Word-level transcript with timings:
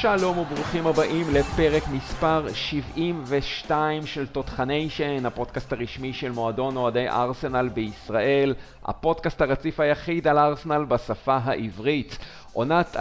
שלום 0.00 0.38
וברוכים 0.38 0.86
הבאים 0.86 1.26
לפרק 1.32 1.82
מספר 1.92 2.46
72 2.54 4.06
של 4.06 4.26
תותחניישן, 4.26 5.26
הפודקאסט 5.26 5.72
הרשמי 5.72 6.12
של 6.12 6.32
מועדון 6.32 6.76
אוהדי 6.76 7.08
ארסנל 7.08 7.68
בישראל, 7.68 8.54
הפודקאסט 8.84 9.40
הרציף 9.40 9.80
היחיד 9.80 10.28
על 10.28 10.38
ארסנל 10.38 10.84
בשפה 10.84 11.38
העברית. 11.44 12.18
עונת 12.52 12.96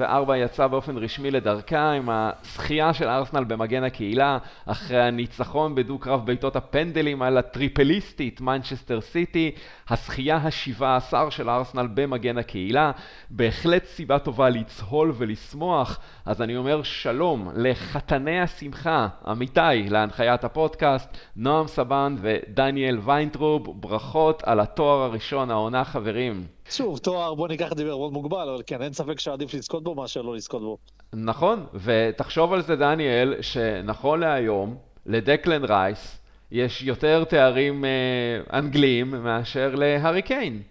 2023-2024 0.00 0.02
יצאה 0.36 0.68
באופן 0.68 0.96
רשמי 0.96 1.30
לדרכה 1.30 1.92
עם 1.92 2.08
הזכייה 2.10 2.94
של 2.94 3.08
ארסנל 3.08 3.44
במגן 3.44 3.84
הקהילה, 3.84 4.38
אחרי 4.66 5.02
הניצחון 5.02 5.74
בדו-קרב 5.74 6.26
בעיטות 6.26 6.56
הפנדלים 6.56 7.22
על 7.22 7.38
הטריפליסטית 7.38 8.40
מנצ'סטר 8.40 9.00
סיטי, 9.00 9.50
הזכייה 9.90 10.36
ה-17 10.36 11.30
של 11.30 11.50
ארסנל 11.50 11.88
במגן 11.94 12.38
הקהילה, 12.38 12.90
בהחלט 13.30 13.84
סיבה 13.84 14.18
טובה 14.18 14.48
לצהול 14.48 15.12
ולשמוח, 15.16 15.98
אז 16.26 16.42
אני 16.42 16.56
אומר 16.56 16.82
שלום 16.82 17.48
לחתני 17.54 18.40
השמחה, 18.40 19.08
עמיתי 19.26 19.88
להנחיית 19.88 20.44
הפודקאסט, 20.44 21.16
נועם 21.36 21.66
סבן 21.66 22.16
ודניאל 22.20 22.98
ויינטרוב, 23.04 23.80
ברכות 23.80 24.42
על 24.46 24.60
התואר 24.60 25.02
הראשון 25.02 25.50
העונה 25.50 25.84
חברים. 25.84 26.44
שוב, 26.72 26.98
תואר, 26.98 27.34
בוא 27.34 27.48
ניקח 27.48 27.72
את 27.72 27.76
זה 27.76 27.84
בערבון 27.84 28.12
מוגבל, 28.12 28.48
אבל 28.48 28.62
כן, 28.66 28.82
אין 28.82 28.92
ספק 28.92 29.20
שעדיף 29.20 29.54
לזכות 29.54 29.84
בו 29.84 29.94
מאשר 29.94 30.22
לא 30.22 30.36
לזכות 30.36 30.62
בו. 30.62 30.78
נכון, 31.12 31.66
ותחשוב 31.74 32.52
על 32.52 32.62
זה, 32.62 32.76
דניאל, 32.76 33.34
שנכון 33.40 34.20
להיום, 34.20 34.76
לדקלן 35.06 35.64
רייס, 35.64 36.18
יש 36.50 36.82
יותר 36.82 37.24
תארים 37.24 37.84
אה, 37.84 38.58
אנגליים 38.58 39.10
מאשר 39.10 39.74
להארי 39.74 40.22
קיין. 40.22 40.62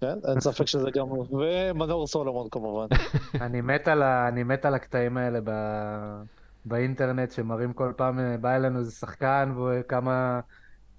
כן, 0.00 0.18
אין 0.28 0.40
ספק 0.40 0.66
שזה 0.72 0.90
גם, 0.90 1.06
ומנור 1.12 2.06
סולומון 2.06 2.48
כמובן. 2.50 2.86
אני 3.44 3.60
מת 3.60 3.88
על, 3.88 4.02
ה... 4.02 4.28
אני 4.28 4.42
מת 4.42 4.64
על 4.64 4.74
הקטעים 4.74 5.16
האלה 5.16 5.38
ב... 5.44 5.50
באינטרנט, 6.64 7.30
שמראים 7.30 7.72
כל 7.72 7.92
פעם, 7.96 8.18
אה, 8.18 8.36
בא 8.36 8.56
אלינו 8.56 8.78
איזה 8.78 8.92
שחקן, 8.92 9.52
וכמה, 9.58 10.40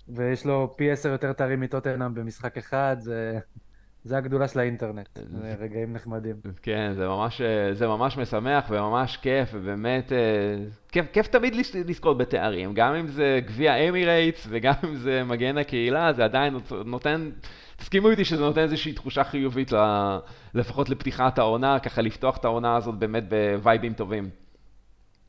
ויש 0.07 0.45
לו 0.45 0.73
פי 0.77 0.91
עשר 0.91 1.09
יותר 1.09 1.33
תארים 1.33 1.59
מטוטנאם 1.59 2.13
במשחק 2.13 2.57
אחד, 2.57 2.95
זה... 2.99 3.39
זה 4.03 4.17
הגדולה 4.17 4.47
של 4.47 4.59
האינטרנט, 4.59 5.19
זה 5.41 5.55
רגעים 5.59 5.93
נחמדים. 5.93 6.35
כן, 6.61 6.91
זה 6.95 7.07
ממש, 7.07 7.41
זה 7.73 7.87
ממש 7.87 8.17
משמח 8.17 8.65
וממש 8.69 9.17
כיף, 9.17 9.49
ובאמת, 9.53 10.11
אה, 10.11 10.17
כיף, 10.91 11.05
כיף 11.13 11.27
תמיד 11.27 11.55
לזכות 11.55 12.17
בתארים, 12.17 12.73
גם 12.73 12.95
אם 12.95 13.07
זה 13.07 13.39
גביע 13.45 13.89
אמירייטס 13.89 14.47
וגם 14.49 14.73
אם 14.83 14.95
זה 14.95 15.23
מגן 15.23 15.57
הקהילה, 15.57 16.13
זה 16.13 16.23
עדיין 16.23 16.57
נותן, 16.85 17.29
תסכימו 17.77 18.09
איתי 18.09 18.25
שזה 18.25 18.41
נותן 18.41 18.61
איזושהי 18.61 18.93
תחושה 18.93 19.23
חיובית, 19.23 19.71
לפחות 20.53 20.89
לפתיחת 20.89 21.39
העונה, 21.39 21.79
ככה 21.79 22.01
לפתוח 22.01 22.37
את 22.37 22.45
העונה 22.45 22.75
הזאת 22.75 22.95
באמת 22.95 23.23
בווייבים 23.29 23.93
טובים. 23.93 24.29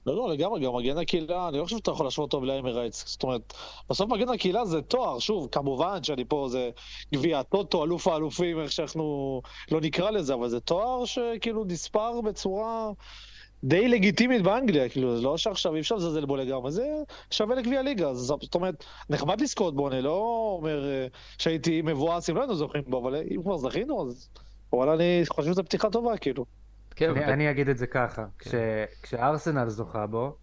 לא, 0.07 0.17
לא, 0.17 0.29
לגמרי, 0.29 0.61
גם 0.61 0.77
מגן 0.77 0.99
הקהילה, 0.99 1.49
אני 1.49 1.59
לא 1.59 1.65
חושב 1.65 1.77
שאתה 1.77 1.91
יכול 1.91 2.07
להשוות 2.07 2.33
אותו 2.33 2.47
לאמירייטס. 2.47 3.05
זאת 3.09 3.23
אומרת, 3.23 3.55
בסוף 3.91 4.11
מגן 4.11 4.29
הקהילה 4.29 4.65
זה 4.65 4.83
תואר, 4.83 5.19
שוב, 5.19 5.49
כמובן 5.53 6.03
שאני 6.03 6.25
פה, 6.25 6.47
זה 6.51 6.71
גביע 7.15 7.43
טוטו, 7.43 7.85
אלוף 7.85 8.09
האלופים, 8.09 8.61
איך 8.61 8.73
שאנחנו 8.73 9.41
לא 9.71 9.81
נקרא 9.81 10.11
לזה, 10.11 10.35
אבל 10.35 10.49
זה 10.49 10.61
תואר 10.61 11.05
שכאילו 11.05 11.65
נספר 11.65 12.21
בצורה 12.21 12.91
די 13.65 13.89
לגיטימית 13.89 14.43
באנגליה, 14.43 14.89
כאילו, 14.89 15.17
זה 15.17 15.23
לא 15.23 15.37
שעכשיו 15.39 15.75
אי 15.75 15.81
אפשר 15.81 15.95
לזלזל 15.95 16.25
בו 16.25 16.37
לגמרי, 16.37 16.73
זה 16.73 16.87
שווה 17.31 17.57
לגביע 17.57 17.83
ליגה. 17.83 18.15
זאת 18.15 18.55
אומרת, 18.55 18.85
נחמד 19.11 19.41
לזכות 19.41 19.75
בו, 19.75 19.89
אני 19.89 20.03
לא 20.03 20.17
אומר 20.59 20.85
אה, 20.85 21.07
שהייתי 21.39 21.83
מבואס 21.83 22.31
אם 22.31 22.37
לא 22.37 22.41
היינו 22.41 22.55
זוכים 22.55 22.83
בו, 22.87 22.99
אבל 22.99 23.15
אם 23.35 23.43
כבר 23.43 23.57
זכינו, 23.57 24.03
אז 24.03 24.29
וואלה, 24.73 24.95
אני 24.95 25.23
חושב 25.29 25.53
שזו 25.53 25.65
פתיחה 25.65 25.91
טובה, 25.91 26.17
כאילו. 26.17 26.60
כן, 27.01 27.11
אני, 27.11 27.25
אני 27.25 27.51
אגיד 27.51 27.69
את 27.69 27.79
זה 27.79 27.87
ככה, 27.87 28.25
כן. 28.39 28.51
כש, 28.51 28.55
כשארסנל 29.03 29.69
זוכה 29.69 30.07
בו, 30.07 30.37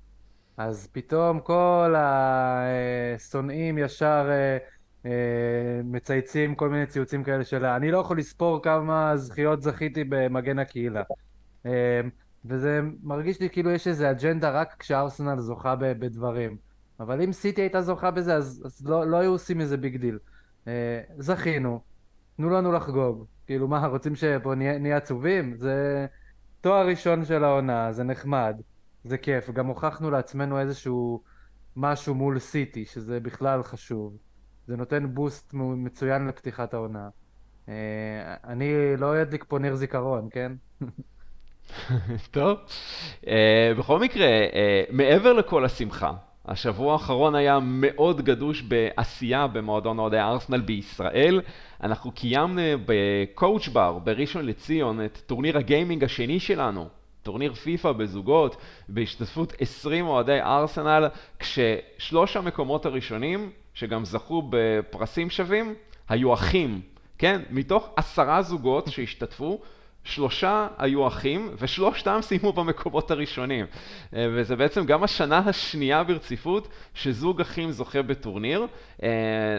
אז 0.58 0.88
פתאום 0.92 1.40
כל 1.40 1.94
השונאים 1.98 3.78
ישר 3.78 4.30
אה, 4.30 4.58
אה, 5.06 5.82
מצייצים 5.84 6.56
כל 6.56 6.70
מיני 6.70 6.86
ציוצים 6.86 7.24
כאלה 7.24 7.44
של 7.44 7.66
אני 7.66 7.92
לא 7.92 7.98
יכול 7.98 8.18
לספור 8.20 8.64
כמה 8.64 9.18
זכיות 9.18 9.62
זכיתי 9.62 10.04
במגן 10.04 10.60
הקהילה. 10.60 11.04
אה, 11.66 12.02
וזה 12.46 12.82
מרגיש 13.04 13.40
לי 13.40 13.50
כאילו 13.50 13.72
יש 13.72 13.88
איזה 13.88 14.12
אג'נדה 14.12 14.50
רק 14.50 14.76
כשארסנל 14.80 15.40
זוכה 15.40 15.76
בדברים. 15.76 16.58
אבל 17.00 17.22
אם 17.22 17.32
סיטי 17.32 17.62
הייתה 17.62 17.82
זוכה 17.82 18.12
בזה, 18.12 18.36
אז, 18.36 18.64
אז 18.66 18.88
לא, 18.88 19.06
לא 19.06 19.18
היו 19.18 19.32
עושים 19.32 19.62
איזה 19.62 19.78
big 19.78 19.98
deal. 19.98 20.20
זכינו, 21.20 21.82
תנו 22.38 22.50
לנו 22.50 22.72
לחגוג. 22.72 23.26
כאילו 23.48 23.68
מה, 23.68 23.88
רוצים 23.88 24.16
שפה 24.16 24.56
נהיה 24.56 24.98
עצובים? 24.98 25.58
זה... 25.58 26.06
תואר 26.68 26.88
ראשון 26.88 27.26
של 27.26 27.44
העונה, 27.44 27.92
זה 27.92 28.04
נחמד, 28.04 28.62
זה 29.04 29.18
כיף, 29.18 29.50
גם 29.50 29.68
הוכחנו 29.68 30.12
לעצמנו 30.12 30.60
איזשהו 30.60 31.22
משהו 31.76 32.16
מול 32.16 32.40
סיטי, 32.40 32.86
שזה 32.86 33.20
בכלל 33.20 33.64
חשוב. 33.64 34.18
זה 34.68 34.78
נותן 34.78 35.14
boost 35.14 35.54
מצוין 35.54 36.28
לפתיחת 36.28 36.74
העונה. 36.74 37.10
אה, 37.70 37.74
אני 38.44 38.98
לא 38.98 39.22
אדליק 39.22 39.46
פה 39.48 39.60
נר 39.60 39.76
זיכרון, 39.76 40.28
כן? 40.32 40.52
טוב. 42.32 42.58
אה, 43.22 43.28
בכל 43.80 44.00
מקרה, 44.00 44.28
אה, 44.28 44.92
מעבר 44.92 45.34
לכל 45.34 45.66
השמחה, 45.66 46.14
השבוע 46.48 46.94
האחרון 46.94 47.36
היה 47.36 47.60
מאוד 47.62 48.22
גדוש 48.22 48.62
בעשייה 48.62 49.48
במועדון 49.48 50.00
אוהדי 50.00 50.20
ארסנל 50.20 50.62
בישראל. 50.62 51.42
אנחנו 51.84 52.12
קיימנו 52.12 52.62
ב 52.86 52.99
Coach 52.99 53.68
Bar 53.68 54.00
בראשון 54.04 54.46
לציון 54.46 55.06
את 55.06 55.22
טורניר 55.26 55.58
הגיימינג 55.58 56.04
השני 56.04 56.40
שלנו, 56.40 56.88
טורניר 57.24 57.54
פיפא 57.54 57.92
בזוגות, 57.92 58.58
בהשתתפות 58.90 59.54
20 59.60 60.08
אוהדי 60.08 60.40
ארסנל, 60.42 61.08
כששלוש 61.40 62.38
המקומות 62.38 62.86
הראשונים, 62.86 63.50
שגם 63.74 64.06
זכו 64.06 64.44
בפרסים 64.50 65.30
שווים, 65.30 65.74
היו 66.10 66.34
אחים. 66.34 66.82
כן, 67.18 67.42
מתוך 67.50 67.90
עשרה 67.96 68.42
זוגות 68.42 68.88
שהשתתפו, 68.88 69.60
שלושה 70.08 70.68
היו 70.78 71.08
אחים, 71.08 71.50
ושלושתם 71.60 72.20
סיימו 72.22 72.54
במקומות 72.54 73.12
הראשונים. 73.12 73.66
אה, 74.16 74.28
וזה 74.32 74.56
בעצם 74.56 74.86
גם 74.86 75.04
השנה 75.04 75.38
השנייה 75.38 76.04
ברציפות 76.04 76.68
שזוג 76.94 77.42
אחים 77.42 77.72
זוכה 77.72 78.02
בטורניר. 78.02 78.68
אה, 79.04 79.10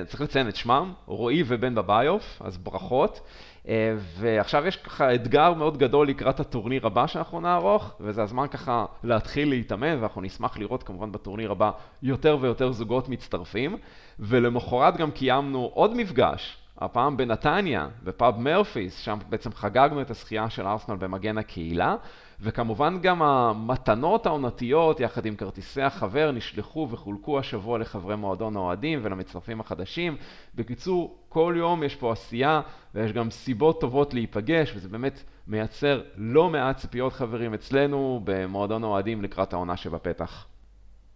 צריך 0.07 0.21
לציין 0.21 0.49
את 0.49 0.57
שמם, 0.57 0.93
רועי 1.07 1.43
ובן 1.47 1.75
בביוף, 1.75 2.43
אז 2.45 2.59
ברכות. 2.59 3.21
אה, 3.69 3.95
ועכשיו 4.19 4.67
יש 4.67 4.77
ככה 4.77 5.15
אתגר 5.15 5.55
מאוד 5.55 5.79
גדול 5.79 6.09
לקראת 6.09 6.41
הטורניר 6.41 6.87
הבא 6.87 7.07
שאנחנו 7.07 7.41
נערוך, 7.41 7.95
וזה 8.01 8.23
הזמן 8.23 8.47
ככה 8.49 8.85
להתחיל 9.05 9.49
להתאמן, 9.49 9.99
ואנחנו 10.01 10.21
נשמח 10.21 10.59
לראות 10.59 10.83
כמובן 10.83 11.13
בטורניר 11.13 11.53
הבא 11.53 11.71
יותר 12.03 12.39
ויותר 12.41 12.73
זוגות 12.73 13.09
מצטרפים. 13.09 13.77
ולמחרת 14.19 14.97
גם 14.97 15.11
קיימנו 15.11 15.71
עוד 15.75 15.97
מפגש. 15.97 16.59
הפעם 16.81 17.17
בנתניה, 17.17 17.89
בפאב 18.05 18.39
מרפיס, 18.39 18.99
שם 18.99 19.19
בעצם 19.29 19.53
חגגנו 19.53 20.03
את 20.03 20.11
הזכייה 20.11 20.51
של 20.51 20.67
ארסנל 20.67 20.97
במגן 20.97 21.39
הקהילה, 21.39 21.97
וכמובן 22.41 22.99
גם 23.03 23.23
המתנות 23.23 24.27
העונתיות 24.27 25.01
יחד 25.01 25.27
עם 25.27 25.37
כרטיסי 25.37 25.83
החבר 25.83 26.33
נשלחו 26.33 26.89
וחולקו 26.91 27.39
השבוע 27.39 27.79
לחברי 27.79 28.17
מועדון 28.17 28.57
האוהדים 28.57 29.01
ולמצטרפים 29.03 29.61
החדשים. 29.61 30.17
בקיצור, 30.55 31.19
כל 31.29 31.55
יום 31.57 31.83
יש 31.83 31.97
פה 31.97 32.13
עשייה 32.13 32.61
ויש 32.95 33.13
גם 33.13 33.31
סיבות 33.31 33.81
טובות 33.81 34.15
להיפגש, 34.15 34.73
וזה 34.77 34.89
באמת 34.89 35.23
מייצר 35.47 36.03
לא 36.17 36.51
מעט 36.51 36.77
ציפיות 36.77 37.13
חברים 37.13 37.55
אצלנו 37.55 38.21
במועדון 38.25 38.85
האוהדים 38.85 39.23
לקראת 39.23 39.53
העונה 39.53 39.77
שבפתח. 39.77 40.47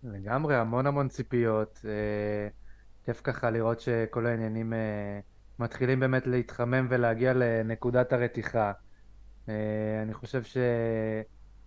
לגמרי, 0.04 0.56
המון 0.56 0.86
המון 0.86 1.08
ציפיות. 1.08 1.80
אה, 1.84 2.48
כיף 3.04 3.20
ככה 3.24 3.50
לראות 3.50 3.80
שכל 3.80 4.26
העניינים... 4.26 4.72
מתחילים 5.58 6.00
באמת 6.00 6.26
להתחמם 6.26 6.86
ולהגיע 6.90 7.32
לנקודת 7.32 8.12
הרתיחה. 8.12 8.72
אה, 9.48 10.02
אני 10.02 10.14
חושב 10.14 10.42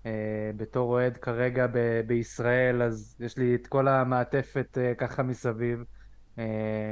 שבתור 0.03 0.87
אה, 0.89 0.93
אוהד 0.93 1.17
כרגע 1.17 1.67
ב- 1.67 2.01
בישראל, 2.07 2.81
אז 2.81 3.17
יש 3.19 3.37
לי 3.37 3.55
את 3.55 3.67
כל 3.67 3.87
המעטפת 3.87 4.77
אה, 4.77 4.95
ככה 4.95 5.23
מסביב, 5.23 5.83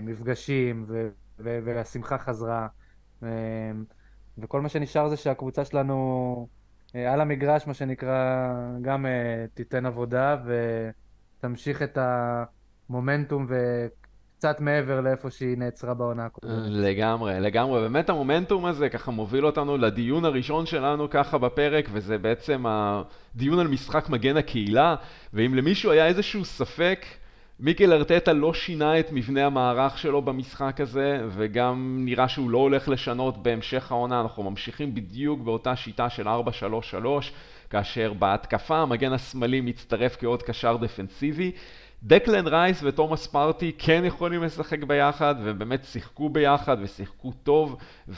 מפגשים, 0.03 0.85
ו- 0.87 1.09
ו- 1.39 1.59
והשמחה 1.65 2.17
חזרה. 2.17 2.67
וכל 4.37 4.61
מה 4.61 4.69
שנשאר 4.69 5.09
זה 5.09 5.17
שהקבוצה 5.17 5.65
שלנו 5.65 6.47
על 6.93 7.21
המגרש, 7.21 7.67
מה 7.67 7.73
שנקרא, 7.73 8.53
גם 8.81 9.05
תיתן 9.53 9.85
עבודה 9.85 10.37
ותמשיך 11.39 11.81
את 11.81 11.97
המומנטום 12.89 13.45
ו... 13.49 13.53
קצת 14.43 14.61
מעבר 14.61 15.01
לאיפה 15.01 15.29
שהיא 15.31 15.57
נעצרה 15.57 15.93
בעונה 15.93 16.25
הקודמת. 16.25 16.53
לגמרי, 16.65 17.39
לגמרי. 17.39 17.81
באמת 17.81 18.09
המומנטום 18.09 18.65
הזה 18.65 18.89
ככה 18.89 19.11
מוביל 19.11 19.45
אותנו 19.45 19.77
לדיון 19.77 20.25
הראשון 20.25 20.65
שלנו 20.65 21.09
ככה 21.09 21.37
בפרק, 21.37 21.89
וזה 21.91 22.17
בעצם 22.17 22.63
הדיון 22.67 23.59
על 23.59 23.67
משחק 23.67 24.09
מגן 24.09 24.37
הקהילה, 24.37 24.95
ואם 25.33 25.55
למישהו 25.55 25.91
היה 25.91 26.07
איזשהו 26.07 26.45
ספק, 26.45 27.05
מיקל 27.59 27.93
ארטטה 27.93 28.33
לא 28.33 28.53
שינה 28.53 28.99
את 28.99 29.11
מבנה 29.11 29.45
המערך 29.45 29.97
שלו 29.97 30.21
במשחק 30.21 30.81
הזה, 30.81 31.21
וגם 31.29 32.01
נראה 32.05 32.27
שהוא 32.27 32.49
לא 32.49 32.57
הולך 32.57 32.89
לשנות 32.89 33.43
בהמשך 33.43 33.91
העונה, 33.91 34.21
אנחנו 34.21 34.43
ממשיכים 34.43 34.95
בדיוק 34.95 35.41
באותה 35.41 35.75
שיטה 35.75 36.09
של 36.09 36.27
4-3-3. 36.27 36.31
כאשר 37.69 38.13
בהתקפה 38.13 38.77
המגן 38.77 39.13
השמאלי 39.13 39.61
מצטרף 39.61 40.17
כעוד 40.19 40.43
קשר 40.43 40.77
דפנסיבי. 40.77 41.51
דקלן 42.05 42.47
רייס 42.47 42.83
ותומאס 42.83 43.27
פארטי 43.27 43.71
כן 43.77 44.01
יכולים 44.05 44.43
לשחק 44.43 44.83
ביחד, 44.83 45.35
והם 45.43 45.59
באמת 45.59 45.83
שיחקו 45.83 46.29
ביחד 46.29 46.77
ושיחקו 46.81 47.31
טוב, 47.43 47.77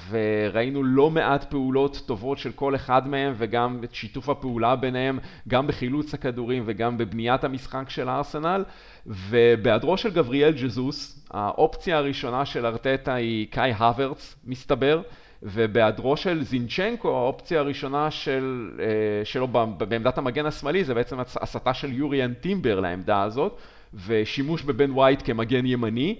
וראינו 0.09 0.83
לא 0.83 1.09
מעט 1.09 1.43
פעולות 1.43 2.01
טובות 2.05 2.37
של 2.37 2.51
כל 2.51 2.75
אחד 2.75 3.07
מהם, 3.07 3.33
וגם 3.37 3.79
את 3.83 3.95
שיתוף 3.95 4.29
הפעולה 4.29 4.75
ביניהם, 4.75 5.19
גם 5.47 5.67
בחילוץ 5.67 6.13
הכדורים 6.13 6.63
וגם 6.65 6.97
בבניית 6.97 7.43
המשחק 7.43 7.89
של 7.89 8.09
הארסנל. 8.09 8.63
ובהיעדרו 9.07 9.97
של 9.97 10.11
גבריאל 10.13 10.51
ג'זוס, 10.51 11.27
האופציה 11.31 11.97
הראשונה 11.97 12.45
של 12.45 12.65
ארטטה 12.65 13.13
היא 13.13 13.47
קאי 13.51 13.73
הוורץ, 13.73 14.35
מסתבר. 14.45 15.01
ובהיעדרו 15.43 16.17
של 16.17 16.43
זינצ'נקו, 16.43 17.17
האופציה 17.17 17.59
הראשונה 17.59 18.11
של, 18.11 18.71
אה, 18.79 19.25
שלו 19.25 19.47
בעמדת 19.47 20.17
המגן 20.17 20.45
השמאלי 20.45 20.83
זה 20.83 20.93
בעצם 20.93 21.19
הסטה 21.19 21.73
של 21.73 21.93
יוריאן 21.93 22.33
טימבר 22.33 22.79
לעמדה 22.79 23.23
הזאת, 23.23 23.59
ושימוש 24.07 24.63
בבן 24.63 24.92
ווייט 24.92 25.21
כמגן 25.25 25.65
ימני. 25.65 26.19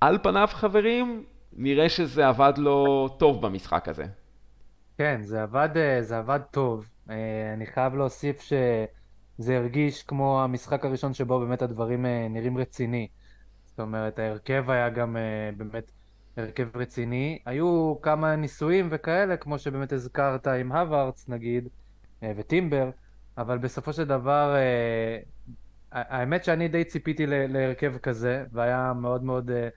על 0.00 0.18
פניו 0.22 0.48
חברים, 0.52 1.24
נראה 1.52 1.88
שזה 1.88 2.28
עבד 2.28 2.52
לו 2.56 3.08
טוב 3.18 3.46
במשחק 3.46 3.88
הזה. 3.88 4.04
כן, 4.98 5.22
זה 5.22 5.42
עבד, 5.42 5.68
אה, 5.76 6.02
זה 6.02 6.18
עבד 6.18 6.40
טוב. 6.50 6.88
אה, 7.10 7.14
אני 7.54 7.66
חייב 7.66 7.94
להוסיף 7.94 8.40
שזה 8.40 9.56
הרגיש 9.56 10.02
כמו 10.02 10.42
המשחק 10.42 10.84
הראשון 10.84 11.14
שבו 11.14 11.40
באמת 11.40 11.62
הדברים 11.62 12.06
נראים 12.30 12.58
רציני. 12.58 13.08
זאת 13.64 13.80
אומרת, 13.80 14.18
ההרכב 14.18 14.70
היה 14.70 14.88
גם 14.88 15.16
באמת 15.56 15.92
הרכב 16.36 16.76
רציני. 16.76 17.38
היו 17.46 17.94
כמה 18.02 18.36
ניסויים 18.36 18.88
וכאלה, 18.90 19.36
כמו 19.36 19.58
שבאמת 19.58 19.92
הזכרת 19.92 20.46
עם 20.46 20.72
הווארדס 20.72 21.28
נגיד, 21.28 21.68
אה, 22.22 22.32
וטימבר, 22.36 22.90
אבל 23.38 23.58
בסופו 23.58 23.92
של 23.92 24.04
דבר, 24.04 24.54
אה, 24.56 25.18
האמת 25.96 26.44
שאני 26.44 26.68
די 26.68 26.84
ציפיתי 26.84 27.26
להרכב 27.26 27.96
כזה, 28.02 28.44
והיה 28.52 28.92
מאוד 28.96 29.24
מאוד 29.24 29.50
אה, 29.50 29.68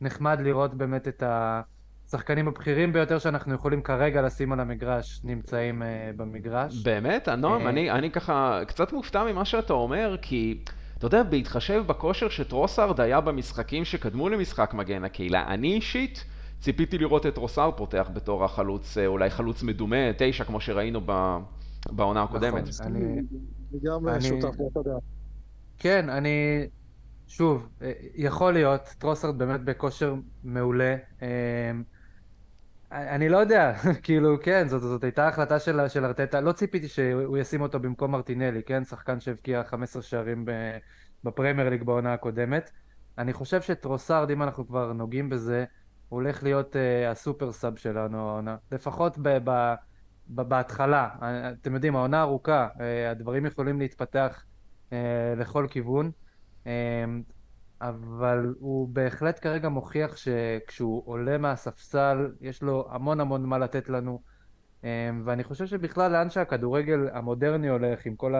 נחמד 0.00 0.40
לראות 0.40 0.74
באמת 0.74 1.08
את 1.08 1.22
השחקנים 1.26 2.48
הבכירים 2.48 2.92
ביותר 2.92 3.18
שאנחנו 3.18 3.54
יכולים 3.54 3.82
כרגע 3.82 4.22
לשים 4.22 4.52
על 4.52 4.60
המגרש, 4.60 5.20
נמצאים 5.24 5.82
במגרש. 6.16 6.82
באמת? 6.82 7.28
נועם, 7.28 7.66
אני, 7.66 7.90
אני 7.90 8.10
ככה 8.10 8.60
קצת 8.66 8.92
מופתע 8.92 9.24
ממה 9.24 9.44
שאתה 9.44 9.72
אומר, 9.72 10.16
כי... 10.22 10.64
אתה 11.02 11.06
יודע, 11.06 11.22
בהתחשב 11.22 11.84
בכושר 11.86 12.28
שטרוסארד 12.28 13.00
היה 13.00 13.20
במשחקים 13.20 13.84
שקדמו 13.84 14.28
למשחק 14.28 14.74
מגן 14.74 15.04
הקהילה, 15.04 15.46
אני 15.46 15.74
אישית 15.74 16.24
ציפיתי 16.60 16.98
לראות 16.98 17.26
את 17.26 17.34
טרוסארד 17.34 17.74
פותח 17.76 18.10
בתור 18.14 18.44
החלוץ, 18.44 18.98
אה, 18.98 19.06
אולי 19.06 19.30
חלוץ 19.30 19.62
מדומה, 19.62 19.96
תשע, 20.18 20.44
כמו 20.44 20.60
שראינו 20.60 21.00
בעונה 21.00 22.24
נכון, 22.24 22.36
הקודמת. 22.36 22.68
נכון, 22.68 22.86
אני... 22.86 23.20
גם. 23.84 24.20
שותף 24.20 24.58
לאותה 24.58 24.80
דעה. 24.84 24.98
כן, 25.82 26.08
אני... 26.08 26.66
שוב, 27.26 27.68
אה, 27.82 27.92
יכול 28.14 28.52
להיות, 28.52 28.80
טרוסארד 28.98 29.38
באמת 29.38 29.60
בכושר 29.60 30.14
מעולה. 30.44 30.96
אה, 31.22 31.70
אני 32.92 33.28
לא 33.28 33.38
יודע, 33.38 33.72
כאילו, 34.02 34.36
כן, 34.42 34.68
זאת, 34.68 34.80
זאת 34.80 35.04
הייתה 35.04 35.28
החלטה 35.28 35.58
של, 35.58 35.88
של 35.88 36.04
ארטטה, 36.04 36.40
לא 36.40 36.52
ציפיתי 36.52 36.88
שהוא 36.88 37.38
ישים 37.38 37.60
אותו 37.60 37.80
במקום 37.80 38.10
מרטינלי, 38.10 38.62
כן, 38.62 38.84
שחקן 38.84 39.20
שהבקיע 39.20 39.64
15 39.64 40.02
שערים 40.02 40.44
בפרמייר 41.24 41.68
ליג 41.68 41.82
בעונה 41.82 42.12
הקודמת. 42.12 42.70
אני 43.18 43.32
חושב 43.32 43.62
שטרוסארד, 43.62 44.30
אם 44.30 44.42
אנחנו 44.42 44.66
כבר 44.66 44.92
נוגעים 44.92 45.28
בזה, 45.28 45.64
הולך 46.08 46.42
להיות 46.42 46.76
uh, 46.76 47.10
הסופר 47.10 47.52
סאב 47.52 47.76
שלנו 47.76 48.28
העונה, 48.28 48.56
לפחות 48.72 49.18
ב, 49.18 49.28
ב, 49.44 49.74
ב, 50.28 50.42
בהתחלה. 50.42 51.08
אתם 51.60 51.74
יודעים, 51.74 51.96
העונה 51.96 52.22
ארוכה, 52.22 52.68
הדברים 53.10 53.46
יכולים 53.46 53.78
להתפתח 53.78 54.44
לכל 55.36 55.66
כיוון. 55.70 56.10
Uh, 56.64 56.68
אבל 57.82 58.54
הוא 58.60 58.88
בהחלט 58.88 59.38
כרגע 59.42 59.68
מוכיח 59.68 60.16
שכשהוא 60.16 61.02
עולה 61.04 61.38
מהספסל, 61.38 62.32
יש 62.40 62.62
לו 62.62 62.88
המון 62.90 63.20
המון 63.20 63.44
מה 63.44 63.58
לתת 63.58 63.88
לנו. 63.88 64.22
אמ, 64.84 64.88
ואני 65.24 65.44
חושב 65.44 65.66
שבכלל 65.66 66.12
לאן 66.12 66.30
שהכדורגל 66.30 67.08
המודרני 67.12 67.68
הולך, 67.68 68.06
עם 68.06 68.16
כל 68.16 68.34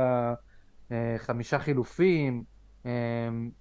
החמישה 0.90 1.58
חילופים, 1.58 2.44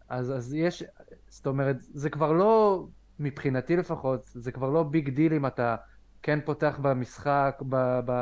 אז, 0.09 0.31
אז 0.31 0.53
יש, 0.53 0.83
זאת 1.27 1.47
אומרת, 1.47 1.77
זה 1.79 2.09
כבר 2.09 2.31
לא, 2.31 2.85
מבחינתי 3.19 3.75
לפחות, 3.75 4.21
זה 4.25 4.51
כבר 4.51 4.69
לא 4.69 4.83
big 4.83 5.09
deal 5.09 5.33
אם 5.33 5.45
אתה 5.45 5.75
כן 6.21 6.39
פותח 6.45 6.79
במשחק, 6.81 7.61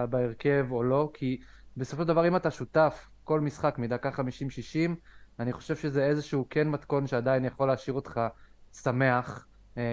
בהרכב 0.09 0.67
או 0.71 0.83
לא, 0.83 1.11
כי 1.13 1.39
בסופו 1.77 2.01
של 2.01 2.07
דבר 2.07 2.27
אם 2.27 2.35
אתה 2.35 2.51
שותף 2.51 3.09
כל 3.29 3.39
משחק 3.39 3.75
מדקה 3.77 4.09
50-60, 4.09 4.19
אני 5.39 5.53
חושב 5.53 5.75
שזה 5.75 6.05
איזשהו 6.05 6.47
כן 6.49 6.69
מתכון 6.69 7.07
שעדיין 7.07 7.45
יכול 7.45 7.67
להשאיר 7.67 7.95
אותך 7.95 8.21
שמח, 8.73 9.47
אה, 9.77 9.83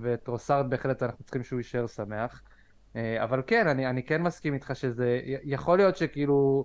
ואת 0.00 0.28
טרוסארד 0.28 0.70
בהחלט 0.70 1.02
אנחנו 1.02 1.24
צריכים 1.24 1.42
שהוא 1.42 1.60
יישאר 1.60 1.86
שמח. 1.86 2.42
אה, 2.96 3.24
אבל 3.24 3.42
כן, 3.46 3.68
אני, 3.68 3.86
אני 3.86 4.02
כן 4.02 4.22
מסכים 4.22 4.54
איתך 4.54 4.70
שזה, 4.74 5.20
יכול 5.44 5.78
להיות 5.78 5.96
שכאילו, 5.96 6.64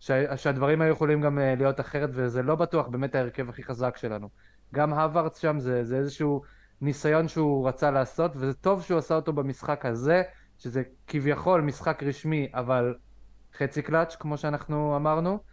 שה, 0.00 0.36
שהדברים 0.36 0.80
היו 0.80 0.92
יכולים 0.92 1.20
גם 1.20 1.38
אה, 1.38 1.54
להיות 1.54 1.80
אחרת, 1.80 2.10
וזה 2.12 2.42
לא 2.42 2.54
בטוח 2.54 2.88
באמת 2.88 3.14
ההרכב 3.14 3.48
הכי 3.48 3.62
חזק 3.62 3.96
שלנו. 3.96 4.28
גם 4.74 4.92
הווארדס 4.92 5.36
שם 5.36 5.58
זה, 5.58 5.84
זה 5.84 5.96
איזשהו 5.96 6.42
ניסיון 6.80 7.28
שהוא 7.28 7.68
רצה 7.68 7.90
לעשות, 7.90 8.32
וזה 8.36 8.54
טוב 8.54 8.82
שהוא 8.82 8.98
עשה 8.98 9.14
אותו 9.14 9.32
במשחק 9.32 9.86
הזה, 9.86 10.22
שזה 10.58 10.82
כביכול 11.06 11.60
משחק 11.60 12.02
רשמי, 12.02 12.50
אבל 12.54 12.94
חצי 13.58 13.82
קלאץ', 13.82 14.16
כמו 14.16 14.38
שאנחנו 14.38 14.96
אמרנו. 14.96 15.49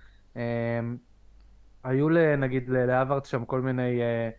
היו 1.83 2.07
נגיד 2.37 2.69
להווארד 2.69 3.25
שם 3.25 3.45
כל 3.45 3.61
מיני 3.61 3.99
uh, 4.01 4.33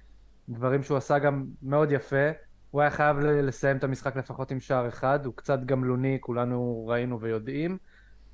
דברים 0.48 0.82
שהוא 0.82 0.96
עשה 0.96 1.18
גם 1.18 1.44
מאוד 1.62 1.92
יפה. 1.92 2.30
הוא 2.70 2.80
היה 2.80 2.90
חייב 2.90 3.18
לסיים 3.18 3.76
את 3.76 3.84
המשחק 3.84 4.16
לפחות 4.16 4.50
עם 4.50 4.60
שער 4.60 4.88
אחד, 4.88 5.26
הוא 5.26 5.34
קצת 5.36 5.58
גמלוני, 5.64 6.18
כולנו 6.20 6.86
ראינו 6.88 7.20
ויודעים, 7.20 7.78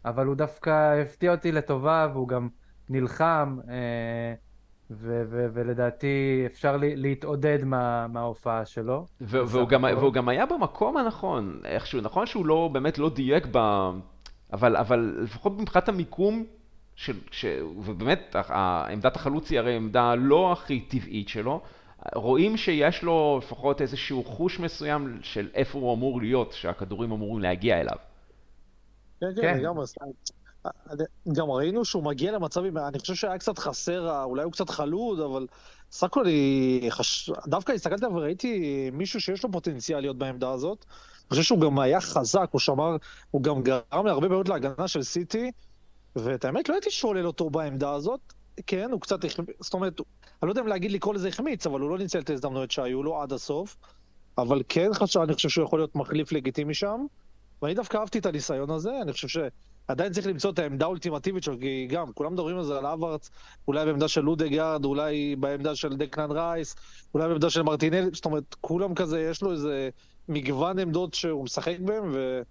אבל 0.05 0.27
הוא 0.27 0.35
דווקא 0.35 1.01
הפתיע 1.03 1.31
אותי 1.31 1.53
לטובה 1.53 2.09
והוא 2.13 2.29
גם 2.29 2.49
נלחם, 2.89 3.59
uh, 3.63 3.69
ו- 4.91 5.23
ו- 5.31 5.47
ולדעתי 5.55 6.43
אפשר 6.47 6.77
להתעודד 6.81 7.65
מה- 7.65 8.07
מההופעה 8.09 8.65
שלו. 8.65 9.07
ו- 9.21 9.49
והוא, 9.49 9.69
גם, 9.69 9.85
והוא 9.85 10.13
גם 10.13 10.29
היה 10.29 10.47
במקום 10.47 10.97
הנכון, 10.97 11.61
איכשהו, 11.65 12.01
נכון 12.01 12.27
שהוא 12.27 12.47
לא, 12.47 12.71
באמת 12.73 12.99
לא 12.99 13.11
דייק 13.15 13.47
ב... 13.53 13.59
אבל, 14.53 14.77
אבל 14.77 15.19
לפחות 15.23 15.61
מבחינת 15.61 15.89
המיקום, 15.89 16.45
של, 16.97 17.17
ש... 17.31 17.45
ובאמת 17.77 18.37
עמדת 18.91 19.17
החלוץ 19.17 19.51
היא 19.51 19.59
הרי 19.59 19.77
עמדה 19.77 20.15
לא 20.15 20.53
הכי 20.53 20.81
טבעית 20.81 21.29
שלו, 21.29 21.61
רואים 22.15 22.57
שיש 22.57 23.03
לו 23.03 23.41
לפחות 23.43 23.83
איזשהו 23.83 24.25
חוש 24.25 24.59
מסוים 24.59 25.19
של 25.23 25.49
איפה 25.55 25.79
הוא 25.79 25.95
אמור 25.95 26.21
להיות, 26.21 26.53
שהכדורים 26.53 27.13
אמורים 27.13 27.43
להגיע 27.43 27.81
אליו. 27.81 27.97
כן, 29.21 29.27
כן, 29.37 29.43
כן. 29.43 29.59
לגמרי. 29.59 29.85
גם 31.33 31.51
ראינו 31.51 31.85
שהוא 31.85 32.05
מגיע 32.05 32.33
למצבים, 32.33 32.79
אני 32.79 32.99
חושב 32.99 33.15
שהיה 33.15 33.39
קצת 33.39 33.59
חסר, 33.59 34.23
אולי 34.23 34.43
הוא 34.43 34.53
קצת 34.53 34.71
חלוד, 34.71 35.21
אבל 35.21 35.47
סך 35.91 36.05
הכל 36.05 36.25
חש... 36.91 37.31
דווקא 37.47 37.73
הסתכלתי 37.73 38.07
וראיתי 38.07 38.91
מישהו 38.93 39.21
שיש 39.21 39.45
לו 39.45 39.53
פוטנציאל 39.53 40.01
להיות 40.01 40.19
בעמדה 40.19 40.51
הזאת. 40.51 40.85
אני 41.21 41.29
חושב 41.31 41.43
שהוא 41.43 41.61
גם 41.61 41.79
היה 41.79 42.01
חזק, 42.01 42.49
הוא 42.51 42.61
שמר, 42.61 42.97
הוא 43.31 43.43
גם 43.43 43.63
גרם 43.63 44.07
להרבה 44.07 44.29
בעיות 44.29 44.49
להגנה 44.49 44.89
של 44.89 45.03
סיטי. 45.03 45.51
ואת 46.17 46.45
האמת, 46.45 46.69
לא 46.69 46.75
הייתי 46.75 46.91
שולל 46.91 47.27
אותו 47.27 47.51
בעמדה 47.51 47.93
הזאת. 47.93 48.21
כן, 48.67 48.91
הוא 48.93 49.01
קצת 49.01 49.25
החמיץ, 49.25 49.57
זאת 49.61 49.75
אומרת, 49.75 50.01
אני 50.43 50.49
לא 50.49 50.53
יודע 50.53 50.61
אם 50.61 50.67
להגיד 50.67 50.93
לקרוא 50.93 51.15
לזה 51.15 51.29
החמיץ, 51.29 51.67
אבל 51.67 51.81
הוא 51.81 51.91
לא 51.91 51.99
ניצל 51.99 52.19
את 52.19 52.31
ההזדמנויות 52.31 52.71
שהיו 52.71 53.03
לו 53.03 53.23
עד 53.23 53.33
הסוף. 53.33 53.77
אבל 54.39 54.63
כן 54.69 54.95
חשב, 54.95 55.21
אני 55.21 55.35
חושב 55.35 55.49
שהוא 55.49 55.65
יכול 55.65 55.79
להיות 55.79 55.97
מחליף 55.97 56.33
לגיטימי 56.33 56.75
שם. 56.75 57.07
ואני 57.63 57.75
דווקא 57.75 57.97
אהבתי 57.97 58.19
את 58.19 58.27
הניסיון 58.27 58.71
הזה, 58.71 58.91
אני 59.03 59.13
חושב 59.13 59.29
שעדיין 59.29 60.13
צריך 60.13 60.27
למצוא 60.27 60.51
את 60.51 60.59
העמדה 60.59 60.85
האולטימטיבית 60.85 61.43
שלו, 61.43 61.61
כי 61.61 61.87
גם, 61.91 62.13
כולם 62.13 62.33
מדברים 62.33 62.59
על 62.59 62.65
זה 62.65 62.79
על 62.79 62.87
הברץ, 62.87 63.31
אולי 63.69 63.85
בעמדה 63.85 64.09
של 64.09 64.21
אודגרד, 64.21 64.85
אולי 64.85 65.37
בעמדה 65.37 65.75
של 65.75 65.97
דקלן 65.97 66.31
רייס, 66.31 66.75
אולי 67.15 67.29
בעמדה 67.29 67.51
של 67.51 67.63
מרטינלי, 67.63 68.11
זאת 68.13 68.25
אומרת, 68.25 68.55
כולם 68.61 68.95
כזה, 68.95 69.21
יש 69.21 69.43
לו 69.43 69.53
איזה 69.53 69.91
מגוון 70.29 70.79
עמדות 70.79 71.15
שהוא 71.15 71.45
משחק 71.45 71.77
בהן, 71.81 72.03
ו... 72.13 72.43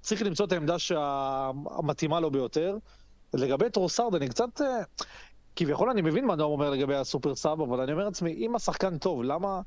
צריך 0.00 0.22
למצוא 0.22 0.46
את 0.46 0.52
העמדה 0.52 0.76
המתאימה 1.70 2.20
לו 2.20 2.30
ביותר. 2.30 2.76
לגבי 3.34 3.70
טרוסארד, 3.70 4.14
אני 4.14 4.28
קצת... 4.28 4.60
אה, 4.60 4.82
כביכול 5.56 5.90
אני 5.90 6.02
מבין 6.02 6.24
מה 6.24 6.36
נועם 6.36 6.50
אומר 6.50 6.70
לגבי 6.70 6.94
ה 6.94 7.01
super 7.01 7.34
sub, 7.34 7.60
אבל 7.60 7.80
אני 7.80 7.92
אומר 7.92 8.04
לעצמי, 8.04 8.32
אם 8.32 8.56
השחקן 8.56 8.98
טוב, 8.98 9.22
למה, 9.22 9.60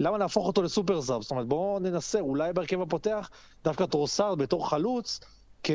למה 0.00 0.18
להפוך 0.18 0.46
אותו 0.46 0.62
ל 0.62 0.69
super 0.69 1.02
sub? 1.02 1.22
זאת 1.22 1.30
אומרת, 1.30 1.46
בואו 1.46 1.78
ננסה, 1.78 2.20
אולי 2.20 2.52
בהרכב 2.52 2.80
הפותח, 2.80 3.30
דווקא 3.64 3.86
טרוסארד 3.86 4.38
בתור 4.38 4.70
חלוץ, 4.70 5.20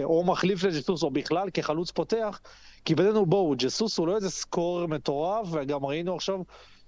או 0.03 0.23
מחליף 0.23 0.63
לג'סוס, 0.63 1.03
או 1.03 1.11
בכלל 1.11 1.49
כחלוץ 1.49 1.91
פותח, 1.91 2.39
כי 2.85 2.95
בינינו 2.95 3.25
בואו, 3.25 3.53
ג'סוס 3.57 3.97
הוא 3.97 4.07
לא 4.07 4.15
איזה 4.15 4.29
scorer 4.29 4.85
מטורף, 4.85 5.47
וגם 5.51 5.85
ראינו 5.85 6.15
עכשיו 6.15 6.39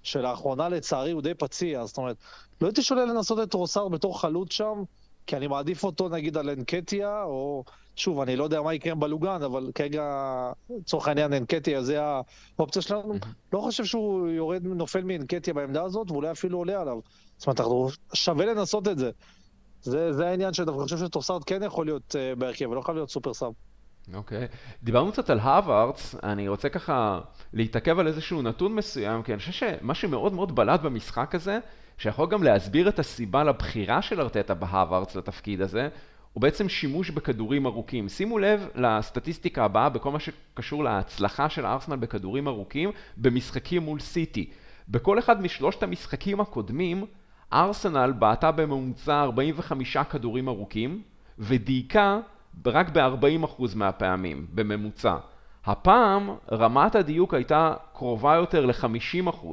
שלאחרונה 0.03 0.69
לצערי 0.69 1.11
הוא 1.11 1.21
די 1.21 1.33
פציע, 1.33 1.85
זאת 1.85 1.97
אומרת, 1.97 2.17
לא 2.61 2.67
הייתי 2.67 2.81
שולל 2.81 3.05
לנסות 3.05 3.39
את 3.43 3.51
טרוסארד 3.51 3.91
בתור 3.91 4.21
חלוץ 4.21 4.53
שם, 4.53 4.83
כי 5.31 5.37
אני 5.37 5.47
מעדיף 5.47 5.83
אותו 5.83 6.09
נגיד 6.09 6.37
על 6.37 6.49
אנקטיה, 6.49 7.23
או 7.23 7.63
שוב, 7.95 8.19
אני 8.19 8.35
לא 8.35 8.43
יודע 8.43 8.61
מה 8.61 8.73
יקרה 8.73 8.95
בלוגן, 8.95 9.43
אבל 9.43 9.71
כרגע, 9.75 10.03
לצורך 10.69 11.07
העניין, 11.07 11.33
אנקטיה 11.33 11.83
זה 11.83 11.99
האופציה 12.59 12.81
שלנו. 12.81 13.13
לא 13.53 13.59
חושב 13.59 13.85
שהוא 13.85 14.29
יורד, 14.29 14.63
נופל 14.63 15.03
מאנקטיה 15.03 15.53
בעמדה 15.53 15.83
הזאת, 15.83 16.11
ואולי 16.11 16.31
אפילו 16.31 16.57
עולה 16.57 16.81
עליו. 16.81 16.99
זאת 17.37 17.47
אומרת, 17.47 17.59
אנחנו, 17.59 17.87
שווה 18.13 18.45
לנסות 18.45 18.87
את 18.87 18.97
זה. 18.97 19.11
זה, 19.81 20.13
זה 20.13 20.27
העניין 20.27 20.53
שאני 20.53 20.71
חושב 20.71 20.97
שטרוסארד 20.97 21.43
כן 21.43 21.63
יכול 21.63 21.85
להיות 21.85 22.15
אה, 22.15 22.39
בהרכב, 22.39 22.69
ולא 22.69 22.81
חייב 22.81 22.95
להיות 22.95 23.09
super 23.09 23.33
sub. 23.33 23.51
אוקיי. 24.13 24.43
אוקיי. 24.45 24.47
דיברנו 24.83 25.11
קצת 25.11 25.29
על 25.29 25.39
הברץ, 25.39 26.15
אני 26.23 26.47
רוצה 26.47 26.69
ככה 26.69 27.19
להתעכב 27.53 27.99
על 27.99 28.07
איזשהו 28.07 28.41
נתון 28.41 28.75
מסוים, 28.75 29.23
כי 29.23 29.33
אני 29.33 29.39
חושב 29.39 29.51
שמה 29.51 29.95
שמאוד 29.95 30.33
מאוד 30.33 30.55
בלט 30.55 30.79
במשחק 30.79 31.35
הזה, 31.35 31.59
שיכול 31.97 32.29
גם 32.29 32.43
להסביר 32.43 32.89
את 32.89 32.99
הסיבה 32.99 33.43
לבחירה 33.43 34.01
של 34.01 34.21
ארטטה 34.21 34.53
בהברץ 34.53 35.15
לתפקיד 35.15 35.61
הזה, 35.61 35.89
הוא 36.33 36.41
בעצם 36.41 36.69
שימוש 36.69 37.09
בכדורים 37.09 37.65
ארוכים. 37.65 38.09
שימו 38.09 38.39
לב 38.39 38.67
לסטטיסטיקה 38.75 39.65
הבאה 39.65 39.89
בכל 39.89 40.11
מה 40.11 40.19
שקשור 40.19 40.83
להצלחה 40.83 41.49
של 41.49 41.65
ארסנל 41.65 41.95
בכדורים 41.95 42.47
ארוכים 42.47 42.91
במשחקים 43.17 43.81
מול 43.81 43.99
סיטי. 43.99 44.49
בכל 44.89 45.19
אחד 45.19 45.41
משלושת 45.41 45.83
המשחקים 45.83 46.39
הקודמים, 46.39 47.05
ארסנל 47.53 48.11
בעטה 48.11 48.51
בממוצע 48.51 49.21
45 49.21 49.97
כדורים 49.97 50.47
ארוכים, 50.47 51.01
ודייקה 51.39 52.19
רק 52.65 52.89
ב-40% 52.89 53.61
מהפעמים, 53.75 54.47
בממוצע. 54.53 55.15
הפעם 55.65 56.29
רמת 56.51 56.95
הדיוק 56.95 57.33
הייתה 57.33 57.73
קרובה 57.93 58.35
יותר 58.35 58.65
ל-50%, 58.65 59.45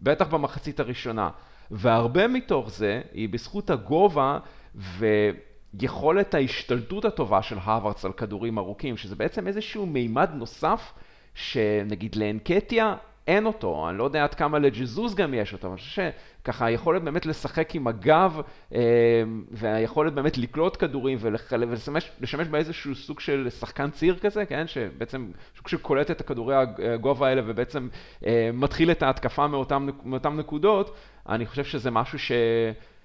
בטח 0.00 0.28
במחצית 0.28 0.80
הראשונה. 0.80 1.30
והרבה 1.70 2.28
מתוך 2.28 2.70
זה 2.70 3.00
היא 3.12 3.28
בזכות 3.28 3.70
הגובה 3.70 4.38
ויכולת 4.74 6.34
ההשתלטות 6.34 7.04
הטובה 7.04 7.42
של 7.42 7.58
הווארדס 7.58 8.04
על 8.04 8.12
כדורים 8.12 8.58
ארוכים, 8.58 8.96
שזה 8.96 9.16
בעצם 9.16 9.46
איזשהו 9.46 9.86
מימד 9.86 10.30
נוסף 10.34 10.92
שנגיד 11.34 12.16
לאנקטיה 12.16 12.94
אין 13.26 13.46
אותו, 13.46 13.88
אני 13.88 13.98
לא 13.98 14.04
יודע 14.04 14.24
עד 14.24 14.34
כמה 14.34 14.58
לג'זוז 14.58 15.14
גם 15.14 15.34
יש 15.34 15.52
אותו, 15.52 15.68
אני 15.68 15.76
חושב 15.76 16.10
שככה 16.42 16.66
היכולת 16.66 17.02
באמת 17.02 17.26
לשחק 17.26 17.74
עם 17.74 17.86
הגב 17.86 18.40
אה, 18.74 18.80
והיכולת 19.50 20.12
באמת 20.12 20.38
לקלוט 20.38 20.76
כדורים 20.78 21.18
ולשמש 21.20 22.48
באיזשהו 22.50 22.94
סוג 22.94 23.20
של 23.20 23.48
שחקן 23.50 23.90
ציר 23.90 24.18
כזה, 24.18 24.46
כן, 24.46 24.66
שבעצם 24.66 25.30
סוג 25.56 25.68
שקולט 25.68 26.10
את 26.10 26.20
הכדורי 26.20 26.54
הגובה 26.94 27.28
האלה 27.28 27.42
ובעצם 27.46 27.88
אה, 28.26 28.50
מתחיל 28.52 28.90
את 28.90 29.02
ההתקפה 29.02 29.46
מאותם, 29.46 29.88
מאותם 30.04 30.36
נקודות, 30.36 30.96
אני 31.28 31.46
חושב 31.46 31.64
שזה 31.64 31.90
משהו 31.90 32.18
ש, 32.18 32.32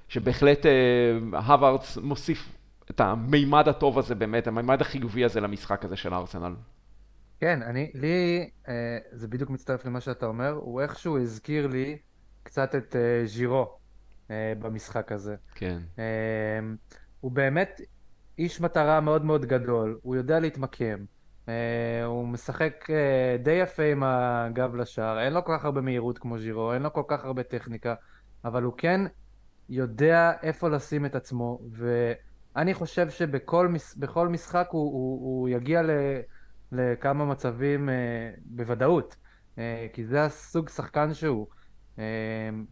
שבהחלט 0.09 0.65
אה, 0.65 1.39
הווארדס 1.39 1.97
מוסיף 1.97 2.51
את 2.91 3.01
המימד 3.01 3.67
הטוב 3.67 3.99
הזה 3.99 4.15
באמת, 4.15 4.47
המימד 4.47 4.81
החיובי 4.81 5.25
הזה 5.25 5.41
למשחק 5.41 5.85
הזה 5.85 5.95
של 5.95 6.13
ארסנל. 6.13 6.53
כן, 7.39 7.61
אני, 7.61 7.91
לי, 7.93 8.49
אה, 8.67 8.97
זה 9.11 9.27
בדיוק 9.27 9.49
מצטרף 9.49 9.85
למה 9.85 10.01
שאתה 10.01 10.25
אומר, 10.25 10.49
הוא 10.49 10.81
איכשהו 10.81 11.17
הזכיר 11.21 11.67
לי 11.67 11.97
קצת 12.43 12.75
את 12.75 12.95
אה, 12.95 13.25
ז'ירו 13.25 13.77
אה, 14.31 14.53
במשחק 14.59 15.11
הזה. 15.11 15.35
כן. 15.55 15.79
אה, 15.99 16.59
הוא 17.19 17.31
באמת 17.31 17.81
איש 18.37 18.61
מטרה 18.61 19.01
מאוד 19.01 19.25
מאוד 19.25 19.45
גדול, 19.45 19.99
הוא 20.01 20.15
יודע 20.15 20.39
להתמקם, 20.39 21.05
אה, 21.49 22.03
הוא 22.05 22.27
משחק 22.27 22.89
אה, 22.89 23.37
די 23.43 23.51
יפה 23.51 23.83
עם 23.83 24.03
הגב 24.03 24.75
לשער, 24.75 25.19
אין 25.19 25.33
לו 25.33 25.45
כל 25.45 25.55
כך 25.57 25.65
הרבה 25.65 25.81
מהירות 25.81 26.17
כמו 26.17 26.39
ז'ירו, 26.39 26.73
אין 26.73 26.81
לו 26.81 26.93
כל 26.93 27.03
כך 27.07 27.25
הרבה 27.25 27.43
טכניקה, 27.43 27.95
אבל 28.45 28.63
הוא 28.63 28.73
כן 28.77 29.01
יודע 29.69 30.31
איפה 30.43 30.69
לשים 30.69 31.05
את 31.05 31.15
עצמו, 31.15 31.59
ואני 31.71 32.73
חושב 32.73 33.09
שבכל 33.09 33.67
מש, 33.67 33.95
משחק 34.29 34.67
הוא, 34.71 34.81
הוא, 34.93 35.19
הוא 35.21 35.49
יגיע 35.49 35.81
ל... 35.81 35.89
לכמה 36.71 37.25
מצבים 37.25 37.89
אה, 37.89 37.95
בוודאות, 38.45 39.15
אה, 39.57 39.87
כי 39.93 40.05
זה 40.05 40.23
הסוג 40.25 40.69
שחקן 40.69 41.13
שהוא. 41.13 41.47
אה, 41.99 42.03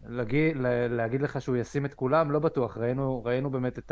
להגיד, 0.07 0.57
להגיד 0.89 1.21
לך 1.21 1.41
שהוא 1.41 1.57
ישים 1.57 1.85
את 1.85 1.93
כולם, 1.93 2.31
לא 2.31 2.39
בטוח, 2.39 2.77
ראינו, 2.77 3.23
ראינו 3.25 3.49
באמת 3.49 3.79
את 3.79 3.91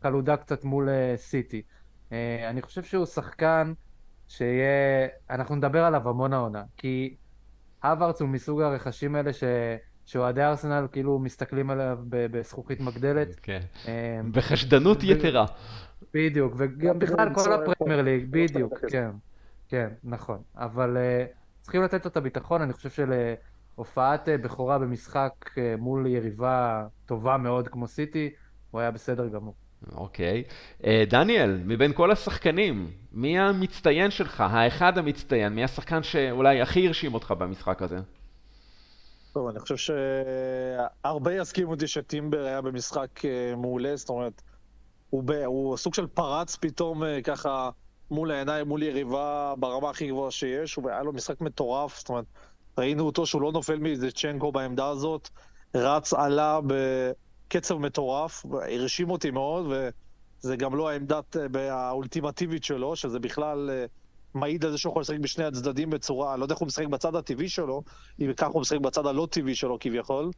החלודה 0.00 0.36
קצת 0.36 0.64
מול 0.64 0.88
אה, 0.88 1.14
סיטי. 1.16 1.62
אה, 2.12 2.50
אני 2.50 2.62
חושב 2.62 2.82
שהוא 2.82 3.06
שחקן 3.06 3.72
שיהיה, 4.28 5.06
אנחנו 5.30 5.54
נדבר 5.56 5.84
עליו 5.84 6.08
המון 6.08 6.32
העונה, 6.32 6.62
כי 6.76 7.16
הווארץ 7.84 8.20
הוא 8.20 8.28
מסוג 8.28 8.60
הרכשים 8.60 9.14
האלה 9.14 9.32
ש... 9.32 9.44
שאוהדי 10.06 10.42
ארסנל 10.42 10.86
כאילו 10.92 11.18
מסתכלים 11.18 11.70
עליו 11.70 11.98
בזכוכית 12.08 12.80
מגדלת. 12.80 13.40
כן, 13.42 13.60
אה, 13.88 14.20
בחשדנות 14.32 15.02
יתרה. 15.02 15.46
בדיוק, 16.14 16.54
וגם 16.56 16.98
בכלל 16.98 17.34
כל 17.34 17.52
הפרמייר 17.52 18.02
ליג, 18.02 18.26
בדיוק, 18.30 18.78
כן, 18.90 19.10
כן, 19.68 19.88
נכון. 20.04 20.38
אבל 20.56 20.96
uh, 20.96 21.62
צריכים 21.62 21.82
לתת 21.82 22.04
לו 22.04 22.10
את 22.10 22.16
הביטחון, 22.16 22.62
אני 22.62 22.72
חושב 22.72 22.90
שלהופעת 22.90 24.28
uh, 24.28 24.30
בכורה 24.44 24.78
במשחק 24.78 25.32
uh, 25.48 25.58
מול 25.78 26.06
יריבה 26.06 26.86
טובה 27.06 27.36
מאוד 27.36 27.68
כמו 27.68 27.86
סיטי, 27.86 28.30
הוא 28.70 28.80
היה 28.80 28.90
בסדר 28.90 29.28
גמור. 29.28 29.54
אוקיי. 29.92 30.44
Okay. 30.46 30.82
Uh, 30.82 30.86
דניאל, 31.10 31.60
מבין 31.64 31.92
כל 31.92 32.10
השחקנים, 32.10 32.90
מי 33.12 33.38
המצטיין 33.38 34.10
שלך, 34.10 34.40
האחד 34.40 34.98
המצטיין, 34.98 35.52
מי 35.52 35.64
השחקן 35.64 36.02
שאולי 36.02 36.60
הכי 36.60 36.86
הרשים 36.86 37.14
אותך 37.14 37.30
במשחק 37.30 37.82
הזה? 37.82 37.98
טוב, 39.32 39.48
אני 39.48 39.60
חושב 39.60 39.76
שהרבה 39.76 41.34
יסכימו 41.34 41.70
אותי 41.70 41.86
שטימבר 41.86 42.44
היה 42.44 42.60
במשחק 42.60 43.08
מעולה, 43.56 43.96
זאת 43.96 44.08
אומרת... 44.08 44.42
הוא, 45.14 45.22
ב, 45.26 45.30
הוא 45.30 45.76
סוג 45.76 45.94
של 45.94 46.06
פרץ 46.06 46.56
פתאום 46.56 47.04
אה, 47.04 47.22
ככה 47.22 47.70
מול 48.10 48.30
העיניים, 48.30 48.68
מול 48.68 48.82
יריבה 48.82 49.54
ברמה 49.58 49.90
הכי 49.90 50.08
גבוהה 50.08 50.30
שיש, 50.30 50.74
הוא 50.74 50.90
היה 50.90 51.02
לו 51.02 51.12
משחק 51.12 51.40
מטורף, 51.40 51.98
זאת 51.98 52.08
אומרת, 52.08 52.24
ראינו 52.78 53.06
אותו 53.06 53.26
שהוא 53.26 53.42
לא 53.42 53.52
נופל 53.52 53.78
מאיזה 53.78 54.10
צ'נקו 54.10 54.52
בעמדה 54.52 54.88
הזאת, 54.88 55.28
רץ, 55.74 56.12
עלה 56.12 56.60
בקצב 56.66 57.74
מטורף, 57.74 58.44
הרשים 58.52 59.10
אותי 59.10 59.30
מאוד, 59.30 59.66
וזה 59.66 60.56
גם 60.56 60.74
לא 60.74 60.90
העמדת 60.90 61.36
אה, 61.36 61.74
האולטימטיבית 61.74 62.64
שלו, 62.64 62.96
שזה 62.96 63.18
בכלל 63.18 63.70
אה, 63.70 63.86
מעיד 64.34 64.64
על 64.64 64.70
זה 64.70 64.78
שהוא 64.78 64.90
יכול 64.90 65.02
לשחק 65.02 65.18
בשני 65.18 65.44
הצדדים 65.44 65.90
בצורה, 65.90 66.32
אני 66.32 66.40
לא 66.40 66.44
יודע 66.44 66.52
איך 66.52 66.60
הוא 66.60 66.66
משחק 66.66 66.86
בצד 66.86 67.16
הטבעי 67.16 67.48
שלו, 67.48 67.82
אם 68.20 68.32
ככה 68.36 68.50
הוא 68.50 68.60
משחק 68.60 68.78
בצד 68.78 69.06
הלא 69.06 69.28
טבעי 69.30 69.54
שלו 69.54 69.76
כביכול, 69.80 70.30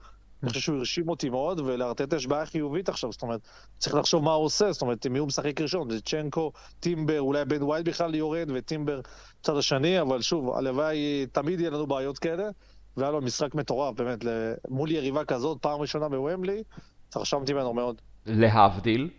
אני 0.43 0.49
חושב 0.49 0.61
שהוא 0.61 0.79
הרשים 0.79 1.09
אותי 1.09 1.29
מאוד, 1.31 1.61
ולארטטה 1.61 2.17
יש 2.17 2.27
בעיה 2.27 2.47
חיובית 2.47 2.89
עכשיו, 2.89 3.13
זאת 3.13 3.23
אומרת, 3.23 3.41
צריך 3.79 3.97
לחשוב 3.97 4.25
מה 4.25 4.33
הוא 4.33 4.45
עושה, 4.45 4.73
זאת 4.73 4.83
אומרת, 4.83 5.07
מי 5.07 5.19
הוא 5.19 5.29
משחק 5.29 5.61
ראשון, 5.61 5.91
זה 5.91 6.01
צ'נקו, 6.01 6.53
טימבר, 6.81 7.21
אולי 7.21 7.45
בן 7.45 7.63
ווייד 7.63 7.89
בכלל 7.89 8.15
יורד, 8.15 8.51
וטימבר 8.55 9.01
בצד 9.41 9.57
השני, 9.57 10.01
אבל 10.01 10.23
שוב, 10.23 10.55
הלוואי, 10.55 11.27
תמיד 11.33 11.61
יהיה 11.61 11.71
לנו 11.71 11.87
בעיות 11.87 12.19
כאלה, 12.19 12.49
והיה 12.97 13.11
לו 13.11 13.21
משחק 13.21 13.55
מטורף, 13.55 13.95
באמת, 13.95 14.19
מול 14.69 14.91
יריבה 14.91 15.25
כזאת, 15.25 15.59
פעם 15.61 15.81
ראשונה 15.81 16.09
בוומבלי, 16.09 16.63
התרשמתי 17.09 17.53
ממנו 17.53 17.75
מאוד. 17.75 18.03
להבדיל, 18.27 19.11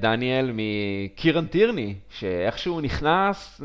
דניאל 0.00 0.50
מקירן 0.54 1.46
טירני, 1.46 1.94
שאיכשהו 2.08 2.80
נכנס, 2.80 3.60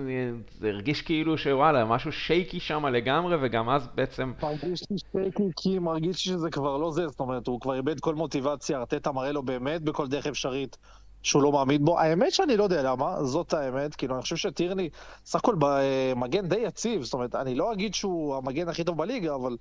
זה 0.60 0.70
הרגיש 0.70 1.02
כאילו 1.02 1.38
שוואלה, 1.38 1.86
משהו 1.86 2.12
שייקי 2.12 2.60
שם 2.60 2.86
לגמרי, 2.86 3.36
וגם 3.42 3.70
אז 3.70 3.88
בעצם... 3.96 4.34
מרגיש 4.44 4.84
לי 4.92 4.98
שייקי 5.12 5.44
כי 5.56 5.80
מרגיש 5.80 6.24
שזה 6.24 6.50
כבר 6.50 6.78
לא 6.78 6.92
זה, 6.92 7.08
זאת 7.08 7.20
אומרת, 7.20 7.48
הוא 7.48 7.62
כבר 7.62 7.76
איבד 7.76 8.00
כל 8.00 8.16
מוטיבציה, 8.16 8.78
ארטטה 8.78 9.12
מראה 9.12 9.32
לו 9.32 9.44
באמת 9.44 9.82
בכל 9.82 10.08
דרך 10.08 10.28
אפשרית 10.28 10.78
שהוא 11.24 11.44
לא 11.44 11.52
מאמין 11.52 11.86
בו. 11.86 12.00
האמת 12.00 12.32
שאני 12.32 12.58
לא 12.58 12.64
יודע 12.64 12.84
למה, 12.84 13.24
זאת 13.24 13.54
האמת, 13.54 13.96
כאילו, 13.96 14.16
אני 14.16 14.22
חושב 14.22 14.36
שטירני, 14.36 14.90
סך 15.26 15.40
הכל 15.40 15.56
במגן 15.60 16.48
די 16.48 16.60
יציב, 16.60 17.04
זאת 17.04 17.14
אומרת, 17.14 17.36
אני 17.36 17.56
לא 17.56 17.74
אגיד 17.74 17.94
שהוא 17.94 18.36
המגן 18.36 18.70
הכי 18.70 18.84
טוב 18.84 18.98
בליגה, 18.98 19.36
אבל 19.36 19.58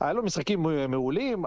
היה 0.00 0.12
לו 0.12 0.22
משחקים 0.22 0.66
מעולים, 0.88 1.44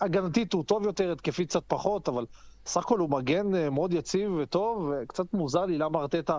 הגנתית 0.00 0.52
הוא 0.52 0.64
טוב 0.64 0.84
יותר, 0.84 1.12
התקפית 1.12 1.48
קצת 1.48 1.62
פחות, 1.66 2.08
אבל... 2.08 2.24
סך 2.66 2.82
הכל 2.82 2.98
הוא 2.98 3.10
מגן 3.10 3.54
אה, 3.54 3.70
מאוד 3.70 3.94
יציב 3.94 4.32
וטוב, 4.42 4.92
וקצת 5.02 5.34
מוזר 5.34 5.64
לי 5.64 5.78
למה 5.78 5.98
ארטטה 5.98 6.38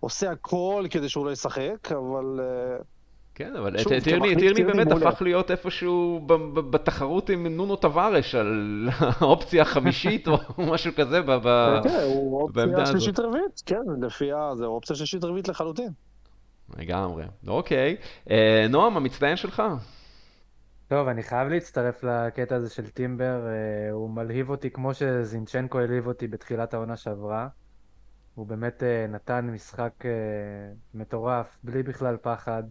עושה 0.00 0.30
הכל 0.30 0.84
כדי 0.90 1.08
שהוא 1.08 1.26
לא 1.26 1.30
ישחק, 1.30 1.92
אבל... 1.92 2.40
אה, 2.40 2.76
כן, 3.34 3.56
אבל 3.56 3.76
טירני, 4.04 4.64
באמת. 4.64 4.92
הפך 4.92 5.22
להיות 5.22 5.50
איפשהו 5.50 6.26
בתחרות 6.70 7.30
עם 7.30 7.46
נונו 7.46 7.76
טווארש 7.76 8.34
על 8.34 8.88
האופציה 9.20 9.62
החמישית 9.62 10.28
או 10.28 10.36
משהו 10.72 10.92
כזה 10.96 11.22
בעמדה 11.22 11.78
הזאת. 11.78 11.92
כן, 11.92 12.02
הוא 12.04 12.42
אופציה 12.42 12.86
שלישית 12.86 13.18
רביעית, 13.18 13.62
כן, 13.66 13.82
לפי 14.02 14.32
ה... 14.32 14.54
זה 14.54 14.64
אופציה 14.64 14.96
שלישית 14.96 15.24
רביעית 15.24 15.48
לחלוטין. 15.48 15.90
לגמרי, 16.78 17.24
אוקיי. 17.46 17.96
אה, 18.30 18.66
נועם, 18.70 18.96
המצטיין 18.96 19.36
שלך? 19.36 19.62
טוב, 20.88 21.08
אני 21.08 21.22
חייב 21.22 21.48
להצטרף 21.48 22.04
לקטע 22.04 22.54
הזה 22.54 22.70
של 22.70 22.88
טימבר, 22.88 23.46
אה, 23.46 23.90
הוא 23.92 24.10
מלהיב 24.10 24.50
אותי 24.50 24.70
כמו 24.70 24.94
שזינצ'נקו 24.94 25.78
הלהיב 25.78 26.06
אותי 26.06 26.28
בתחילת 26.28 26.74
העונה 26.74 26.96
שעברה. 26.96 27.48
הוא 28.34 28.46
באמת 28.46 28.82
אה, 28.82 29.06
נתן 29.06 29.46
משחק 29.46 29.92
אה, 30.04 30.10
מטורף, 30.94 31.58
בלי 31.62 31.82
בכלל 31.82 32.16
פחד. 32.22 32.62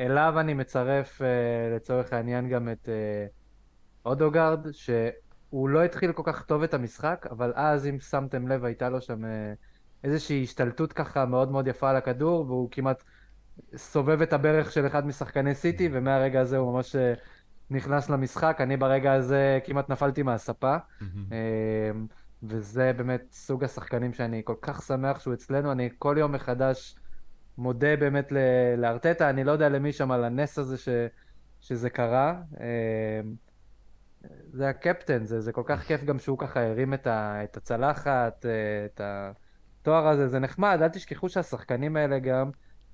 אליו 0.00 0.34
אני 0.40 0.54
מצרף 0.54 1.20
לצורך 1.76 2.12
העניין 2.12 2.48
גם 2.48 2.68
את 2.68 2.88
אודוגרד, 4.06 4.66
שהוא 4.72 5.68
לא 5.68 5.84
התחיל 5.84 6.12
כל 6.12 6.22
כך 6.24 6.42
טוב 6.42 6.62
את 6.62 6.74
המשחק, 6.74 7.26
אבל 7.30 7.52
אז 7.54 7.86
אם 7.86 8.00
שמתם 8.00 8.48
לב 8.48 8.64
הייתה 8.64 8.88
לו 8.88 9.00
שם 9.00 9.20
איזושהי 10.04 10.42
השתלטות 10.42 10.92
ככה 10.92 11.26
מאוד 11.26 11.50
מאוד 11.50 11.66
יפה 11.66 11.90
על 11.90 11.96
הכדור, 11.96 12.46
והוא 12.46 12.68
כמעט 12.70 13.02
סובב 13.76 14.22
את 14.22 14.32
הברך 14.32 14.72
של 14.72 14.86
אחד 14.86 15.06
משחקני 15.06 15.54
סיטי, 15.54 15.88
ומהרגע 15.92 16.40
הזה 16.40 16.56
הוא 16.56 16.72
ממש 16.72 16.96
אה, 16.96 17.14
נכנס 17.70 18.10
למשחק. 18.10 18.56
אני 18.60 18.76
ברגע 18.76 19.12
הזה 19.12 19.58
כמעט 19.64 19.88
נפלתי 19.88 20.22
מהספה. 20.22 20.76
אמ, 21.02 22.06
וזה 22.42 22.92
באמת 22.96 23.22
סוג 23.32 23.64
השחקנים 23.64 24.12
שאני 24.12 24.42
כל 24.44 24.54
כך 24.62 24.82
שמח 24.82 25.20
שהוא 25.20 25.34
אצלנו. 25.34 25.72
אני 25.72 25.88
כל 25.98 26.16
יום 26.18 26.32
מחדש 26.32 26.96
מודה 27.58 27.96
באמת 27.96 28.32
לארטטה, 28.76 29.30
אני 29.30 29.44
לא 29.44 29.52
יודע 29.52 29.68
למי 29.68 29.92
שם 29.92 30.10
על 30.10 30.24
הנס 30.24 30.58
הזה 30.58 30.78
ש, 30.78 30.88
שזה 31.60 31.90
קרה. 31.90 32.42
אמ, 32.60 33.34
זה 34.52 34.68
הקפטן, 34.68 35.24
זה, 35.24 35.40
זה 35.40 35.52
כל 35.52 35.62
כך 35.66 35.82
כיף 35.82 36.04
גם 36.04 36.18
שהוא 36.18 36.38
ככה 36.38 36.66
הרים 36.66 36.94
את, 36.94 37.06
ה, 37.06 37.44
את 37.44 37.56
הצלחת, 37.56 38.46
אה, 38.46 38.84
את 38.84 39.00
התואר 39.04 40.08
הזה, 40.08 40.28
זה 40.28 40.38
נחמד, 40.38 40.78
אל 40.82 40.88
תשכחו 40.88 41.28
שהשחקנים 41.28 41.96
האלה 41.96 42.18
גם, 42.18 42.50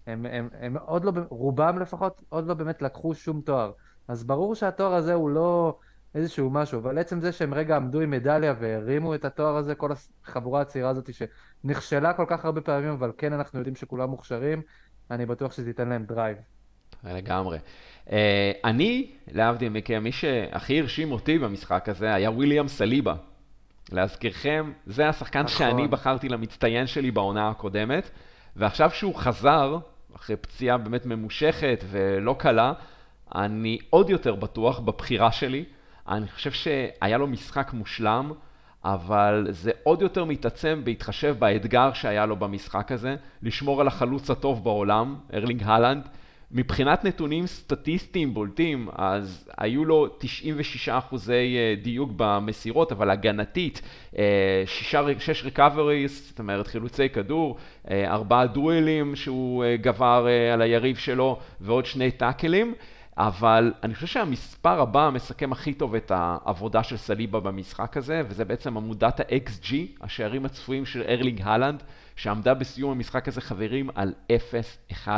הם, 0.08 0.26
הם, 0.30 0.48
הם 0.60 0.76
עוד 0.76 1.04
לא, 1.04 1.12
רובם 1.28 1.78
לפחות, 1.78 2.22
עוד 2.28 2.46
לא 2.46 2.54
באמת 2.54 2.82
לקחו 2.82 3.14
שום 3.14 3.40
תואר. 3.40 3.72
אז 4.08 4.24
ברור 4.24 4.54
שהתואר 4.54 4.94
הזה 4.94 5.14
הוא 5.14 5.30
לא 5.30 5.78
איזשהו 6.14 6.50
משהו, 6.50 6.78
אבל 6.80 6.98
עצם 6.98 7.20
זה 7.20 7.32
שהם 7.32 7.54
רגע 7.54 7.76
עמדו 7.76 8.00
עם 8.00 8.10
מדליה 8.10 8.54
והרימו 8.60 9.14
את 9.14 9.24
התואר 9.24 9.56
הזה, 9.56 9.74
כל 9.74 9.90
החבורה 10.24 10.60
הצעירה 10.60 10.90
הזאת 10.90 11.10
שנכשלה 11.14 12.12
כל 12.12 12.24
כך 12.28 12.44
הרבה 12.44 12.60
פעמים, 12.60 12.90
אבל 12.90 13.12
כן 13.18 13.32
אנחנו 13.32 13.58
יודעים 13.58 13.76
שכולם 13.76 14.10
מוכשרים, 14.10 14.62
אני 15.10 15.26
בטוח 15.26 15.52
שזה 15.52 15.70
ייתן 15.70 15.88
להם 15.88 16.04
דרייב. 16.04 16.36
לגמרי. 17.04 17.58
אה, 18.06 18.10
אני, 18.64 19.10
להבדיל 19.32 19.68
מכם, 19.68 20.02
מי 20.02 20.12
שהכי 20.12 20.80
הרשים 20.80 21.12
אותי 21.12 21.38
במשחק 21.38 21.88
הזה 21.88 22.14
היה 22.14 22.30
וויליאם 22.30 22.68
סליבה. 22.68 23.14
להזכירכם, 23.92 24.72
זה 24.86 25.08
השחקן 25.08 25.42
נכון. 25.42 25.56
שאני 25.58 25.88
בחרתי 25.88 26.28
למצטיין 26.28 26.86
שלי 26.86 27.10
בעונה 27.10 27.48
הקודמת, 27.48 28.10
ועכשיו 28.56 28.90
שהוא 28.90 29.14
חזר, 29.14 29.78
אחרי 30.16 30.36
פציעה 30.36 30.78
באמת 30.78 31.06
ממושכת 31.06 31.84
ולא 31.90 32.36
קלה, 32.38 32.72
אני 33.34 33.78
עוד 33.90 34.10
יותר 34.10 34.34
בטוח 34.34 34.78
בבחירה 34.78 35.32
שלי. 35.32 35.64
אני 36.08 36.28
חושב 36.28 36.52
שהיה 36.52 37.18
לו 37.18 37.26
משחק 37.26 37.72
מושלם, 37.72 38.32
אבל 38.84 39.46
זה 39.50 39.70
עוד 39.82 40.02
יותר 40.02 40.24
מתעצם 40.24 40.80
בהתחשב 40.84 41.36
באתגר 41.38 41.92
שהיה 41.92 42.26
לו 42.26 42.36
במשחק 42.36 42.92
הזה, 42.92 43.16
לשמור 43.42 43.80
על 43.80 43.86
החלוץ 43.86 44.30
הטוב 44.30 44.64
בעולם, 44.64 45.16
ארלינג 45.34 45.62
הלנד. 45.64 46.08
מבחינת 46.52 47.04
נתונים 47.04 47.46
סטטיסטיים 47.46 48.34
בולטים, 48.34 48.88
אז 48.92 49.50
היו 49.58 49.84
לו 49.84 50.08
96 50.18 50.88
אחוזי 50.88 51.56
אה, 51.56 51.74
דיוק 51.82 52.10
במסירות, 52.16 52.92
אבל 52.92 53.10
הגנתית, 53.10 53.82
6 54.66 54.94
אה, 54.94 55.02
recoveries, 55.44 56.28
זאת 56.28 56.38
אומרת 56.38 56.66
חילוצי 56.66 57.08
כדור, 57.08 57.56
אה, 57.90 58.12
ארבעה 58.12 58.46
דואלים 58.46 59.16
שהוא 59.16 59.64
גבר 59.80 60.26
על 60.52 60.62
היריב 60.62 60.96
שלו 60.96 61.38
ועוד 61.60 61.86
שני 61.86 62.10
טאקלים. 62.10 62.74
אבל 63.18 63.72
אני 63.82 63.94
חושב 63.94 64.06
שהמספר 64.06 64.80
הבא 64.80 65.10
מסכם 65.14 65.52
הכי 65.52 65.74
טוב 65.74 65.94
את 65.94 66.12
העבודה 66.14 66.82
של 66.82 66.96
סליבה 66.96 67.40
במשחק 67.40 67.96
הזה, 67.96 68.22
וזה 68.28 68.44
בעצם 68.44 68.76
עמודת 68.76 69.20
ה-XG, 69.20 69.74
השערים 70.00 70.44
הצפויים 70.44 70.86
של 70.86 71.02
ארלינג 71.08 71.42
הולאנד, 71.44 71.82
שעמדה 72.16 72.54
בסיום 72.54 72.90
המשחק 72.90 73.28
הזה 73.28 73.40
חברים 73.40 73.90
על 73.94 74.14
0-1 74.92 75.08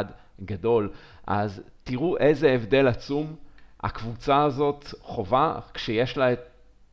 גדול. 0.45 0.91
אז 1.27 1.63
תראו 1.85 2.19
איזה 2.19 2.53
הבדל 2.53 2.89
עצום 2.89 3.35
הקבוצה 3.81 4.43
הזאת 4.43 4.85
חווה 5.01 5.61
כשיש 5.75 6.17
לה 6.17 6.33
את 6.33 6.41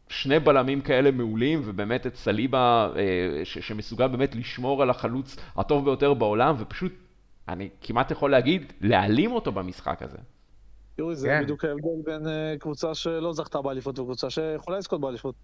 שני 0.09 0.39
בלמים 0.39 0.81
כאלה 0.81 1.11
מעולים, 1.11 1.61
ובאמת 1.65 2.07
את 2.07 2.15
סליבה 2.15 2.89
אה, 2.95 3.45
ש- 3.45 3.57
שמסוגל 3.57 4.07
באמת 4.07 4.35
לשמור 4.35 4.81
על 4.81 4.89
החלוץ 4.89 5.35
הטוב 5.55 5.85
ביותר 5.85 6.13
בעולם, 6.13 6.55
ופשוט, 6.59 6.93
אני 7.47 7.69
כמעט 7.81 8.11
יכול 8.11 8.31
להגיד, 8.31 8.73
להעלים 8.81 9.31
אותו 9.31 9.51
במשחק 9.51 10.01
הזה. 10.01 10.17
יורי, 10.97 11.15
זה 11.15 11.27
כן. 11.27 11.43
בדיוק 11.43 11.65
ההבדל 11.65 12.01
בין 12.05 12.25
uh, 12.25 12.59
קבוצה 12.59 12.95
שלא 12.95 13.33
זכתה 13.33 13.61
באליפות 13.61 13.99
וקבוצה 13.99 14.29
שיכולה 14.29 14.77
לזכות 14.77 15.01
באליפות. 15.01 15.35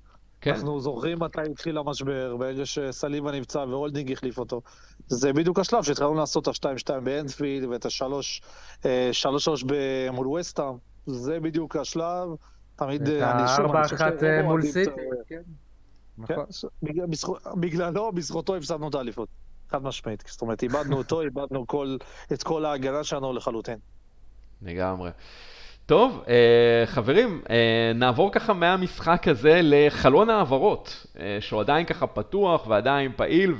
כן. 0.43 0.51
אנחנו 0.51 0.79
זוכרים 0.79 1.19
מתי 1.19 1.41
התחיל 1.51 1.77
המשבר, 1.77 2.35
ברגע 2.37 2.65
שסליבה 2.65 3.31
נפצע 3.31 3.59
והולדינג 3.59 4.11
החליף 4.11 4.37
אותו. 4.37 4.61
זה 5.07 5.33
בדיוק 5.33 5.59
השלב 5.59 5.83
שהתחלנו 5.83 6.13
לעשות 6.13 6.47
את 6.47 6.65
ה-2-2 6.65 6.99
באנדפילד 7.03 7.65
ואת 7.65 7.85
ה-3-3 7.85 8.85
אה, 8.85 10.11
מול 10.11 10.27
וסטאם. 10.27 10.73
זה 11.05 11.39
בדיוק 11.39 11.75
השלב. 11.75 12.27
תמיד 12.75 13.01
את 13.01 13.21
ה-4-1 13.21 14.01
אה, 14.23 14.43
מול 14.43 14.61
סיטי. 14.61 14.91
כן. 15.27 15.41
נכון. 16.17 16.45
בגללו, 17.55 18.11
בזכותו 18.11 18.55
הפסדנו 18.55 18.89
את 18.89 18.95
האליפות. 18.95 19.29
חד 19.69 19.83
משמעית. 19.83 20.23
זאת 20.27 20.41
אומרת, 20.41 20.63
איבדנו 20.63 20.97
אותו, 20.97 21.21
איבדנו 21.21 21.65
את 22.33 22.43
כל 22.43 22.65
ההגנה 22.65 23.03
שלנו 23.03 23.33
לחלוטין. 23.33 23.77
לגמרי. 24.61 25.11
טוב, 25.85 26.23
אה, 26.27 26.85
חברים, 26.85 27.41
אה, 27.49 27.91
נעבור 27.95 28.31
ככה 28.31 28.53
מהמשחק 28.53 29.27
הזה 29.27 29.59
לחלון 29.63 30.29
העברות, 30.29 31.05
אה, 31.19 31.37
שהוא 31.39 31.61
עדיין 31.61 31.85
ככה 31.85 32.07
פתוח 32.07 32.67
ועדיין 32.67 33.11
פעיל, 33.15 33.53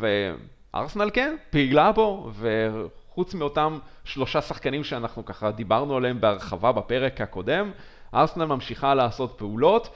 וארסנל 0.74 1.10
כן, 1.14 1.36
פעילה 1.50 1.92
בו, 1.92 2.32
וחוץ 2.40 3.34
מאותם 3.34 3.80
שלושה 4.04 4.42
שחקנים 4.42 4.84
שאנחנו 4.84 5.26
ככה 5.26 5.52
דיברנו 5.52 5.98
עליהם 5.98 6.22
בהרחבה 6.22 6.72
בפרק 6.72 7.22
הקודם, 7.22 7.72
ארסנל 8.14 8.46
ממשיכה 8.46 8.94
לעשות 8.94 9.34
פעולות. 9.38 9.90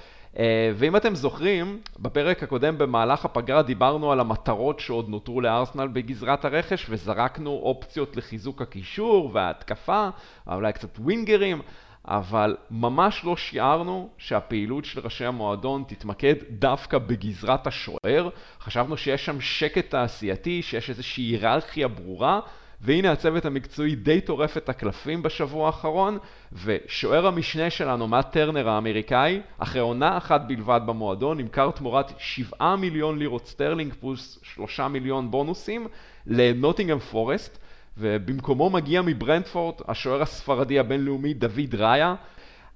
ואם 0.76 0.96
אתם 0.96 1.16
זוכרים, 1.16 1.80
בפרק 2.00 2.44
הקודם 2.44 2.78
במהלך 2.78 3.26
הפגרה 3.26 3.62
דיברנו 3.62 4.12
על 4.12 4.20
המטרות 4.20 4.80
שעוד 4.80 5.10
נותרו 5.10 5.42
לארסנל 5.42 5.88
בגזרת 5.88 6.46
הרכש 6.46 6.86
וזרקנו 6.90 7.60
אופציות 7.63 8.18
לחיזוק 8.18 8.62
הקישור 8.62 9.30
וההתקפה, 9.34 10.10
אולי 10.48 10.74
קצת 10.74 11.00
ווינגרים, 11.00 11.62
אבל 12.08 12.56
ממש 12.72 13.22
לא 13.24 13.38
שיערנו 13.38 14.10
שהפעילות 14.17 14.86
של 14.86 15.00
ראשי 15.00 15.26
המועדון 15.26 15.84
תתמקד 15.88 16.36
דווקא 16.50 16.98
בגזרת 16.98 17.67
השוער. 17.67 18.30
חשבנו 18.62 18.98
שיש 18.98 19.26
שם 19.26 19.41
שקט 19.41 19.89
תעשייתי, 19.89 20.62
שיש 20.62 20.89
איזושהי 20.89 21.24
היררכיה 21.24 21.88
ברורה, 21.88 22.39
והנה 22.82 23.12
הצוות 23.12 23.46
המקצועי 23.46 23.96
די 23.96 24.22
טורף 24.22 24.58
את 24.58 24.70
הקלפים 24.70 25.24
בשבוע 25.24 25.65
האחרון, 25.65 26.17
ושוער 26.63 27.28
המשנה 27.28 27.70
שלנו, 27.70 28.08
מאט 28.08 28.32
טרנר 28.32 28.70
האמריקאי, 28.70 29.41
אחרי 29.58 29.82
עונה 29.82 30.17
אחת 30.17 30.41
בלבד 30.48 30.82
במועדון, 30.86 31.38
נמכר 31.38 31.72
תמורת 31.72 32.12
7 32.17 32.76
מיליון 32.76 33.20
לירות 33.20 33.48
סטרלינג 33.48 33.93
פלוס 33.93 34.39
3 34.43 34.80
מיליון 34.80 35.32
בונוסים 35.32 35.88
לנוטינגהם 36.28 37.00
פורסט, 37.00 37.60
ובמקומו 37.98 38.70
מגיע 38.70 39.02
מברנדפורד 39.02 39.76
השוער 39.88 40.22
הספרדי 40.22 40.80
הבינלאומי 40.80 41.34
דוד 41.34 41.76
ראיה. 41.76 42.16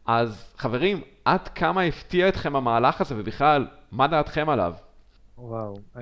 אז 0.06 0.54
חברים, 0.58 1.02
עד 1.26 1.48
כמה 1.48 1.82
הפתיע 1.82 2.28
אתכם 2.28 2.56
המהלך 2.56 3.02
הזה, 3.02 3.16
ובכלל, 3.18 3.68
מה 3.92 4.08
דעתכם 4.08 4.50
עליו? 4.50 4.74
וואו, 5.38 5.78
אה, 5.98 6.02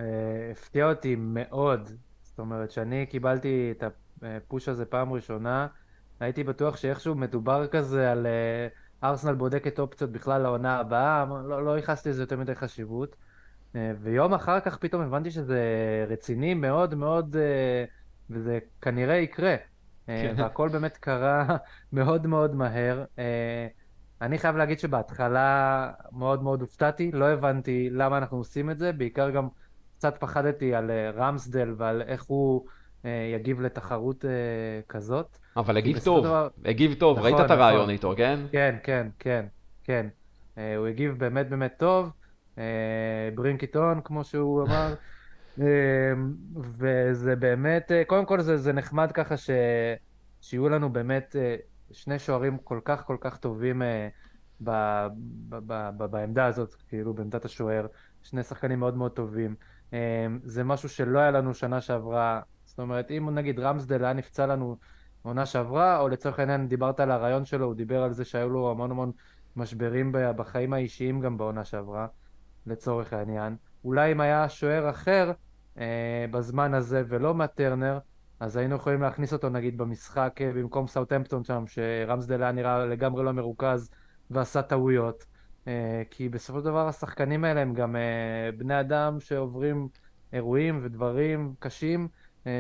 הפתיע 0.51 0.89
אותי 0.89 1.15
מאוד. 1.17 1.89
זאת 2.23 2.39
אומרת, 2.39 2.71
שאני 2.71 3.05
קיבלתי 3.05 3.73
את 3.77 3.83
הפוש 4.21 4.69
הזה 4.69 4.85
פעם 4.85 5.13
ראשונה, 5.13 5.67
הייתי 6.19 6.43
בטוח 6.43 6.77
שאיכשהו 6.77 7.15
מדובר 7.15 7.67
כזה 7.67 8.11
על 8.11 8.27
uh, 8.27 9.05
ארסנל 9.05 9.33
בודקת 9.33 9.79
אופציות 9.79 10.11
בכלל 10.11 10.41
לעונה 10.41 10.77
הבאה, 10.77 11.25
לא, 11.47 11.65
לא 11.65 11.77
ייחסתי 11.77 12.09
לזה 12.09 12.23
יותר 12.23 12.37
מדי 12.37 12.55
חשיבות. 12.55 13.15
Uh, 13.73 13.75
ויום 14.01 14.33
אחר 14.33 14.59
כך 14.59 14.77
פתאום 14.77 15.01
הבנתי 15.01 15.31
שזה 15.31 15.61
רציני 16.09 16.53
מאוד 16.53 16.95
מאוד, 16.95 17.35
וזה 18.29 18.59
כנראה 18.81 19.15
יקרה. 19.15 19.55
Uh, 19.55 20.11
והכל 20.37 20.69
באמת 20.69 20.97
קרה 20.97 21.45
מאוד 21.93 22.27
מאוד 22.27 22.55
מהר. 22.55 23.05
Uh, 23.15 23.19
אני 24.21 24.37
חייב 24.37 24.55
להגיד 24.55 24.79
שבהתחלה 24.79 25.91
מאוד 26.11 26.43
מאוד 26.43 26.61
הופתעתי, 26.61 27.11
לא 27.11 27.25
הבנתי 27.25 27.89
למה 27.91 28.17
אנחנו 28.17 28.37
עושים 28.37 28.69
את 28.69 28.79
זה, 28.79 28.91
בעיקר 28.91 29.29
גם 29.29 29.47
קצת 29.97 30.17
פחדתי 30.19 30.75
על 30.75 30.91
רמסדל 31.15 31.73
ועל 31.77 32.01
איך 32.01 32.23
הוא 32.23 32.65
אה, 33.05 33.31
יגיב 33.35 33.61
לתחרות 33.61 34.25
אה, 34.25 34.29
כזאת. 34.89 35.37
אבל 35.57 35.77
הגיב 35.77 35.99
טוב, 35.99 36.25
דבר... 36.25 36.47
הגיב 36.65 36.93
טוב, 36.93 37.17
נכון, 37.17 37.31
ראית 37.31 37.39
את 37.39 37.45
נכון. 37.45 37.57
הרעיון 37.57 37.89
איתו, 37.89 38.13
כן? 38.17 38.39
כן, 38.51 38.75
כן, 38.83 39.07
כן, 39.19 39.45
כן. 39.83 40.07
אה, 40.57 40.75
הוא 40.75 40.87
הגיב 40.87 41.17
באמת 41.17 41.49
באמת 41.49 41.73
טוב, 41.77 42.11
ברינקיטון, 43.35 44.01
כמו 44.03 44.23
שהוא 44.23 44.63
אמר. 44.63 44.93
וזה 46.77 47.35
באמת, 47.35 47.91
קודם 48.07 48.25
כל 48.25 48.41
זה, 48.41 48.57
זה 48.57 48.73
נחמד 48.73 49.11
ככה 49.11 49.37
ש... 49.37 49.49
שיהיו 50.41 50.69
לנו 50.69 50.93
באמת 50.93 51.35
שני 51.91 52.19
שוערים 52.19 52.57
כל 52.57 52.79
כך 52.85 53.05
כל 53.05 53.17
כך 53.21 53.37
טובים 53.37 53.81
ב... 54.63 54.67
ב... 55.49 55.65
ב... 55.67 55.89
ב... 55.97 56.05
בעמדה 56.05 56.45
הזאת, 56.45 56.75
כאילו 56.87 57.13
בעמדת 57.13 57.45
השוער, 57.45 57.85
שני 58.21 58.43
שחקנים 58.43 58.79
מאוד 58.79 58.97
מאוד 58.97 59.11
טובים. 59.11 59.55
זה 60.43 60.63
משהו 60.63 60.89
שלא 60.89 61.19
היה 61.19 61.31
לנו 61.31 61.53
שנה 61.53 61.81
שעברה, 61.81 62.41
זאת 62.65 62.79
אומרת, 62.79 63.11
אם 63.11 63.29
נגיד 63.29 63.59
רמסדל 63.59 64.03
היה 64.03 64.13
נפצע 64.13 64.45
לנו 64.45 64.77
עונה 65.21 65.45
שעברה, 65.45 65.99
או 65.99 66.09
לצורך 66.09 66.39
העניין 66.39 66.67
דיברת 66.67 66.99
על 66.99 67.11
הרעיון 67.11 67.45
שלו, 67.45 67.65
הוא 67.65 67.75
דיבר 67.75 68.03
על 68.03 68.13
זה 68.13 68.25
שהיו 68.25 68.49
לו 68.49 68.71
המון 68.71 68.91
המון 68.91 69.11
משברים 69.55 70.11
בחיים 70.11 70.73
האישיים 70.73 71.19
גם 71.19 71.37
בעונה 71.37 71.65
שעברה, 71.65 72.07
לצורך 72.65 73.13
העניין. 73.13 73.55
אולי 73.83 74.11
אם 74.11 74.21
היה 74.21 74.49
שוער 74.49 74.89
אחר, 74.89 75.31
בזמן 76.31 76.73
הזה 76.73 77.03
ולא 77.07 77.33
מטרנר, 77.33 77.99
אז 78.39 78.57
היינו 78.57 78.75
יכולים 78.75 79.01
להכניס 79.01 79.33
אותו 79.33 79.49
נגיד 79.49 79.77
במשחק 79.77 80.39
במקום 80.55 80.87
סאוטהמפטון 80.87 81.43
שם, 81.43 81.63
שרמסדל 81.67 82.43
היה 82.43 82.51
נראה 82.51 82.85
לגמרי 82.85 83.23
לא 83.23 83.31
מרוכז 83.31 83.89
ועשה 84.29 84.61
טעויות. 84.61 85.25
כי 86.11 86.29
בסופו 86.29 86.59
של 86.59 86.65
דבר 86.65 86.87
השחקנים 86.87 87.43
האלה 87.43 87.61
הם 87.61 87.73
גם 87.73 87.95
בני 88.57 88.79
אדם 88.79 89.19
שעוברים 89.19 89.87
אירועים 90.33 90.79
ודברים 90.83 91.53
קשים 91.59 92.07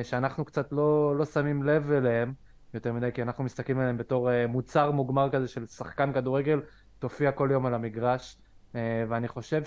שאנחנו 0.03 0.45
קצת 0.45 0.71
לא, 0.71 1.15
לא 1.17 1.25
שמים 1.25 1.63
לב 1.63 1.91
אליהם. 1.91 2.33
יותר 2.73 2.93
מדי, 2.93 3.11
כי 3.13 3.21
אנחנו 3.21 3.43
מסתכלים 3.43 3.79
עליהם 3.79 3.97
בתור 3.97 4.29
מוצר 4.47 4.91
מוגמר 4.91 5.29
כזה 5.29 5.47
של 5.47 5.65
שחקן 5.65 6.13
כדורגל, 6.13 6.61
תופיע 6.99 7.31
כל 7.31 7.49
יום 7.51 7.65
על 7.65 7.73
המגרש. 7.73 8.37
ואני 8.73 9.27
חושב 9.27 9.61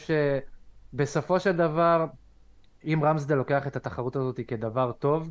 שבסופו 0.93 1.41
של 1.41 1.57
דבר, 1.57 2.07
אם 2.85 3.01
רמסדל 3.05 3.35
לוקח 3.35 3.67
את 3.67 3.77
התחרות 3.77 4.17
הזאת 4.17 4.41
כדבר 4.49 4.93
טוב, 4.93 5.31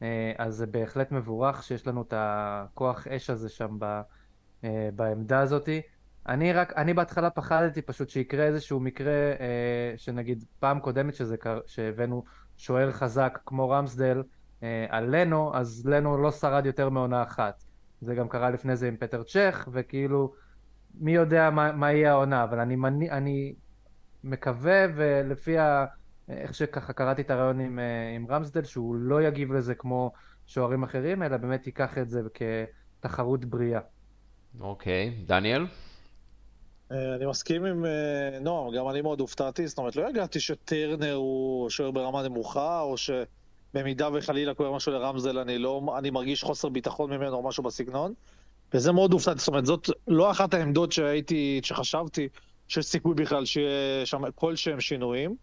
uh, 0.00 0.02
אז 0.38 0.54
זה 0.54 0.66
בהחלט 0.66 1.12
מבורך 1.12 1.62
שיש 1.62 1.86
לנו 1.86 2.02
את 2.02 2.14
הכוח 2.16 3.06
אש 3.06 3.30
הזה 3.30 3.48
שם 3.48 3.76
ב, 3.78 4.00
uh, 4.62 4.66
בעמדה 4.94 5.40
הזאת. 5.40 5.68
אני 6.28 6.52
רק, 6.52 6.72
אני 6.76 6.94
בהתחלה 6.94 7.30
פחדתי 7.30 7.82
פשוט 7.82 8.08
שיקרה 8.08 8.44
איזשהו 8.44 8.80
מקרה, 8.80 9.12
uh, 9.36 9.98
שנגיד 9.98 10.44
פעם 10.60 10.80
קודמת 10.80 11.14
שזה, 11.14 11.36
שהבאנו 11.66 12.24
שוער 12.56 12.92
חזק 12.92 13.38
כמו 13.46 13.70
רמסדל, 13.70 14.22
אה, 14.62 14.86
על 14.88 15.16
לנו, 15.16 15.56
אז 15.56 15.86
לנו 15.86 16.22
לא 16.22 16.30
שרד 16.30 16.66
יותר 16.66 16.88
מעונה 16.88 17.22
אחת. 17.22 17.62
זה 18.00 18.14
גם 18.14 18.28
קרה 18.28 18.50
לפני 18.50 18.76
זה 18.76 18.88
עם 18.88 18.96
פטר 18.96 19.22
צ'ך, 19.22 19.68
וכאילו, 19.72 20.32
מי 20.94 21.12
יודע 21.12 21.50
מה, 21.50 21.72
מה 21.72 21.92
יהיה 21.92 22.10
העונה, 22.10 22.44
אבל 22.44 22.60
אני, 22.60 23.10
אני 23.10 23.54
מקווה, 24.24 24.84
ולפי 24.94 25.58
ה... 25.58 25.86
איך 26.36 26.54
שככה 26.54 26.92
קראתי 26.92 27.22
את 27.22 27.30
הרעיון 27.30 27.60
עם, 27.60 27.78
אה, 27.78 28.14
עם 28.14 28.26
רמסדל, 28.30 28.64
שהוא 28.64 28.94
לא 28.94 29.22
יגיב 29.22 29.52
לזה 29.52 29.74
כמו 29.74 30.12
שוערים 30.46 30.82
אחרים, 30.82 31.22
אלא 31.22 31.36
באמת 31.36 31.66
ייקח 31.66 31.98
את 31.98 32.10
זה 32.10 32.20
כתחרות 33.00 33.44
בריאה. 33.44 33.80
אוקיי, 34.60 35.14
okay. 35.16 35.28
דניאל? 35.28 35.66
אה, 36.92 37.14
אני 37.14 37.26
מסכים 37.26 37.64
עם 37.64 37.84
נועם, 38.40 38.74
גם 38.74 38.88
אני 38.88 39.02
מאוד 39.02 39.20
הופתעתי, 39.20 39.66
זאת 39.66 39.78
אומרת, 39.78 39.96
לא 39.96 40.08
ידעתי 40.10 40.40
שטרנר 40.40 41.14
הוא 41.14 41.70
שוער 41.70 41.90
ברמה 41.90 42.22
נמוכה, 42.22 42.80
או 42.80 42.96
ש... 42.96 43.10
במידה 43.74 44.08
וחלילה 44.12 44.54
קורה 44.54 44.76
משהו 44.76 44.92
לרמזל, 44.92 45.38
אני 45.38 45.58
לא, 45.58 45.94
אני 45.98 46.10
מרגיש 46.10 46.42
חוסר 46.42 46.68
ביטחון 46.68 47.10
ממנו 47.10 47.36
או 47.36 47.42
משהו 47.42 47.62
בסגנון. 47.62 48.14
וזה 48.74 48.92
מאוד 48.92 49.12
הופתעתי, 49.12 49.38
זאת 49.38 49.48
אומרת, 49.48 49.66
זאת 49.66 49.90
לא 50.08 50.30
אחת 50.30 50.54
העמדות 50.54 50.92
שהייתי, 50.92 51.60
שחשבתי 51.62 52.28
שיש 52.68 52.86
סיכוי 52.86 53.14
בכלל 53.14 53.44
שיהיה 53.44 54.06
שם 54.06 54.22
כלשהם 54.34 54.80
שינויים. 54.80 55.36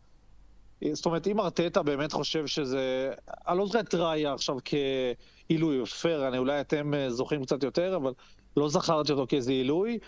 זאת 0.91 1.05
אומרת, 1.05 1.27
אם 1.27 1.39
ארטטה 1.39 1.83
באמת 1.83 2.11
חושב 2.11 2.47
שזה... 2.47 3.11
אני 3.47 3.57
לא 3.57 3.65
זוכר 3.65 3.79
את 3.79 3.93
ראיה 3.93 4.33
עכשיו 4.33 4.57
כעילוי, 4.65 5.85
פייר, 5.85 6.27
אני, 6.27 6.37
אולי 6.37 6.61
אתם 6.61 6.93
אה, 6.93 7.09
זוכרים 7.09 7.45
קצת 7.45 7.63
יותר, 7.63 7.95
אבל 7.95 8.13
לא 8.57 8.69
זכרתי 8.69 9.11
אותו 9.11 9.25
כאיזה 9.27 9.51
עילוי. 9.51 9.99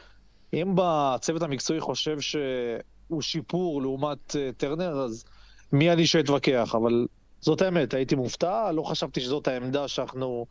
אם 0.53 0.73
בצוות 0.75 1.41
המקצועי 1.41 1.79
חושב 1.79 2.17
שהוא 2.19 3.21
שיפור 3.21 3.81
לעומת 3.81 4.29
uh, 4.29 4.35
טרנר, 4.57 5.01
אז 5.01 5.25
מי 5.71 5.91
אני 5.91 6.07
שאתווכח, 6.07 6.75
אבל 6.75 7.07
זאת 7.41 7.61
האמת, 7.61 7.93
הייתי 7.93 8.15
מופתע, 8.15 8.71
לא 8.71 8.83
חשבתי 8.83 9.21
שזאת 9.21 9.47
העמדה 9.47 9.87
שאנחנו 9.87 10.45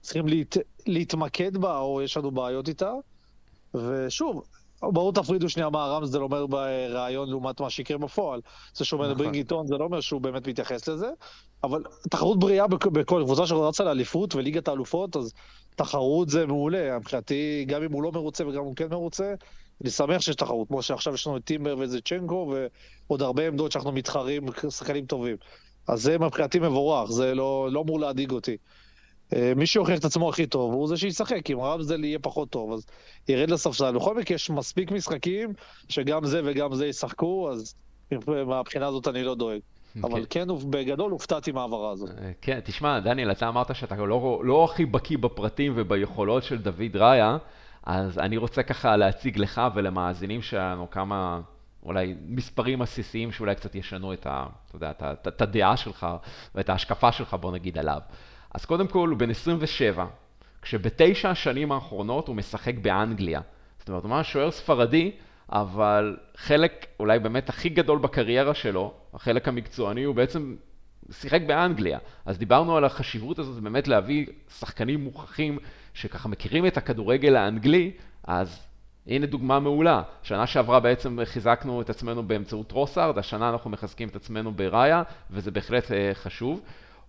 צריכים 0.00 0.28
להת... 0.28 0.56
להתמקד 0.86 1.56
בה, 1.56 1.78
או 1.78 2.02
יש 2.02 2.16
לנו 2.16 2.30
בעיות 2.30 2.68
איתה. 2.68 2.92
ושוב, 3.74 4.42
ברור 4.82 5.12
תפרידו 5.12 5.48
שנייה 5.48 5.70
מה 5.70 5.86
רמסדל 5.86 6.22
אומר 6.22 6.46
בריאיון 6.46 7.28
לעומת 7.28 7.60
מה 7.60 7.70
שיקרה 7.70 7.98
בפועל. 7.98 8.40
זה 8.74 8.84
שהוא 8.84 9.02
אומר 9.02 9.14
ברינג 9.14 9.34
איתון, 9.34 9.66
זה 9.66 9.74
לא 9.76 9.84
אומר 9.84 10.00
שהוא 10.00 10.20
באמת 10.20 10.48
מתייחס 10.48 10.88
לזה, 10.88 11.08
אבל 11.64 11.82
תחרות 12.10 12.38
בריאה 12.38 12.66
בכל 12.66 13.22
קבוצה 13.24 13.46
שרצה 13.46 13.84
לאליפות 13.84 14.34
וליגת 14.34 14.68
האלופות, 14.68 15.16
אז 15.16 15.32
תחרות 15.76 16.28
זה 16.28 16.46
מעולה. 16.46 16.98
מבחינתי, 16.98 17.64
גם 17.68 17.82
אם 17.82 17.92
הוא 17.92 18.02
לא 18.02 18.12
מרוצה 18.12 18.46
וגם 18.46 18.60
אם 18.60 18.66
הוא 18.66 18.76
כן 18.76 18.88
מרוצה, 18.90 19.34
אני 19.80 19.90
שמח 19.90 20.20
שיש 20.20 20.36
תחרות, 20.36 20.68
כמו 20.68 20.82
שעכשיו 20.82 21.14
יש 21.14 21.26
לנו 21.26 21.36
את 21.36 21.44
טימבר 21.44 21.76
וזה 21.78 22.00
צ'נקו, 22.00 22.54
ועוד 23.08 23.22
הרבה 23.22 23.46
עמדות 23.46 23.72
שאנחנו 23.72 23.92
מתחרים, 23.92 24.46
שחקנים 24.70 25.06
טובים. 25.06 25.36
אז 25.88 26.02
זה 26.02 26.18
מבחינתי 26.18 26.58
מבורך, 26.58 27.10
זה 27.10 27.34
לא, 27.34 27.68
לא 27.72 27.80
אמור 27.80 28.00
להדאיג 28.00 28.30
אותי. 28.30 28.56
אה, 29.34 29.52
מי 29.56 29.66
שיוכיח 29.66 29.98
את 29.98 30.04
עצמו 30.04 30.28
הכי 30.28 30.46
טוב 30.46 30.72
הוא 30.72 30.88
זה 30.88 30.96
שישחק, 30.96 31.50
אם 31.50 31.60
רמזל 31.60 32.04
יהיה 32.04 32.18
פחות 32.18 32.50
טוב, 32.50 32.72
אז 32.72 32.86
ירד 33.28 33.50
לספסל. 33.50 33.96
בכל 33.96 34.16
מקרה, 34.16 34.34
יש 34.34 34.50
מספיק 34.50 34.90
משחקים 34.90 35.52
שגם 35.88 36.26
זה 36.26 36.40
וגם 36.44 36.74
זה 36.74 36.86
ישחקו, 36.86 37.50
אז 37.50 37.74
מהבחינה 38.46 38.86
הזאת 38.86 39.08
אני 39.08 39.22
לא 39.22 39.34
דואג. 39.34 39.58
Okay. 39.58 40.00
אבל 40.02 40.10
אוקיי. 40.10 40.26
כן, 40.30 40.48
בגדול 40.70 41.10
הופתעתי 41.10 41.52
מההעברה 41.52 41.90
הזאת. 41.90 42.10
אה, 42.10 42.30
כן, 42.40 42.60
תשמע, 42.64 43.00
דניאל, 43.00 43.30
אתה 43.30 43.48
אמרת 43.48 43.74
שאתה 43.74 43.96
לא, 43.96 44.40
לא 44.44 44.64
הכי 44.64 44.86
בקיא 44.86 45.18
בפרטים 45.18 45.72
וביכולות 45.76 46.42
של 46.44 46.58
דוד 46.58 46.96
ראיה, 46.96 47.36
אז 47.82 48.18
אני 48.18 48.36
רוצה 48.36 48.62
ככה 48.62 48.96
להציג 48.96 49.38
לך 49.38 49.60
ולמאזינים 49.74 50.42
שלנו 50.42 50.90
כמה 50.90 51.40
אולי 51.82 52.14
מספרים 52.26 52.82
עסיסיים 52.82 53.32
שאולי 53.32 53.54
קצת 53.54 53.74
ישנו 53.74 54.12
את, 54.12 54.26
ה, 54.26 54.46
אתה 54.68 54.76
יודע, 54.76 54.90
את, 54.90 55.02
את, 55.02 55.28
את 55.28 55.42
הדעה 55.42 55.76
שלך 55.76 56.06
ואת 56.54 56.68
ההשקפה 56.68 57.12
שלך, 57.12 57.34
בוא 57.34 57.52
נגיד, 57.52 57.78
עליו. 57.78 58.00
אז 58.56 58.64
קודם 58.64 58.86
כל 58.86 59.08
הוא 59.08 59.18
בן 59.18 59.30
27, 59.30 60.06
כשבתשע 60.62 61.30
השנים 61.30 61.72
האחרונות 61.72 62.28
הוא 62.28 62.36
משחק 62.36 62.74
באנגליה. 62.74 63.40
זאת 63.78 63.88
אומרת, 63.88 64.02
הוא 64.02 64.10
ממש 64.10 64.32
שוער 64.32 64.50
ספרדי, 64.50 65.10
אבל 65.52 66.16
חלק 66.36 66.86
אולי 67.00 67.18
באמת 67.18 67.48
הכי 67.48 67.68
גדול 67.68 67.98
בקריירה 67.98 68.54
שלו, 68.54 68.94
החלק 69.14 69.48
המקצועני, 69.48 70.04
הוא 70.04 70.14
בעצם 70.14 70.56
שיחק 71.10 71.40
באנגליה. 71.46 71.98
אז 72.26 72.38
דיברנו 72.38 72.76
על 72.76 72.84
החשיבות 72.84 73.38
הזאת 73.38 73.62
באמת 73.62 73.88
להביא 73.88 74.26
שחקנים 74.58 75.04
מוכחים 75.04 75.58
שככה 75.94 76.28
מכירים 76.28 76.66
את 76.66 76.76
הכדורגל 76.76 77.36
האנגלי, 77.36 77.90
אז 78.24 78.66
הנה 79.06 79.26
דוגמה 79.26 79.60
מעולה. 79.60 80.02
שנה 80.22 80.46
שעברה 80.46 80.80
בעצם 80.80 81.18
חיזקנו 81.24 81.80
את 81.80 81.90
עצמנו 81.90 82.22
באמצעות 82.22 82.72
רוסארד, 82.72 83.18
השנה 83.18 83.50
אנחנו 83.50 83.70
מחזקים 83.70 84.08
את 84.08 84.16
עצמנו 84.16 84.52
בראיה, 84.52 85.02
וזה 85.30 85.50
בהחלט 85.50 85.92
אה, 85.92 86.10
חשוב. 86.14 86.60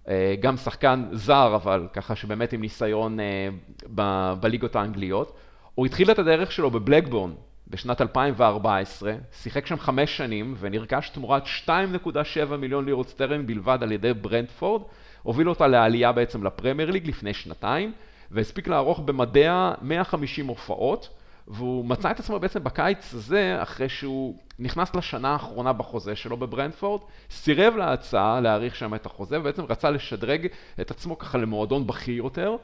אה, 0.10 0.36
גם 0.40 0.58
שחקן 0.58 1.06
זר, 1.12 1.56
אבל 1.56 1.88
ככה 1.94 2.16
שבאמת 2.16 2.54
עם 2.54 2.62
ניסיון 2.62 3.20
אה, 3.20 4.36
בליגות 4.36 4.76
האנגליות. 4.76 5.38
הוא 5.76 5.86
התחיל 5.86 6.12
את 6.12 6.20
הדרך 6.20 6.52
שלו 6.52 6.72
בבלקבורן 6.72 7.32
בשנת 7.68 8.02
2014, 8.02 9.14
שיחק 9.32 9.66
שם 9.66 9.80
חמש 9.80 10.18
שנים 10.18 10.56
ונרכש 10.60 11.10
תמורת 11.10 11.44
2.7 11.66 12.56
מיליון 12.58 12.86
לירות 12.86 13.10
סטרן 13.10 13.46
בלבד 13.46 13.78
על 13.82 13.92
ידי 13.92 14.14
ברנדפורד, 14.14 14.82
הוביל 15.24 15.50
אותה 15.50 15.68
לעלייה 15.68 16.12
בעצם 16.12 16.44
לפרמייר 16.44 16.92
ליג 16.92 17.08
לפני 17.08 17.34
שנתיים, 17.34 17.92
והספיק 18.32 18.68
לערוך 18.68 19.00
במדיה 19.00 19.74
150 19.82 20.48
הופעות. 20.48 21.10
והוא 21.48 21.86
מצא 21.86 22.12
את 22.12 22.20
עצמו 22.20 22.40
בעצם 22.40 22.64
בקיץ 22.64 23.14
הזה, 23.14 23.58
אחרי 23.62 23.90
שהוא 23.90 24.36
נכנס 24.60 24.96
לשנה 24.96 25.34
האחרונה 25.34 25.74
בחוזה 25.74 26.16
שלו 26.16 26.38
בברנדפורד, 26.38 27.02
סירב 27.32 27.76
להצעה 27.76 28.40
להאריך 28.40 28.76
שם 28.76 28.96
את 28.96 29.06
החוזה, 29.06 29.40
ובעצם 29.40 29.64
רצה 29.70 29.90
לשדרג 29.90 30.48
את 30.82 30.92
עצמו 30.92 31.18
ככה 31.18 31.38
למועדון 31.38 31.88
בכיר 31.88 32.16
יותר. 32.16 32.56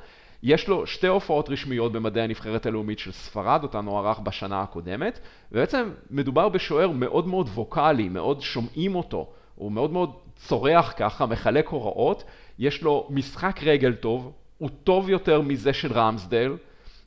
יש 0.43 0.67
לו 0.67 0.87
שתי 0.87 1.07
הופעות 1.07 1.49
רשמיות 1.49 1.91
במדעי 1.91 2.23
הנבחרת 2.23 2.65
הלאומית 2.65 2.99
של 2.99 3.11
ספרד, 3.11 3.63
אותן 3.63 3.85
הוא 3.85 3.97
ערך 3.97 4.19
בשנה 4.19 4.61
הקודמת, 4.61 5.19
ובעצם 5.51 5.89
מדובר 6.11 6.49
בשוער 6.49 6.91
מאוד 6.91 7.27
מאוד 7.27 7.49
ווקאלי, 7.53 8.09
מאוד 8.09 8.41
שומעים 8.41 8.95
אותו, 8.95 9.29
הוא 9.55 9.71
מאוד 9.71 9.91
מאוד 9.91 10.11
צורח 10.35 10.93
ככה, 10.97 11.25
מחלק 11.25 11.67
הוראות, 11.67 12.23
יש 12.59 12.81
לו 12.81 13.07
משחק 13.09 13.59
רגל 13.63 13.93
טוב, 13.93 14.31
הוא 14.57 14.69
טוב 14.83 15.09
יותר 15.09 15.41
מזה 15.41 15.73
של 15.73 15.93
רמסדל, 15.93 16.57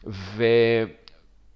ו... 0.07 0.45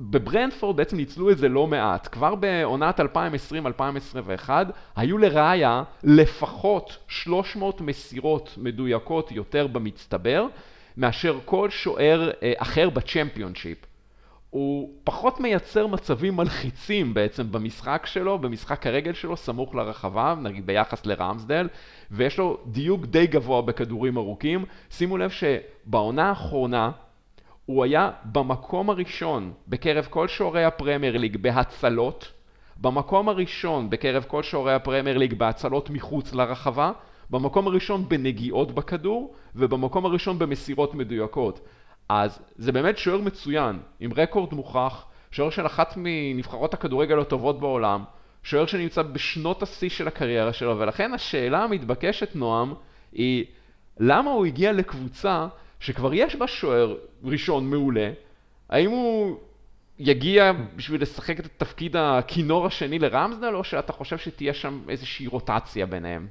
בברנדפורד 0.00 0.76
בעצם 0.76 0.96
ניצלו 0.96 1.30
את 1.30 1.38
זה 1.38 1.48
לא 1.48 1.66
מעט. 1.66 2.08
כבר 2.12 2.34
בעונת 2.34 3.00
2020-2021 3.00 4.50
היו 4.96 5.18
לראיה 5.18 5.82
לפחות 6.04 6.96
300 7.08 7.80
מסירות 7.80 8.54
מדויקות 8.56 9.32
יותר 9.32 9.66
במצטבר 9.66 10.46
מאשר 10.96 11.38
כל 11.44 11.70
שוער 11.70 12.30
אה, 12.42 12.52
אחר 12.56 12.90
בצ'מפיונשיפ. 12.90 13.78
הוא 14.50 14.90
פחות 15.04 15.40
מייצר 15.40 15.86
מצבים 15.86 16.36
מלחיצים 16.36 17.14
בעצם 17.14 17.52
במשחק 17.52 18.06
שלו, 18.06 18.38
במשחק 18.38 18.86
הרגל 18.86 19.12
שלו, 19.12 19.36
סמוך 19.36 19.74
לרחבה, 19.74 20.34
נגיד 20.42 20.66
ביחס 20.66 21.06
לרמסדל, 21.06 21.68
ויש 22.10 22.38
לו 22.38 22.58
דיוק 22.66 23.06
די 23.06 23.26
גבוה 23.26 23.62
בכדורים 23.62 24.16
ארוכים. 24.16 24.64
שימו 24.90 25.18
לב 25.18 25.30
שבעונה 25.30 26.28
האחרונה 26.28 26.90
הוא 27.66 27.85
היה 27.85 28.11
במקום 28.25 28.90
הראשון 28.90 29.53
בקרב 29.68 30.07
כל 30.11 30.29
שוערי 30.29 30.64
הפרמייר 30.64 31.16
ליג 31.16 31.37
בהצלות, 31.37 32.33
במקום 32.77 33.29
הראשון 33.29 33.90
בקרב 33.90 34.25
כל 34.29 34.42
שוערי 34.42 34.75
הפרמייר 34.75 35.18
ליג 35.18 35.35
בהצלות 35.35 35.90
מחוץ 35.90 36.35
לרחבה, 36.35 36.92
במקום 37.31 37.66
הראשון 37.66 38.09
בנגיעות 38.09 38.73
בכדור, 38.73 39.35
ובמקום 39.55 40.07
הראשון 40.07 40.38
במסירות 40.38 40.94
מדויקות. 40.94 41.61
אז 42.09 42.38
זה 42.57 42.73
באמת 42.73 42.99
שוער 42.99 43.20
מצוין, 43.20 43.79
עם 44.01 44.11
רקורד 44.16 44.55
מוכח, 44.55 45.05
שוער 45.31 45.51
של 45.51 45.66
אחת 45.66 45.94
מנבחרות 45.96 46.75
הכדורגל 46.75 47.20
הטובות 47.20 47.61
בעולם, 47.61 48.05
שוער 48.42 48.66
שנמצא 48.66 49.03
בשנות 49.03 49.62
השיא 49.62 49.88
של 49.88 50.09
הקריירה 50.09 50.53
שלו, 50.53 50.79
ולכן 50.79 51.12
השאלה 51.14 51.64
המתבקשת, 51.64 52.37
נועם, 52.37 52.75
היא 53.12 53.44
למה 54.01 54.31
הוא 54.31 54.46
הגיע 54.46 54.73
לקבוצה 54.73 55.46
שכבר 55.81 56.14
יש 56.14 56.37
בה 56.37 56.47
שוער 56.47 56.97
ראשון 57.25 57.71
מעולה, 57.71 58.12
האם 58.69 58.90
הוא 58.90 59.38
יגיע 59.99 60.53
בשביל 60.77 61.03
לשחק 61.03 61.40
את 61.40 61.47
תפקיד 61.57 61.97
הכינור 61.97 62.66
השני 62.66 62.99
לרמזדל, 62.99 63.55
או 63.55 63.64
שאתה 63.64 63.93
חושב 63.93 64.19
שתהיה 64.19 64.55
שם 64.55 64.81
איזושהי 64.88 65.27
רוטציה 65.27 65.87
ביניהם? 65.87 66.29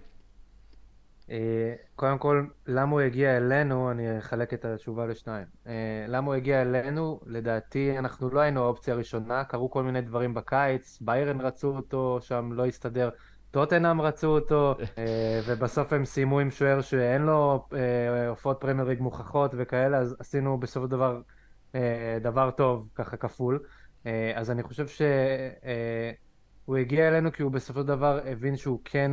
אה, 1.31 1.73
קודם 1.95 2.17
כל, 2.17 2.45
למה 2.67 2.91
הוא 2.91 3.01
הגיע 3.01 3.37
אלינו, 3.37 3.91
אני 3.91 4.17
אחלק 4.19 4.53
את 4.53 4.65
התשובה 4.65 5.05
לשניים. 5.05 5.45
אה, 5.67 6.05
למה 6.07 6.27
הוא 6.27 6.35
הגיע 6.35 6.61
אלינו, 6.61 7.19
לדעתי 7.25 7.97
אנחנו 7.97 8.29
לא 8.29 8.39
היינו 8.39 8.63
האופציה 8.63 8.93
הראשונה, 8.93 9.43
קרו 9.43 9.71
כל 9.71 9.83
מיני 9.83 10.01
דברים 10.01 10.33
בקיץ, 10.33 10.97
ביירן 11.01 11.41
רצו 11.41 11.75
אותו, 11.75 12.19
שם 12.21 12.49
לא 12.53 12.65
הסתדר, 12.65 13.09
טוטנאם 13.51 14.01
רצו 14.01 14.27
אותו, 14.27 14.75
אה, 14.97 15.41
ובסוף 15.47 15.93
הם 15.93 16.05
סיימו 16.05 16.39
עם 16.39 16.51
שוער 16.51 16.81
שאין 16.81 17.21
לו 17.21 17.65
הופעות 18.29 18.57
פרמייר 18.59 18.87
ליג 18.87 19.01
מוכחות 19.01 19.51
וכאלה, 19.57 19.97
אז 19.97 20.15
עשינו 20.19 20.57
בסופו 20.57 20.85
של 20.85 20.91
דבר 20.91 21.21
דבר 22.21 22.51
טוב, 22.51 22.87
ככה 22.95 23.17
כפול. 23.17 23.59
אז 24.35 24.51
אני 24.51 24.63
חושב 24.63 24.87
שהוא 24.87 26.77
הגיע 26.77 27.07
אלינו 27.07 27.31
כי 27.31 27.43
הוא 27.43 27.51
בסופו 27.51 27.81
של 27.81 27.87
דבר 27.87 28.19
הבין 28.25 28.55
שהוא 28.55 28.79
כן 28.85 29.11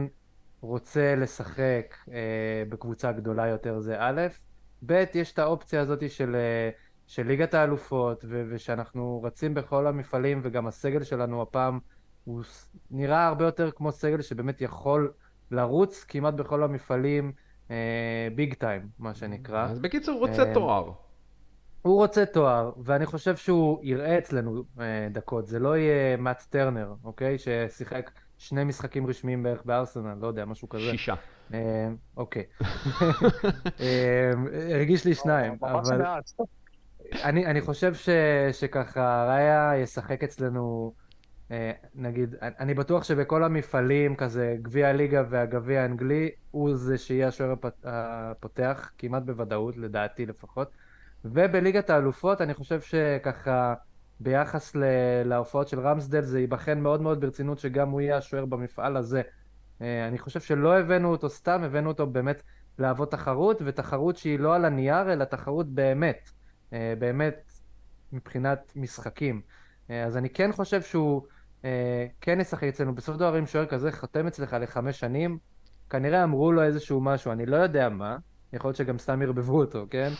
רוצה 0.60 1.14
לשחק 1.16 1.96
אה, 2.12 2.62
בקבוצה 2.68 3.12
גדולה 3.12 3.46
יותר 3.46 3.80
זה 3.80 3.96
א', 3.98 4.26
ב', 4.86 5.04
יש 5.14 5.32
את 5.32 5.38
האופציה 5.38 5.80
הזאת 5.80 6.10
של, 6.10 6.34
אה, 6.36 6.70
של 7.06 7.26
ליגת 7.26 7.54
האלופות 7.54 8.24
ושאנחנו 8.28 9.22
רצים 9.22 9.54
בכל 9.54 9.86
המפעלים 9.86 10.40
וגם 10.42 10.66
הסגל 10.66 11.02
שלנו 11.02 11.42
הפעם 11.42 11.78
הוא 12.26 12.42
נראה 12.90 13.26
הרבה 13.26 13.44
יותר 13.44 13.70
כמו 13.70 13.92
סגל 13.92 14.22
שבאמת 14.22 14.60
יכול 14.60 15.12
לרוץ 15.50 16.04
כמעט 16.08 16.34
בכל 16.34 16.62
המפעלים 16.62 17.32
ביג 18.34 18.50
אה, 18.50 18.54
טיים 18.58 18.88
מה 18.98 19.14
שנקרא. 19.14 19.64
אז 19.64 19.78
בקיצור 19.78 20.14
הוא 20.14 20.28
רוצה 20.28 20.48
אה, 20.48 20.54
תואר. 20.54 20.92
הוא 21.82 21.96
רוצה 21.96 22.26
תואר, 22.26 22.72
ואני 22.84 23.06
חושב 23.06 23.36
שהוא 23.36 23.78
יראה 23.82 24.18
אצלנו 24.18 24.64
אה, 24.80 25.08
דקות, 25.10 25.46
זה 25.46 25.58
לא 25.58 25.76
יהיה 25.76 26.16
מאט 26.16 26.42
טרנר, 26.50 26.94
אוקיי? 27.04 27.36
ששיחק 27.38 28.10
שני 28.38 28.64
משחקים 28.64 29.06
רשמיים 29.06 29.42
בערך 29.42 29.64
בארסנל, 29.64 30.14
לא 30.20 30.26
יודע, 30.26 30.44
משהו 30.44 30.68
כזה. 30.68 30.90
שישה. 30.90 31.14
אה, 31.54 31.88
אוקיי. 32.16 32.42
אה, 33.80 34.30
הרגיש 34.74 35.04
לי 35.04 35.14
שניים, 35.14 35.58
אבל... 35.62 36.02
אני, 37.22 37.46
אני 37.46 37.60
חושב 37.60 37.94
ש, 37.94 38.08
שככה 38.52 39.26
ראיה 39.28 39.72
ישחק 39.82 40.24
אצלנו, 40.24 40.92
נגיד, 41.94 42.34
אני 42.42 42.74
בטוח 42.74 43.04
שבכל 43.04 43.44
המפעלים, 43.44 44.16
כזה 44.16 44.56
גביע 44.62 44.88
הליגה 44.88 45.24
והגביע 45.30 45.82
האנגלי, 45.82 46.30
הוא 46.50 46.76
זה 46.76 46.98
שיהיה 46.98 47.28
השוער 47.28 47.54
הפותח, 47.84 48.90
כמעט 48.98 49.22
בוודאות, 49.22 49.76
לדעתי 49.76 50.26
לפחות. 50.26 50.68
ובליגת 51.24 51.90
האלופות, 51.90 52.40
אני 52.40 52.54
חושב 52.54 52.80
שככה... 52.80 53.74
ביחס 54.20 54.72
להופעות 55.24 55.68
של 55.68 55.80
רמסדל 55.80 56.22
זה 56.22 56.40
ייבחן 56.40 56.80
מאוד 56.80 57.00
מאוד 57.02 57.20
ברצינות 57.20 57.58
שגם 57.58 57.90
הוא 57.90 58.00
יהיה 58.00 58.16
השוער 58.16 58.44
במפעל 58.44 58.96
הזה. 58.96 59.22
אה, 59.82 60.08
אני 60.08 60.18
חושב 60.18 60.40
שלא 60.40 60.78
הבאנו 60.78 61.10
אותו 61.10 61.30
סתם, 61.30 61.62
הבאנו 61.62 61.88
אותו 61.88 62.06
באמת 62.06 62.42
להוות 62.78 63.10
תחרות, 63.10 63.62
ותחרות 63.64 64.16
שהיא 64.16 64.38
לא 64.38 64.54
על 64.54 64.64
הנייר, 64.64 65.12
אלא 65.12 65.24
תחרות 65.24 65.68
באמת. 65.68 66.30
אה, 66.72 66.94
באמת 66.98 67.52
מבחינת 68.12 68.72
משחקים. 68.76 69.40
אה, 69.90 70.04
אז 70.04 70.16
אני 70.16 70.30
כן 70.30 70.52
חושב 70.52 70.82
שהוא 70.82 71.22
כן 72.20 72.40
ישחק 72.40 72.64
אצלנו. 72.64 72.94
של 73.00 73.18
דבר 73.18 73.38
אם 73.38 73.46
שוער 73.46 73.66
כזה 73.66 73.92
חותם 73.92 74.26
אצלך 74.26 74.56
לחמש 74.60 75.00
שנים, 75.00 75.38
כנראה 75.90 76.24
אמרו 76.24 76.52
לו 76.52 76.62
איזשהו 76.62 77.00
משהו, 77.00 77.32
אני 77.32 77.46
לא 77.46 77.56
יודע 77.56 77.88
מה, 77.88 78.16
יכול 78.52 78.68
להיות 78.68 78.76
שגם 78.76 78.98
סתם 78.98 79.22
ערבבו 79.22 79.60
אותו, 79.60 79.86
כן? 79.90 80.10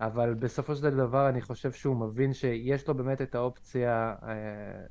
אבל 0.00 0.34
בסופו 0.34 0.74
של 0.76 0.90
דבר 0.90 1.28
אני 1.28 1.40
חושב 1.40 1.72
שהוא 1.72 1.96
מבין 1.96 2.32
שיש 2.32 2.88
לו 2.88 2.94
באמת 2.94 3.22
את 3.22 3.34
האופציה 3.34 4.14
אה, 4.22 4.34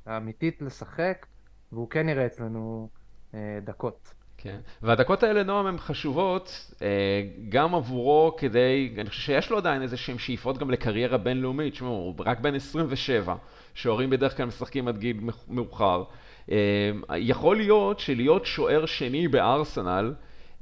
האמיתית 0.06 0.62
לשחק, 0.62 1.26
והוא 1.72 1.90
כן 1.90 2.08
יראה 2.08 2.26
אצלנו 2.26 2.88
אה, 3.34 3.58
דקות. 3.64 4.14
כן, 4.36 4.60
והדקות 4.82 5.22
האלה, 5.22 5.42
נועם, 5.42 5.66
הן 5.66 5.78
חשובות 5.78 6.72
אה, 6.82 7.22
גם 7.48 7.74
עבורו 7.74 8.36
כדי, 8.38 8.94
אני 8.98 9.08
חושב 9.08 9.22
שיש 9.22 9.50
לו 9.50 9.56
עדיין 9.56 9.82
איזה 9.82 9.96
שהם 9.96 10.18
שאיפות 10.18 10.58
גם 10.58 10.70
לקריירה 10.70 11.18
בינלאומית, 11.18 11.72
תשמעו, 11.72 11.90
הוא 11.90 12.14
רק 12.18 12.40
בן 12.40 12.54
27, 12.54 13.34
שוערים 13.74 14.10
בדרך 14.10 14.36
כלל 14.36 14.46
משחקים 14.46 14.88
עד 14.88 14.98
גיל 14.98 15.20
מאוחר. 15.48 16.04
יכול 17.16 17.56
להיות 17.56 18.00
שלהיות 18.00 18.46
שוער 18.46 18.86
שני 18.86 19.28
בארסנל, 19.28 20.14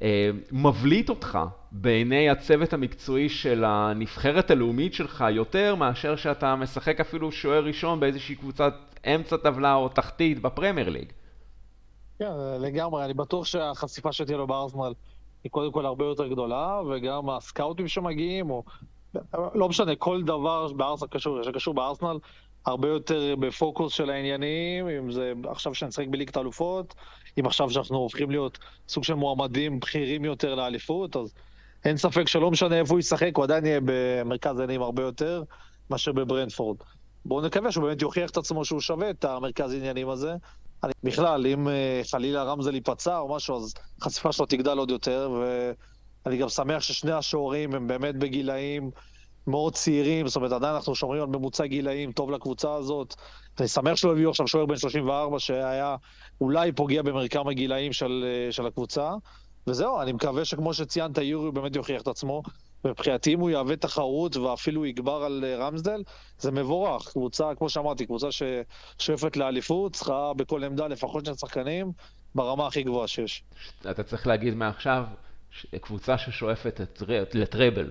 אה, 0.02 0.30
מבליט 0.52 1.08
אותך 1.08 1.38
בעיני 1.72 2.30
הצוות 2.30 2.72
המקצועי 2.72 3.28
של 3.28 3.64
הנבחרת 3.66 4.50
הלאומית 4.50 4.94
שלך 4.94 5.24
יותר 5.30 5.74
מאשר 5.74 6.16
שאתה 6.16 6.56
משחק 6.56 7.00
אפילו 7.00 7.32
שוער 7.32 7.64
ראשון 7.64 8.00
באיזושהי 8.00 8.34
קבוצת 8.34 8.74
אמצע 9.06 9.36
טבלה 9.36 9.74
או 9.74 9.88
תחתית 9.88 10.42
בפרמייר 10.42 10.88
ליג. 10.88 11.12
כן, 12.18 12.32
לגמרי, 12.60 13.04
אני 13.04 13.14
בטוח 13.14 13.44
שהחשיפה 13.44 14.12
שתהיה 14.12 14.38
לו 14.38 14.46
בארסנל 14.46 14.92
היא 15.44 15.50
קודם 15.50 15.72
כל 15.72 15.86
הרבה 15.86 16.04
יותר 16.04 16.26
גדולה, 16.26 16.80
וגם 16.90 17.30
הסקאוטים 17.30 17.88
שמגיעים, 17.88 18.50
או 18.50 18.62
לא 19.54 19.68
משנה, 19.68 19.96
כל 19.96 20.22
דבר 20.22 20.72
בארסנל 20.72 21.08
קשור, 21.08 21.42
שקשור 21.42 21.74
בארסנל, 21.74 22.18
הרבה 22.66 22.88
יותר 22.88 23.34
בפוקוס 23.38 23.92
של 23.92 24.10
העניינים, 24.10 24.88
אם 24.88 25.12
זה 25.12 25.32
עכשיו 25.48 25.74
שנשחק 25.74 26.06
בליגת 26.10 26.36
האלופות, 26.36 26.94
אם 27.40 27.46
עכשיו 27.46 27.70
שאנחנו 27.70 27.96
הופכים 27.96 28.30
להיות 28.30 28.58
סוג 28.88 29.04
של 29.04 29.14
מועמדים 29.14 29.80
בכירים 29.80 30.24
יותר 30.24 30.54
לאליפות, 30.54 31.16
אז 31.16 31.34
אין 31.84 31.96
ספק 31.96 32.28
שלא 32.28 32.50
משנה 32.50 32.78
איפה 32.78 32.94
הוא 32.94 33.00
ישחק, 33.00 33.30
הוא 33.36 33.44
עדיין 33.44 33.66
יהיה 33.66 33.80
במרכז 33.84 34.58
העניינים 34.58 34.82
הרבה 34.82 35.02
יותר 35.02 35.42
מאשר 35.90 36.12
בברנדפורד. 36.12 36.76
בואו 37.24 37.46
נקווה 37.46 37.72
שהוא 37.72 37.84
באמת 37.84 38.02
יוכיח 38.02 38.30
את 38.30 38.36
עצמו 38.36 38.64
שהוא 38.64 38.80
שווה 38.80 39.10
את 39.10 39.24
המרכז 39.24 39.72
העניינים 39.72 40.08
הזה. 40.08 40.34
אני, 40.84 40.92
בכלל, 41.04 41.46
אם 41.46 41.68
אה, 41.68 42.00
חלילה 42.10 42.42
רמזל 42.42 42.74
ייפצע 42.74 43.18
או 43.18 43.36
משהו, 43.36 43.56
אז 43.56 43.74
החשיפה 44.00 44.32
שלו 44.32 44.46
תגדל 44.46 44.78
עוד 44.78 44.90
יותר, 44.90 45.30
ואני 46.24 46.36
גם 46.36 46.48
שמח 46.48 46.82
ששני 46.82 47.12
השוערים 47.12 47.74
הם 47.74 47.86
באמת 47.86 48.16
בגילאים 48.16 48.90
מאוד 49.46 49.74
צעירים, 49.74 50.28
זאת 50.28 50.36
אומרת, 50.36 50.52
עדיין 50.52 50.74
אנחנו 50.74 50.94
שומרים 50.94 51.22
על 51.22 51.28
ממוצע 51.28 51.66
גילאים 51.66 52.12
טוב 52.12 52.30
לקבוצה 52.30 52.74
הזאת. 52.74 53.14
אני 53.60 53.68
שמח 53.68 53.96
שלא 53.96 54.12
הביאו 54.12 54.30
עכשיו 54.30 54.48
שוער 54.48 54.66
בן 54.66 54.76
34, 54.76 55.38
שהיה 55.38 55.96
אולי 56.40 56.72
פוגע 56.72 57.02
במרקם 57.02 57.48
הגילאים 57.48 57.92
של, 57.92 58.24
של 58.50 58.66
הקבוצה. 58.66 59.10
וזהו, 59.66 60.00
אני 60.00 60.12
מקווה 60.12 60.44
שכמו 60.44 60.74
שציינת, 60.74 61.18
יורי 61.18 61.50
באמת 61.50 61.76
יוכיח 61.76 62.02
את 62.02 62.08
עצמו. 62.08 62.42
מבחינתי, 62.84 63.34
אם 63.34 63.40
הוא 63.40 63.50
יהווה 63.50 63.76
תחרות 63.76 64.36
ואפילו 64.36 64.86
יגבר 64.86 65.24
על 65.24 65.44
רמסדל, 65.58 66.02
זה 66.38 66.50
מבורך. 66.50 67.08
קבוצה, 67.08 67.54
כמו 67.58 67.68
שאמרתי, 67.68 68.06
קבוצה 68.06 68.28
ששואפת 68.30 69.36
לאליפות, 69.36 69.92
צריכה 69.92 70.32
בכל 70.36 70.64
עמדה 70.64 70.86
לפחות 70.86 71.24
שני 71.24 71.34
שחקנים 71.36 71.92
ברמה 72.34 72.66
הכי 72.66 72.82
גבוהה 72.82 73.08
שיש. 73.08 73.44
אתה 73.90 74.02
צריך 74.02 74.26
להגיד 74.26 74.54
מעכשיו, 74.54 75.04
קבוצה 75.80 76.18
ששואפת 76.18 76.80
לטראבל. 77.34 77.90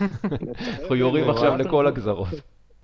אנחנו 0.00 0.96
יורים 0.96 1.30
עכשיו 1.30 1.56
לכל 1.56 1.86
הגזרות. 1.86 2.28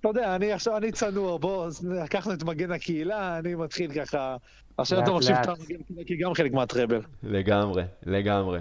אתה 0.00 0.08
יודע, 0.08 0.36
אני 0.36 0.52
עכשיו, 0.52 0.76
אני 0.76 0.92
צנוע, 0.92 1.38
בוא, 1.38 1.68
לקחנו 1.82 2.32
את 2.32 2.44
מגן 2.44 2.72
הקהילה, 2.72 3.38
אני 3.38 3.54
מתחיל 3.54 3.92
ככה... 3.92 4.36
עכשיו 4.78 5.02
אתה 5.02 5.10
מושיב 5.10 5.36
את 5.36 5.48
המגן 5.48 5.74
הקהילה, 5.80 6.04
כי 6.06 6.16
גם 6.16 6.34
חלק 6.34 6.52
מהטראבל. 6.52 7.00
לגמרי, 7.22 7.82
לגמרי. 8.06 8.60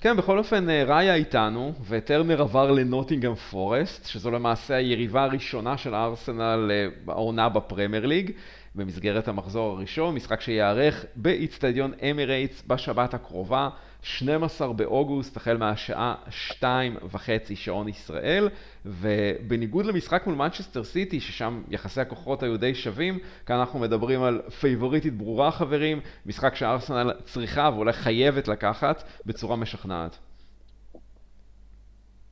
כן, 0.00 0.16
בכל 0.16 0.38
אופן, 0.38 0.70
אה, 0.70 0.84
ראיה 0.84 1.14
איתנו, 1.14 1.72
וטרנר 1.88 2.40
עבר 2.40 2.70
לנוטינגהם 2.70 3.34
פורסט, 3.34 4.06
שזו 4.06 4.30
למעשה 4.30 4.76
היריבה 4.76 5.24
הראשונה 5.24 5.76
של 5.76 5.94
ארסנל 5.94 6.70
אה, 6.70 7.12
העונה 7.12 7.48
בפרמייר 7.48 8.06
ליג, 8.06 8.30
במסגרת 8.74 9.28
המחזור 9.28 9.76
הראשון, 9.76 10.14
משחק 10.14 10.40
שייערך 10.40 11.04
באיצטדיון 11.16 11.92
אמירייטס 12.10 12.62
בשבת 12.66 13.14
הקרובה. 13.14 13.68
12 14.02 14.72
באוגוסט, 14.72 15.36
החל 15.36 15.56
מהשעה 15.56 16.14
2 16.30 16.96
וחצי 17.10 17.56
שעון 17.56 17.88
ישראל, 17.88 18.48
ובניגוד 18.84 19.86
למשחק 19.86 20.22
מול 20.26 20.34
מנצ'סטר 20.34 20.84
סיטי, 20.84 21.20
ששם 21.20 21.62
יחסי 21.68 22.00
הכוחות 22.00 22.42
היו 22.42 22.56
די 22.56 22.74
שווים, 22.74 23.18
כאן 23.46 23.56
אנחנו 23.56 23.78
מדברים 23.78 24.22
על 24.22 24.42
פייבוריטית 24.60 25.18
ברורה 25.18 25.50
חברים, 25.50 26.00
משחק 26.26 26.54
שארסנל 26.54 27.12
צריכה 27.24 27.70
ואולי 27.74 27.92
חייבת 27.92 28.48
לקחת 28.48 29.02
בצורה 29.26 29.56
משכנעת. 29.56 30.18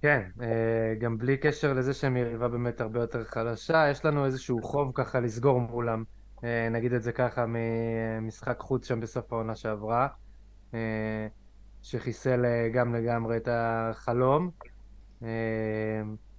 כן, 0.02 0.22
אה, 0.40 0.94
גם 1.00 1.18
בלי 1.18 1.36
קשר 1.36 1.72
לזה 1.72 1.94
שהם 1.94 2.16
יריבה 2.16 2.48
באמת 2.48 2.80
הרבה 2.80 3.00
יותר 3.00 3.24
חלשה, 3.24 3.88
יש 3.90 4.04
לנו 4.04 4.24
איזשהו 4.24 4.62
חוב 4.62 4.92
ככה 4.94 5.20
לסגור 5.20 5.60
מולם, 5.60 6.04
אה, 6.44 6.68
נגיד 6.68 6.92
את 6.92 7.02
זה 7.02 7.12
ככה, 7.12 7.44
ממשחק 7.48 8.58
חוץ 8.60 8.88
שם 8.88 9.00
בסוף 9.00 9.32
העונה 9.32 9.54
שעברה. 9.54 10.08
אה, 11.78 11.84
שחיסל 11.84 12.44
אה, 12.44 12.68
גם 12.68 12.94
לגמרי 12.94 13.36
את 13.36 13.48
החלום. 13.50 14.50
אה, 15.22 15.28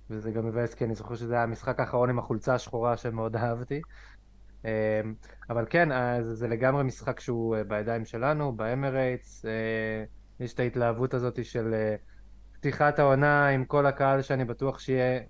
וזה 0.09 0.31
גם 0.31 0.45
מבאס 0.45 0.73
כי 0.73 0.85
אני 0.85 0.95
זוכר 0.95 1.15
שזה 1.15 1.33
היה 1.33 1.43
המשחק 1.43 1.79
האחרון 1.79 2.09
עם 2.09 2.19
החולצה 2.19 2.55
השחורה 2.55 2.97
שמאוד 2.97 3.35
אהבתי. 3.35 3.81
אבל 5.49 5.65
כן, 5.69 5.89
זה, 6.21 6.35
זה 6.35 6.47
לגמרי 6.47 6.83
משחק 6.83 7.19
שהוא 7.19 7.55
בידיים 7.67 8.05
שלנו, 8.05 8.51
באמרייטס. 8.55 9.45
יש 10.39 10.53
את 10.53 10.59
ההתלהבות 10.59 11.13
הזאת 11.13 11.45
של 11.45 11.73
פתיחת 12.53 12.99
העונה 12.99 13.47
עם 13.47 13.65
כל 13.65 13.85
הקהל 13.85 14.21
שאני 14.21 14.45
בטוח 14.45 14.79
שיהיה 14.79 15.21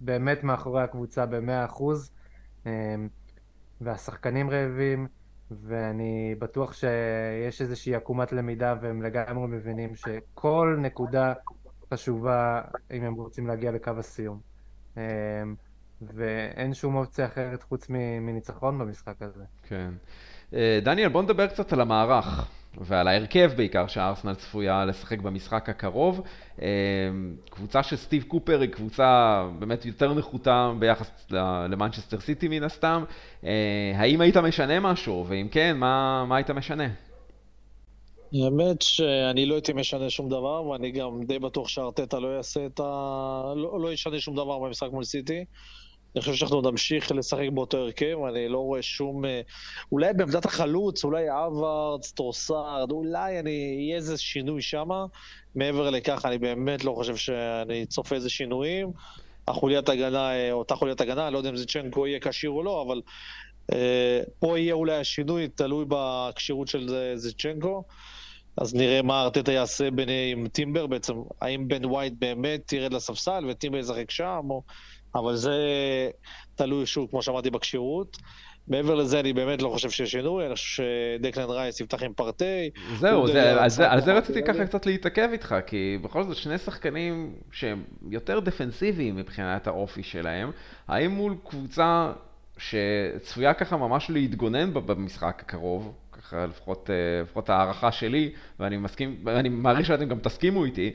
באמת 0.00 0.44
מאחורי 0.44 0.82
הקבוצה 0.82 1.26
במאה 1.26 1.64
אחוז. 1.64 2.10
והשחקנים 3.80 4.50
רעבים, 4.50 5.08
ואני 5.62 6.34
בטוח 6.38 6.72
שיש 6.72 7.62
איזושהי 7.62 7.94
עקומת 7.94 8.32
למידה 8.32 8.74
והם 8.80 9.02
לגמרי 9.02 9.46
מבינים 9.46 9.94
שכל 9.94 10.76
נקודה 10.80 11.32
חשובה 11.94 12.60
אם 12.92 13.04
הם 13.04 13.14
רוצים 13.14 13.46
להגיע 13.46 13.72
לקו 13.72 13.90
הסיום. 13.98 14.40
אמ, 14.96 15.02
ואין 16.00 16.74
שום 16.74 16.94
אופציה 16.94 17.26
אחרת 17.26 17.62
חוץ 17.62 17.88
מניצחון 18.20 18.78
במשחק 18.78 19.22
הזה. 19.22 19.44
כן. 19.62 19.90
אה, 20.54 20.78
דניאל, 20.82 21.08
בוא 21.08 21.22
נדבר 21.22 21.46
קצת 21.46 21.72
על 21.72 21.80
המערך. 21.80 22.48
ועל 22.80 23.08
ההרכב 23.08 23.52
בעיקר 23.56 23.86
שהארסנל 23.86 24.34
צפויה 24.34 24.84
לשחק 24.84 25.18
במשחק 25.20 25.68
הקרוב. 25.68 26.20
אה, 26.62 26.68
קבוצה 27.50 27.82
של 27.82 27.96
סטיב 27.96 28.22
קופר 28.22 28.60
היא 28.60 28.68
קבוצה 28.68 29.42
באמת 29.58 29.86
יותר 29.86 30.14
נחותה 30.14 30.72
ביחס 30.78 31.10
למנצ'סטר 31.68 32.20
סיטי 32.20 32.48
מן 32.48 32.62
הסתם. 32.62 33.04
אה, 33.44 33.92
האם 33.94 34.20
היית 34.20 34.36
משנה 34.36 34.80
משהו? 34.80 35.24
ואם 35.28 35.48
כן, 35.50 35.76
מה, 35.76 36.24
מה 36.28 36.36
היית 36.36 36.50
משנה? 36.50 36.88
האמת 38.34 38.82
שאני 38.82 39.46
לא 39.46 39.54
הייתי 39.54 39.72
משנה 39.72 40.10
שום 40.10 40.28
דבר, 40.28 40.66
ואני 40.66 40.90
גם 40.90 41.22
די 41.26 41.38
בטוח 41.38 41.68
שארטטה 41.68 42.18
לא 42.18 42.28
יעשה 42.28 42.66
את 42.66 42.80
ה... 42.80 42.84
לא, 43.56 43.80
לא 43.80 43.92
ישנה 43.92 44.20
שום 44.20 44.36
דבר 44.36 44.58
במשחק 44.58 44.88
מול 44.92 45.04
סיטי. 45.04 45.44
אני 46.14 46.20
חושב 46.20 46.34
שאנחנו 46.34 46.60
נמשיך 46.60 47.12
לשחק 47.12 47.48
באותו 47.52 47.78
הרכב, 47.78 48.16
אני 48.28 48.48
לא 48.48 48.58
רואה 48.58 48.82
שום... 48.82 49.24
אה, 49.24 49.40
אולי 49.92 50.12
בעמדת 50.12 50.44
החלוץ, 50.44 51.04
אולי 51.04 51.24
האברץ, 51.46 52.12
טרוסארד, 52.12 52.90
אולי 52.90 53.38
אני... 53.38 53.76
יהיה 53.78 53.96
איזה 53.96 54.18
שינוי 54.18 54.62
שם. 54.62 54.88
מעבר 55.54 55.90
לכך, 55.90 56.24
אני 56.24 56.38
באמת 56.38 56.84
לא 56.84 56.92
חושב 56.96 57.16
שאני 57.16 57.86
צופה 57.86 58.14
איזה 58.14 58.30
שינויים. 58.30 58.92
החוליית 59.48 59.88
הגנה, 59.88 60.30
אה, 60.32 60.52
אותה 60.52 60.74
חוליית 60.74 61.00
הגנה, 61.00 61.26
אני 61.26 61.32
לא 61.32 61.38
יודע 61.38 61.50
אם 61.50 61.56
זינצ'נקו 61.56 62.06
יהיה 62.06 62.20
כשיר 62.20 62.50
או 62.50 62.62
לא, 62.62 62.82
אבל 62.82 63.02
אה, 63.72 64.20
פה 64.38 64.58
יהיה 64.58 64.74
אולי 64.74 64.96
השינוי, 64.96 65.48
תלוי 65.48 65.84
בכשירות 65.88 66.68
של 66.68 67.14
זינצ'נקו. 67.16 67.84
אז 68.56 68.74
נראה 68.74 69.02
מה 69.02 69.22
ארטטה 69.22 69.52
יעשה 69.52 69.90
בין, 69.90 70.08
עם 70.32 70.48
טימבר 70.48 70.86
בעצם, 70.86 71.14
האם 71.40 71.68
בן 71.68 71.84
ווייט 71.84 72.12
באמת 72.18 72.72
ירד 72.72 72.92
לספסל 72.92 73.44
וטימבר 73.48 73.78
ישחק 73.78 74.10
שם, 74.10 74.40
או... 74.50 74.62
אבל 75.14 75.36
זה 75.36 75.56
תלוי 76.54 76.86
שוב, 76.86 77.10
כמו 77.10 77.22
שאמרתי, 77.22 77.50
בכשירות. 77.50 78.18
מעבר 78.68 78.94
לזה, 78.94 79.20
אני 79.20 79.32
באמת 79.32 79.62
לא 79.62 79.68
חושב 79.68 79.90
שיש 79.90 80.12
שינוי, 80.12 80.46
אני 80.46 80.54
חושב 80.54 80.82
שדקלן 80.82 81.50
רייס 81.50 81.80
יפתח 81.80 82.02
עם 82.02 82.12
פרטי. 82.12 82.70
זהו, 82.98 83.26
זה, 83.26 83.62
על, 83.62 83.70
זה, 83.70 83.90
על 83.90 84.00
זה 84.00 84.12
רציתי 84.12 84.42
ככה 84.42 84.66
קצת 84.66 84.86
להתעכב 84.86 85.28
איתך, 85.32 85.54
כי 85.66 85.98
בכל 86.02 86.24
זאת 86.24 86.36
שני 86.36 86.58
שחקנים 86.58 87.34
שהם 87.52 87.82
יותר 88.10 88.40
דפנסיביים 88.40 89.16
מבחינת 89.16 89.66
האופי 89.66 90.02
שלהם, 90.02 90.50
האם 90.88 91.10
מול 91.10 91.36
קבוצה 91.44 92.12
שצפויה 92.58 93.54
ככה 93.54 93.76
ממש 93.76 94.10
להתגונן 94.10 94.74
במשחק 94.74 95.42
הקרוב, 95.46 95.92
ככה 96.12 96.46
לפחות, 96.46 96.90
אה, 96.90 97.22
לפחות 97.22 97.50
הערכה 97.50 97.92
שלי, 97.92 98.32
ואני 98.60 98.76
מסכים, 98.76 99.16
ואני 99.24 99.48
מעריך 99.48 99.86
שאתם 99.86 100.08
גם 100.08 100.18
תסכימו 100.18 100.64
איתי, 100.64 100.92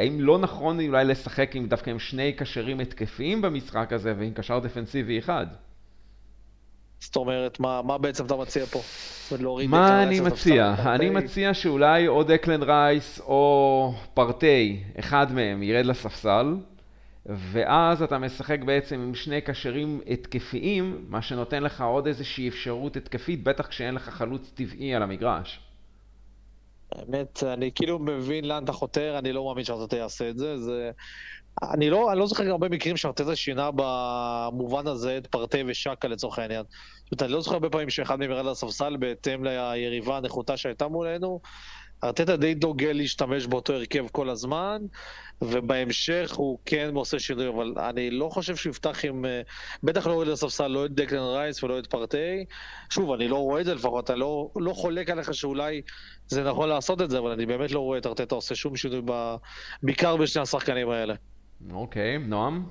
האם 0.00 0.20
לא 0.20 0.38
נכון 0.38 0.80
אולי 0.80 1.04
לשחק 1.04 1.56
עם, 1.56 1.66
דווקא 1.66 1.90
עם 1.90 1.98
שני 1.98 2.32
קשרים 2.32 2.80
התקפיים 2.80 3.42
במשחק 3.42 3.92
הזה 3.92 4.14
ועם 4.18 4.32
קשר 4.32 4.58
דפנסיבי 4.58 5.18
אחד? 5.18 5.46
זאת 7.00 7.16
אומרת, 7.16 7.60
מה, 7.60 7.82
מה 7.82 7.98
בעצם 7.98 8.26
אתה 8.26 8.36
מציע 8.36 8.66
פה? 8.66 8.80
מה 9.68 10.02
אני 10.02 10.20
מציע? 10.20 10.74
אני 10.94 11.10
מציע 11.10 11.54
שאולי 11.54 12.08
או 12.08 12.22
דקלן 12.22 12.62
רייס 12.62 13.20
או 13.20 13.92
פרטי, 14.14 14.82
אחד 14.98 15.32
מהם 15.32 15.62
ירד 15.62 15.86
לספסל, 15.86 16.56
ואז 17.26 18.02
אתה 18.02 18.18
משחק 18.18 18.60
בעצם 18.60 19.00
עם 19.00 19.14
שני 19.14 19.40
קשרים 19.40 20.00
התקפיים, 20.06 21.04
מה 21.08 21.22
שנותן 21.22 21.62
לך 21.62 21.80
עוד 21.80 22.06
איזושהי 22.06 22.48
אפשרות 22.48 22.96
התקפית, 22.96 23.44
בטח 23.44 23.66
כשאין 23.66 23.94
לך 23.94 24.08
חלוץ 24.08 24.52
טבעי 24.54 24.94
על 24.94 25.02
המגרש. 25.02 25.65
האמת, 26.92 27.42
אני 27.42 27.70
כאילו 27.74 27.98
מבין 27.98 28.44
לאן 28.44 28.64
אתה 28.64 28.72
חותר, 28.72 29.18
אני 29.18 29.32
לא 29.32 29.44
מאמין 29.44 29.64
שארטטה 29.64 29.96
יעשה 29.96 30.30
את 30.30 30.38
זה. 30.38 30.58
זה... 30.58 30.90
אני 31.62 31.90
לא, 31.90 32.12
אני 32.12 32.18
לא 32.18 32.26
זוכר 32.26 32.50
הרבה 32.50 32.68
מקרים 32.68 32.96
שארטטה 32.96 33.36
שינה 33.36 33.70
במובן 33.74 34.86
הזה 34.86 35.18
את 35.18 35.26
פרטי 35.26 35.62
ושקה 35.66 36.08
לצורך 36.08 36.38
העניין. 36.38 36.64
זאת 37.04 37.12
אומרת, 37.12 37.22
אני 37.22 37.32
לא 37.32 37.40
זוכר 37.40 37.54
הרבה 37.54 37.70
פעמים 37.70 37.90
שאחד 37.90 38.18
מהם 38.18 38.30
ירד 38.30 38.44
לספסל 38.44 38.96
בהתאם 38.96 39.44
ליריבה 39.44 40.16
הנחותה 40.16 40.56
שהייתה 40.56 40.88
מולנו. 40.88 41.40
ארטטה 42.04 42.36
די 42.36 42.54
דוגל 42.54 42.92
להשתמש 42.92 43.46
באותו 43.46 43.72
הרכב 43.72 44.06
כל 44.12 44.28
הזמן, 44.30 44.82
ובהמשך 45.42 46.32
הוא 46.36 46.58
כן 46.64 46.90
עושה 46.94 47.18
שינוי, 47.18 47.48
אבל 47.48 47.74
אני 47.78 48.10
לא 48.10 48.28
חושב 48.28 48.56
שהוא 48.56 48.70
יפתח 48.70 49.04
עם... 49.04 49.24
אה, 49.24 49.42
בטח 49.82 50.06
לא 50.06 50.12
יורד 50.12 50.26
לספסל 50.26 50.66
לא 50.66 50.86
את 50.86 50.92
דקלן 50.92 51.18
רייס 51.18 51.62
ולא 51.62 51.78
את 51.78 51.86
פרטי. 51.86 52.44
שוב, 52.90 53.12
אני 53.12 53.28
לא 53.28 53.36
רואה 53.36 53.60
את 53.60 53.66
זה 53.66 53.74
לפחות, 53.74 54.10
אני 54.10 54.20
לא, 54.20 54.50
לא 54.56 54.72
חולק 54.72 55.10
עליך 55.10 55.34
שאולי 55.34 55.82
זה 56.28 56.44
נכון 56.44 56.68
לעשות 56.68 57.02
את 57.02 57.10
זה, 57.10 57.18
אבל 57.18 57.30
אני 57.30 57.46
באמת 57.46 57.70
לא 57.70 57.80
רואה 57.80 57.98
את 57.98 58.06
ארטטה 58.06 58.34
עושה 58.34 58.54
שום 58.54 58.76
שינוי, 58.76 59.02
ב... 59.04 59.34
בעיקר 59.82 60.16
בשני 60.16 60.42
השחקנים 60.42 60.90
האלה. 60.90 61.14
אוקיי, 61.70 62.16
okay, 62.16 62.18
נועם? 62.28 62.68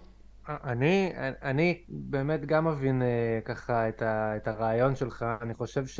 אני, 0.48 1.14
אני 1.44 1.82
באמת 1.90 2.46
גם 2.46 2.68
מבין 2.68 3.02
אה, 3.02 3.40
ככה 3.46 3.90
את, 3.90 4.02
ה, 4.02 4.38
את 4.38 4.48
הרעיון 4.48 4.96
שלך, 4.96 5.26
אני 5.42 5.54
חושב 5.54 5.88
ש... 5.88 6.00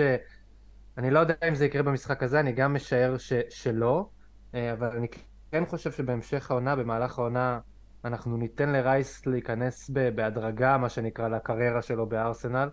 אני 0.98 1.12
לא 1.12 1.20
יודע 1.20 1.34
אם 1.48 1.56
זה 1.56 1.66
יקרה 1.66 1.84
במשחק 1.84 2.24
הזה, 2.24 2.40
אני 2.40 2.52
גם 2.52 2.74
משער 2.74 3.18
ש, 3.18 3.34
שלא, 3.50 4.10
אה, 4.56 4.74
אבל 4.74 4.88
אני 4.88 5.08
כן 5.52 5.66
חושב 5.66 5.92
שבהמשך 5.92 6.52
העונה, 6.52 6.76
במהלך 6.76 7.20
העונה, 7.20 7.60
אנחנו 8.06 8.38
ניתן 8.38 8.70
לרייס 8.70 9.26
להיכנס 9.26 9.90
בהדרגה, 9.90 10.78
מה 10.78 10.90
שנקרא, 10.90 11.28
לקריירה 11.28 11.82
שלו 11.82 12.06
בארסנל, 12.10 12.70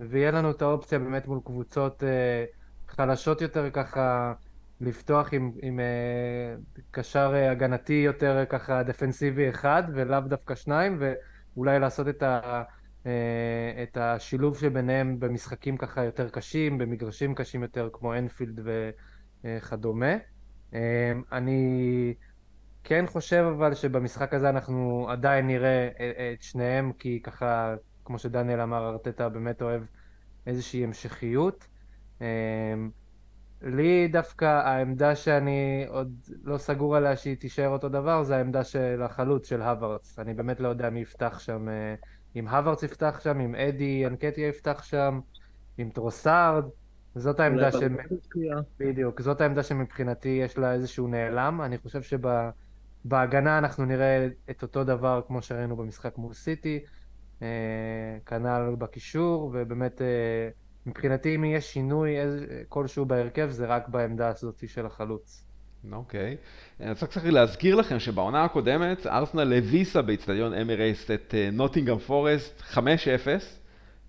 ויהיה 0.00 0.30
לנו 0.30 0.50
את 0.50 0.62
האופציה 0.62 0.98
באמת 0.98 1.26
מול 1.26 1.40
קבוצות 1.44 2.04
אה, 2.04 2.44
חלשות 2.88 3.40
יותר 3.40 3.70
ככה, 3.70 4.32
לפתוח 4.80 5.32
עם, 5.32 5.52
עם 5.62 5.80
אה, 5.80 6.54
קשר 6.90 7.34
הגנתי 7.34 7.92
יותר 7.92 8.44
ככה 8.48 8.82
דפנסיבי 8.82 9.50
אחד, 9.50 9.82
ולאו 9.94 10.20
דווקא 10.20 10.54
שניים, 10.54 11.00
ואולי 11.56 11.78
לעשות 11.78 12.08
את 12.08 12.22
ה... 12.22 12.62
אה, 13.06 13.82
את 13.82 13.96
השילוב 13.96 14.58
שביניהם 14.58 15.20
במשחקים 15.20 15.76
ככה 15.76 16.04
יותר 16.04 16.28
קשים, 16.28 16.78
במגרשים 16.78 17.34
קשים 17.34 17.62
יותר 17.62 17.88
כמו 17.92 18.14
אנפילד 18.14 18.60
וכדומה. 19.44 20.14
אה, 20.74 21.12
אני 21.32 22.14
כן 22.84 23.04
חושב 23.06 23.44
אבל 23.56 23.74
שבמשחק 23.74 24.34
הזה 24.34 24.48
אנחנו 24.48 25.06
עדיין 25.10 25.46
נראה 25.46 25.88
את 26.32 26.42
שניהם, 26.42 26.92
כי 26.92 27.20
ככה, 27.22 27.74
כמו 28.04 28.18
שדניאל 28.18 28.60
אמר, 28.60 28.88
ארטטה 28.88 29.28
באמת 29.28 29.62
אוהב 29.62 29.82
איזושהי 30.46 30.84
המשכיות. 30.84 31.66
אה, 32.22 32.74
לי 33.62 34.08
דווקא 34.08 34.44
העמדה 34.44 35.16
שאני 35.16 35.84
עוד 35.88 36.14
לא 36.42 36.58
סגור 36.58 36.96
עליה 36.96 37.16
שהיא 37.16 37.36
תישאר 37.36 37.68
אותו 37.68 37.88
דבר, 37.88 38.22
זה 38.22 38.36
העמדה 38.36 38.64
של 38.64 39.02
החלוץ 39.02 39.48
של 39.48 39.62
האברץ. 39.62 40.18
אני 40.18 40.34
באמת 40.34 40.60
לא 40.60 40.68
יודע 40.68 40.90
מי 40.90 41.00
יפתח 41.00 41.38
שם 41.38 41.68
אם 42.36 42.48
האברץ 42.48 42.82
יפתח 42.82 43.20
שם, 43.22 43.40
אם 43.40 43.54
אדי 43.54 44.06
אנקטייה 44.06 44.48
יפתח 44.48 44.82
שם, 44.82 45.20
עם 45.78 45.90
טרוסארד, 45.90 46.64
זאת 47.14 47.40
העמדה 47.40 47.72
ש... 47.72 47.76
בדיוק, 48.78 49.20
זאת 49.20 49.40
העמדה 49.40 49.62
שמבחינתי 49.62 50.28
יש 50.28 50.58
לה 50.58 50.72
איזשהו 50.72 51.08
נעלם. 51.08 51.60
אני 51.64 51.78
חושב 51.78 52.00
שבהגנה 52.02 53.58
אנחנו 53.58 53.84
נראה 53.84 54.28
את 54.50 54.62
אותו 54.62 54.84
דבר 54.84 55.20
כמו 55.26 55.42
שראינו 55.42 55.76
במשחק 55.76 56.18
מול 56.18 56.34
סיטי, 56.34 56.84
אה, 57.42 57.48
כנ"ל 58.26 58.74
בקישור, 58.78 59.50
ובאמת 59.54 60.02
אה, 60.02 60.48
מבחינתי 60.86 61.34
אם 61.34 61.44
יהיה 61.44 61.60
שינוי 61.60 62.14
כלשהו 62.68 63.06
בהרכב 63.06 63.50
זה 63.50 63.66
רק 63.66 63.88
בעמדה 63.88 64.28
הזאת 64.28 64.68
של 64.68 64.86
החלוץ. 64.86 65.43
אוקיי. 65.92 66.36
אני 66.80 66.90
רוצה 66.90 67.06
קצת 67.06 67.24
להזכיר 67.24 67.76
לכם 67.76 67.98
שבעונה 67.98 68.44
הקודמת 68.44 69.06
ארסנל 69.06 69.52
הביסה 69.52 70.02
באיצטדיון 70.02 70.54
אמירייסט 70.54 71.10
את 71.10 71.34
נוטינגאם 71.52 71.98
פורסט 71.98 72.62
5-0, 72.72 72.76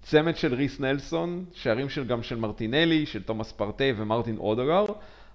צמד 0.01 0.35
של 0.35 0.53
ריס 0.53 0.79
נלסון, 0.79 1.45
שערים 1.53 1.89
של 1.89 2.07
גם 2.07 2.23
של 2.23 2.35
מרטינלי, 2.35 3.05
של 3.05 3.23
תומאס 3.23 3.51
פרטי 3.51 3.93
ומרטין 3.97 4.37
אודוגר, 4.37 4.85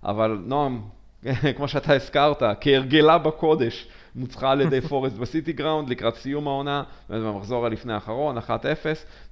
אבל 0.03 0.39
נועם, 0.47 0.83
כמו 1.57 1.69
שאתה 1.69 1.95
הזכרת, 1.95 2.43
כהרגלה 2.61 3.19
בקודש, 3.19 3.87
נוצחה 4.15 4.51
על 4.51 4.61
ידי 4.61 4.81
פורסט 4.89 5.17
בסיטי 5.17 5.53
גראונד 5.53 5.89
לקראת 5.89 6.15
סיום 6.15 6.49
העונה, 6.49 6.83
במחזור 7.11 7.67
הלפני 7.67 7.93
האחרון, 7.93 8.39
1-0. 8.39 8.41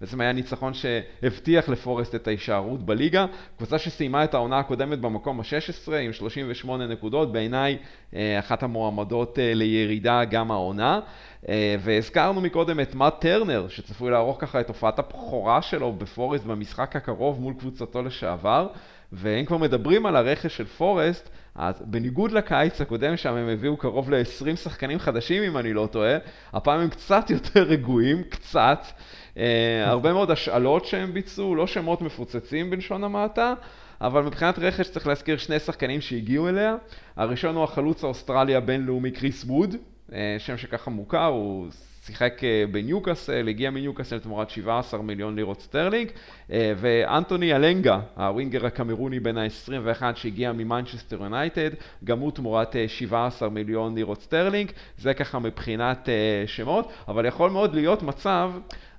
בעצם 0.01 0.20
היה 0.20 0.32
ניצחון 0.32 0.74
שהבטיח 0.74 1.68
לפורסט 1.68 2.14
את 2.14 2.26
ההישארות 2.26 2.82
בליגה. 2.86 3.26
קבוצה 3.57 3.78
שסיימה 3.78 4.24
את 4.24 4.34
העונה 4.34 4.59
הקודמת 4.59 5.01
במקום 5.01 5.41
ה-16 5.41 5.93
עם 5.95 6.12
38 6.12 6.86
נקודות, 6.86 7.32
בעיניי 7.32 7.78
אה, 8.14 8.39
אחת 8.39 8.62
המועמדות 8.62 9.39
אה, 9.39 9.55
לירידה 9.55 10.24
גם 10.24 10.51
העונה. 10.51 11.01
אה, 11.49 11.76
והזכרנו 11.80 12.41
מקודם 12.41 12.80
את 12.80 12.95
מאט 12.95 13.20
טרנר, 13.20 13.66
שצפוי 13.68 14.11
לערוך 14.11 14.36
ככה 14.41 14.61
את 14.61 14.68
הופעת 14.68 14.99
הבכורה 14.99 15.62
שלו 15.62 15.93
בפורסט 15.93 16.45
במשחק 16.45 16.97
הקרוב 16.97 17.41
מול 17.41 17.55
קבוצתו 17.59 18.03
לשעבר. 18.03 18.68
ואם 19.12 19.44
כבר 19.44 19.56
מדברים 19.56 20.06
על 20.06 20.16
הרכש 20.16 20.56
של 20.56 20.64
פורסט, 20.64 21.28
אז 21.54 21.82
בניגוד 21.86 22.32
לקיץ 22.32 22.80
הקודם 22.80 23.16
שם 23.16 23.34
הם 23.34 23.48
הביאו 23.48 23.76
קרוב 23.76 24.11
ל-20 24.11 24.56
שחקנים 24.56 24.98
חדשים 24.98 25.42
אם 25.42 25.59
אני 25.59 25.72
לא 25.72 25.88
טועה, 25.92 26.16
הפעם 26.52 26.80
הם 26.80 26.88
קצת 26.88 27.30
יותר 27.34 27.62
רגועים, 27.62 28.22
קצת. 28.22 28.86
אה, 29.34 29.38
הרבה 29.84 30.12
מאוד 30.12 30.30
השאלות 30.30 30.84
שהם 30.84 31.12
ביצעו, 31.12 31.54
לא 31.54 31.66
שמות 31.66 32.02
מפוצצים 32.02 32.70
בלשון 32.70 33.04
המעטה, 33.04 33.54
אבל 34.00 34.22
מבחינת 34.22 34.59
רכש 34.59 34.90
צריך 34.90 35.06
להזכיר 35.06 35.36
שני 35.36 35.59
שחקנים 35.59 36.00
שהגיעו 36.00 36.48
אליה. 36.48 36.76
הראשון 37.16 37.54
הוא 37.54 37.64
החלוץ 37.64 38.04
האוסטרלי 38.04 38.54
הבינלאומי 38.54 39.11
קריס 39.11 39.44
ווד, 39.44 39.74
אה, 39.74 40.12
שם 40.38 40.56
שככה 40.56 40.90
מוכר, 40.90 41.24
הוא 41.24 41.66
שיחק 42.09 42.44
אה, 42.44 42.64
בניוקאסל, 42.70 43.48
הגיע 43.48 43.70
מניוקאסל 43.70 44.18
תמורת 44.18 44.50
17 44.50 45.02
מיליון 45.02 45.36
לירות 45.36 45.61
סטרלינג, 45.61 46.11
אה, 46.52 46.72
ואנטוני 46.76 47.56
אלנגה, 47.56 48.00
הווינגר 48.16 48.66
הקמרוני 48.66 49.20
בן 49.20 49.38
ה-21 49.38 50.02
שהגיע 50.14 50.52
ממנצ'סטר 50.52 51.22
יונייטד, 51.22 51.70
גם 52.04 52.18
הוא 52.18 52.32
תמורת 52.32 52.76
17 52.86 53.48
אה, 53.48 53.54
מיליון 53.54 53.94
לירות 53.94 54.22
סטרלינג, 54.22 54.70
זה 54.98 55.14
ככה 55.14 55.38
מבחינת 55.38 56.09
שמות, 56.46 56.92
אבל 57.09 57.26
יכול 57.26 57.50
מאוד 57.50 57.74
להיות 57.74 58.02
מצב, 58.02 58.50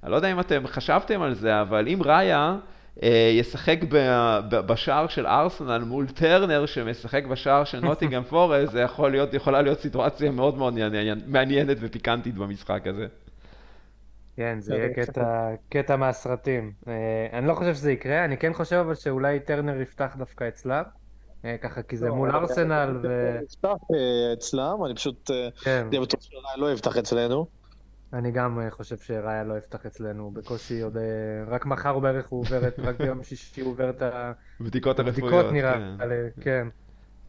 אני 0.04 0.12
לא 0.12 0.16
יודע 0.16 0.32
אם 0.32 0.40
אתם 0.40 0.68
חשבתם 0.68 1.22
על 1.22 1.34
זה, 1.34 1.62
אבל 1.62 1.88
אם 1.88 2.00
ראיה... 2.04 2.58
אה, 3.04 3.32
ישחק 3.34 3.80
בשער 4.50 5.08
של 5.08 5.28
ארסנל 5.28 5.78
מול 5.78 6.08
טרנר 6.08 6.66
שמשחק 6.66 7.26
בשער 7.26 7.64
של 7.64 7.80
נוטינגהם 7.80 8.24
פורסט, 8.30 8.72
זה 8.72 8.82
יכול 8.82 9.12
להיות, 9.12 9.34
יכולה 9.34 9.62
להיות 9.62 9.80
סיטואציה 9.80 10.32
מאוד 10.32 10.58
מאוד 10.58 10.74
מעניינת 11.28 11.78
ופיקנטית 11.82 12.36
במשחק 12.36 12.88
הזה. 12.88 13.08
כן, 14.36 14.60
זה 14.60 14.76
יהיה 14.76 14.94
קטע, 14.94 15.50
קטע 15.70 15.96
מהסרטים. 15.96 16.72
אה, 16.88 16.94
אני 17.34 17.48
לא 17.48 17.54
חושב 17.54 17.74
שזה 17.74 17.92
יקרה, 17.92 18.26
אני 18.26 18.38
כן 18.38 18.54
חושב 18.54 18.76
אבל 18.76 18.96
שאולי 18.96 19.40
טרנר 19.40 19.82
יפתח 19.82 20.16
דווקא 20.18 20.48
אצלם. 20.48 20.84
אה, 21.46 21.56
ככה, 21.58 21.82
כי 21.82 21.98
זה 21.98 22.08
לא, 22.08 22.16
מול 22.16 22.32
ארסנל 22.36 23.00
ו... 23.04 23.38
יפתח 23.44 23.76
אצלם, 24.34 24.86
אני 24.86 24.96
פשוט... 24.96 25.32
כן. 25.64 25.86
אני 25.90 26.00
בטוח 26.00 26.20
שלא 26.22 26.72
יפתח 26.74 26.98
אצלנו. 26.98 27.59
אני 28.14 28.32
גם 28.32 28.60
אה, 28.60 28.72
חושב 28.72 28.98
שראיה 28.98 29.44
לא 29.44 29.58
יפתח 29.58 29.86
אצלנו, 29.86 30.32
בקושי 30.32 30.82
עוד... 30.82 30.98
אה, 30.98 31.04
רק 31.48 31.66
מחר 31.66 32.00
בערך 32.00 32.28
הוא 32.30 32.40
עובר 32.40 32.68
את... 32.68 32.80
רק 32.80 33.02
ביום 33.02 33.24
שישי 33.24 33.62
הוא 33.62 33.72
עובר 33.72 33.90
את 33.90 34.04
הבדיקות 34.60 35.00
הרפואיות. 35.00 35.46
בדיקות 35.46 35.52
נראה, 35.52 35.74
כן. 36.02 36.42
כן. 36.42 36.68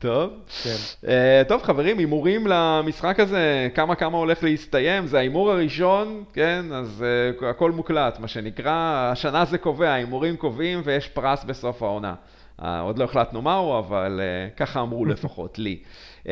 טוב. 0.00 0.30
כן. 0.62 0.76
Uh, 1.02 1.48
טוב 1.48 1.62
חברים, 1.62 1.98
הימורים 1.98 2.46
למשחק 2.46 3.20
הזה, 3.20 3.68
כמה 3.74 3.94
כמה 3.94 4.18
הולך 4.18 4.44
להסתיים, 4.44 5.06
זה 5.06 5.18
ההימור 5.18 5.50
הראשון, 5.50 6.24
כן, 6.32 6.64
אז 6.72 7.04
uh, 7.40 7.46
הכל 7.46 7.72
מוקלט, 7.72 8.18
מה 8.18 8.28
שנקרא, 8.28 8.72
השנה 9.12 9.44
זה 9.44 9.58
קובע, 9.58 9.90
ההימורים 9.90 10.36
קובעים 10.36 10.80
ויש 10.84 11.08
פרס 11.08 11.44
בסוף 11.44 11.82
העונה. 11.82 12.14
Uh, 12.60 12.64
עוד 12.82 12.98
לא 12.98 13.04
החלטנו 13.04 13.42
מהו, 13.42 13.78
אבל 13.78 14.20
uh, 14.20 14.56
ככה 14.56 14.80
אמרו 14.80 15.04
לפחות 15.04 15.58
לי. 15.58 15.82
Uh, 16.24 16.28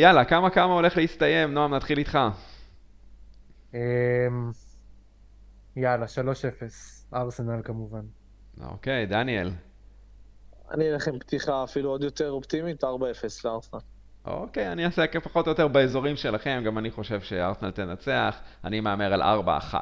יאללה, 0.00 0.24
כמה 0.24 0.50
כמה 0.50 0.74
הולך 0.74 0.96
להסתיים, 0.96 1.54
נועם, 1.54 1.74
נתחיל 1.74 1.98
איתך. 1.98 2.18
אמ, 3.74 3.80
יאללה, 5.76 6.06
3-0, 6.06 7.14
ארסנל 7.14 7.62
כמובן. 7.64 8.02
אוקיי, 8.60 9.06
דניאל. 9.06 9.50
אני 10.70 10.90
אלך 10.90 11.08
עם 11.08 11.18
פתיחה 11.18 11.64
אפילו 11.64 11.90
עוד 11.90 12.02
יותר 12.02 12.30
אופטימית, 12.30 12.84
4-0 12.84 12.86
לארסנל. 13.44 13.80
אוקיי, 14.24 14.72
אני 14.72 14.84
אעשה 14.84 15.04
פחות 15.22 15.46
או 15.46 15.50
יותר 15.50 15.68
באזורים 15.68 16.16
שלכם, 16.16 16.62
גם 16.66 16.78
אני 16.78 16.90
חושב 16.90 17.20
שארסנל 17.20 17.70
תנצח, 17.70 18.40
אני 18.64 18.80
מהמר 18.80 19.12
על 19.12 19.22
4-1, 19.22 19.74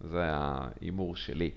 זה 0.00 0.24
ההימור 0.24 1.16
שלי. 1.16 1.50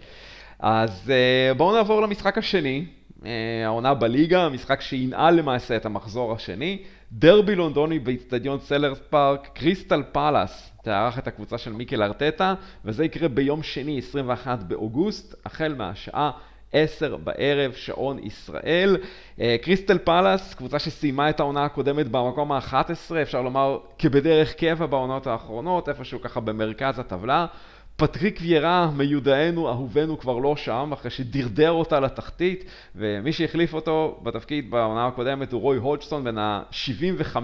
אז 0.60 1.12
אה, 1.12 1.54
בואו 1.54 1.76
נעבור 1.76 2.02
למשחק 2.02 2.38
השני, 2.38 2.86
אה, 3.26 3.62
העונה 3.66 3.94
בליגה, 3.94 4.46
המשחק 4.46 4.82
שינעל 4.82 5.36
למעשה 5.36 5.76
את 5.76 5.86
המחזור 5.86 6.34
השני, 6.34 6.84
דרבי 7.16 7.56
לונדוני 7.56 8.00
באיצטדיון 8.00 8.60
סלהרסט 8.60 9.00
פארק, 9.10 9.50
קריסטל 9.54 10.04
פאלאס 10.12 10.72
תארח 10.84 11.20
את 11.20 11.28
הקבוצה 11.28 11.58
של 11.58 11.74
מיקל 11.74 12.04
ארטטה, 12.04 12.54
וזה 12.86 13.06
יקרה 13.06 13.28
ביום 13.28 13.64
שני, 13.64 14.00
21 14.00 14.64
באוגוסט, 14.64 15.36
החל 15.46 15.76
מהשעה 15.78 16.32
10 16.72 17.18
בערב, 17.18 17.72
שעון 17.72 18.20
ישראל. 18.20 18.98
אה, 19.42 19.56
קריסטל 19.62 19.98
פאלאס, 19.98 20.54
קבוצה 20.54 20.80
שסיימה 20.80 21.30
את 21.30 21.40
העונה 21.40 21.66
הקודמת 21.66 22.08
במקום 22.08 22.52
ה-11, 22.52 23.16
אפשר 23.22 23.42
לומר 23.42 23.78
כבדרך 24.00 24.54
קבע 24.54 24.86
בעונות 24.86 25.28
האחרונות, 25.28 25.90
איפשהו 25.90 26.22
ככה 26.22 26.40
במרכז 26.40 27.00
הטבלה. 27.00 27.46
פטריק 27.96 28.40
ויירה, 28.42 28.92
מיודענו, 28.98 29.70
אהובנו, 29.70 30.20
כבר 30.20 30.38
לא 30.38 30.56
שם, 30.56 30.90
אחרי 30.94 31.12
שדרדר 31.12 31.72
אותה 31.72 32.00
לתחתית, 32.00 32.66
ומי 32.96 33.34
שהחליף 33.34 33.74
אותו 33.74 34.20
בתפקיד 34.24 34.72
בעונה 34.72 35.08
הקודמת 35.08 35.52
הוא 35.52 35.62
רוי 35.62 35.78
הודג'סון, 35.78 36.24
בן 36.24 36.38
ה-75. 36.38 37.36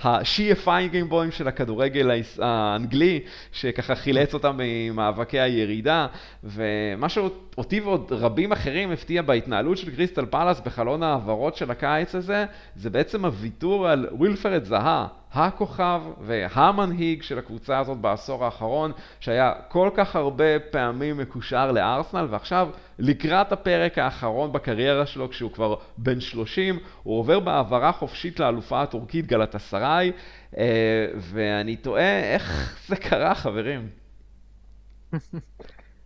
השייע 0.00 0.56
פייגנבוים 0.56 1.30
של 1.30 1.48
הכדורגל 1.48 2.20
האנגלי, 2.38 3.20
שככה 3.52 3.94
חילץ 3.94 4.34
אותם 4.34 4.56
ממאבקי 4.58 5.40
הירידה, 5.40 6.06
ומה 6.44 7.08
שאותי 7.08 7.80
ועוד 7.80 8.12
רבים 8.12 8.52
אחרים 8.52 8.90
הפתיע 8.92 9.22
בהתנהלות 9.22 9.78
של 9.78 9.90
קריסטל 9.90 10.26
פלאס 10.26 10.60
בחלון 10.60 11.02
העברות 11.02 11.56
של 11.56 11.70
הקיץ 11.70 12.14
הזה, 12.14 12.44
זה 12.76 12.90
בעצם 12.90 13.24
הוויתור 13.24 13.88
על 13.88 14.06
ווילפרד 14.12 14.64
זאהה. 14.64 15.06
הכוכב 15.32 16.02
והמנהיג 16.20 17.22
של 17.22 17.38
הקבוצה 17.38 17.78
הזאת 17.78 17.98
בעשור 17.98 18.44
האחרון, 18.44 18.92
שהיה 19.20 19.52
כל 19.68 19.90
כך 19.96 20.16
הרבה 20.16 20.60
פעמים 20.70 21.16
מקושר 21.16 21.72
לארסנל, 21.72 22.26
ועכשיו 22.30 22.68
לקראת 22.98 23.52
הפרק 23.52 23.98
האחרון 23.98 24.52
בקריירה 24.52 25.06
שלו, 25.06 25.30
כשהוא 25.30 25.52
כבר 25.52 25.74
בן 25.98 26.20
30, 26.20 26.78
הוא 27.02 27.18
עובר 27.18 27.40
בהעברה 27.40 27.92
חופשית 27.92 28.40
לאלופה 28.40 28.82
הטורקית 28.82 29.26
גלת 29.26 29.54
אסריי, 29.54 30.12
אה, 30.58 31.06
ואני 31.16 31.76
תוהה 31.76 32.34
איך 32.34 32.76
זה 32.88 32.96
קרה, 32.96 33.34
חברים. 33.34 33.88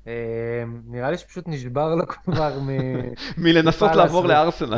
אה, 0.06 0.12
נראה 0.86 1.10
לי 1.10 1.18
שפשוט 1.18 1.48
נשבר 1.48 1.94
לו 1.94 2.06
כבר 2.06 2.58
מ... 2.60 2.68
מלנסות 3.36 3.94
לעבור 3.94 4.26
לארסנל. 4.26 4.76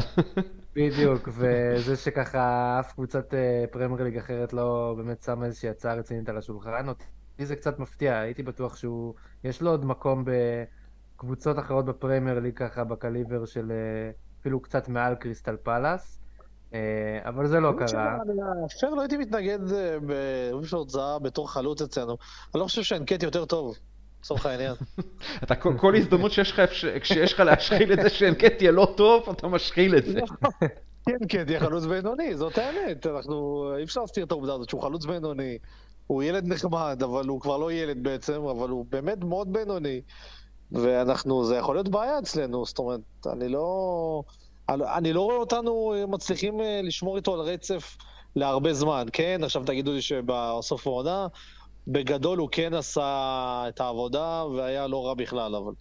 בדיוק, 0.74 1.28
וזה 1.28 1.96
שככה 1.96 2.76
אף 2.80 2.92
קבוצת 2.92 3.34
אה, 3.34 3.64
פרמייר 3.70 4.02
ליג 4.02 4.18
אחרת 4.18 4.52
לא 4.52 4.94
באמת 4.96 5.22
שמה 5.22 5.46
איזושהי 5.46 5.68
הצעה 5.68 5.94
רצינית 5.94 6.28
על 6.28 6.38
השולחן. 6.38 6.88
אותי 6.88 7.04
זה 7.46 7.56
קצת 7.56 7.78
מפתיע, 7.78 8.18
הייתי 8.18 8.42
בטוח 8.42 8.76
שהוא, 8.76 9.14
יש 9.44 9.62
לו 9.62 9.70
עוד 9.70 9.84
מקום 9.84 10.24
בקבוצות 11.16 11.58
אחרות 11.58 11.84
בפרמייר 11.84 12.38
ליג 12.38 12.56
ככה 12.56 12.84
בקליבר 12.84 13.44
של 13.44 13.72
אה, 13.72 14.10
אפילו 14.40 14.60
קצת 14.60 14.88
מעל 14.88 15.14
קריסטל 15.14 15.56
פלאס. 15.56 16.20
אה, 16.74 17.18
אבל 17.24 17.46
זה 17.46 17.60
לא 17.60 17.72
קרה. 17.78 18.18
אפשר 18.66 18.90
לא 18.90 19.00
הייתי 19.00 19.16
מתנגד 19.16 19.58
בווילפרד 20.50 20.88
זאהה 20.88 21.22
בתור 21.22 21.52
חלוץ 21.52 21.82
אצלנו. 21.82 22.16
אני 22.54 22.60
לא 22.60 22.64
חושב 22.64 22.82
שאנקטייה 22.82 23.22
יותר 23.22 23.44
טוב. 23.44 23.76
לצורך 24.24 24.46
העניין. 24.46 24.74
אתה 25.42 25.54
כל 25.54 25.96
הזדמנות 25.96 26.32
שיש 26.32 26.50
לך, 26.50 26.62
כשיש 27.00 27.32
לך 27.32 27.40
להשחיל 27.40 27.92
את 27.92 27.98
זה 28.02 28.10
שאנקט 28.10 28.62
יהיה 28.62 28.72
לא 28.72 28.94
טוב, 28.96 29.28
אתה 29.30 29.48
משחיל 29.48 29.96
את 29.96 30.04
זה. 30.04 30.20
כן, 31.06 31.16
כן, 31.28 31.44
תהיה 31.44 31.60
חלוץ 31.60 31.84
בינוני, 31.84 32.36
זאת 32.36 32.58
האמת. 32.58 33.06
אנחנו, 33.06 33.66
אי 33.76 33.84
אפשר 33.84 34.00
להסתיר 34.00 34.24
את 34.24 34.30
העובדה 34.30 34.54
הזאת 34.54 34.68
שהוא 34.68 34.82
חלוץ 34.82 35.04
בינוני. 35.04 35.58
הוא 36.06 36.22
ילד 36.22 36.48
נחמד, 36.48 37.02
אבל 37.04 37.26
הוא 37.26 37.40
כבר 37.40 37.56
לא 37.56 37.72
ילד 37.72 38.02
בעצם, 38.02 38.42
אבל 38.42 38.68
הוא 38.68 38.86
באמת 38.88 39.18
מאוד 39.24 39.52
בינוני. 39.52 40.00
ואנחנו, 40.72 41.44
זה 41.44 41.56
יכול 41.56 41.76
להיות 41.76 41.88
בעיה 41.88 42.18
אצלנו, 42.18 42.66
זאת 42.66 42.78
אומרת, 42.78 43.00
אני 43.32 43.48
לא... 43.48 44.22
אני 44.68 45.12
לא 45.12 45.20
רואה 45.20 45.36
אותנו 45.36 45.94
מצליחים 46.08 46.60
אה, 46.60 46.80
לשמור 46.82 47.16
איתו 47.16 47.34
על 47.34 47.40
רצף 47.40 47.96
להרבה 48.36 48.74
זמן, 48.74 49.06
כן? 49.12 49.40
עכשיו 49.44 49.62
תגידו 49.66 49.92
לי 49.92 50.02
שבסוף 50.02 50.86
העונה 50.86 51.26
בגדול 51.88 52.38
הוא 52.38 52.48
כן 52.52 52.74
עשה 52.74 53.64
את 53.68 53.80
העבודה 53.80 54.44
והיה 54.56 54.86
לא 54.86 55.06
רע 55.06 55.14
בכלל, 55.14 55.54
אבל 55.54 55.72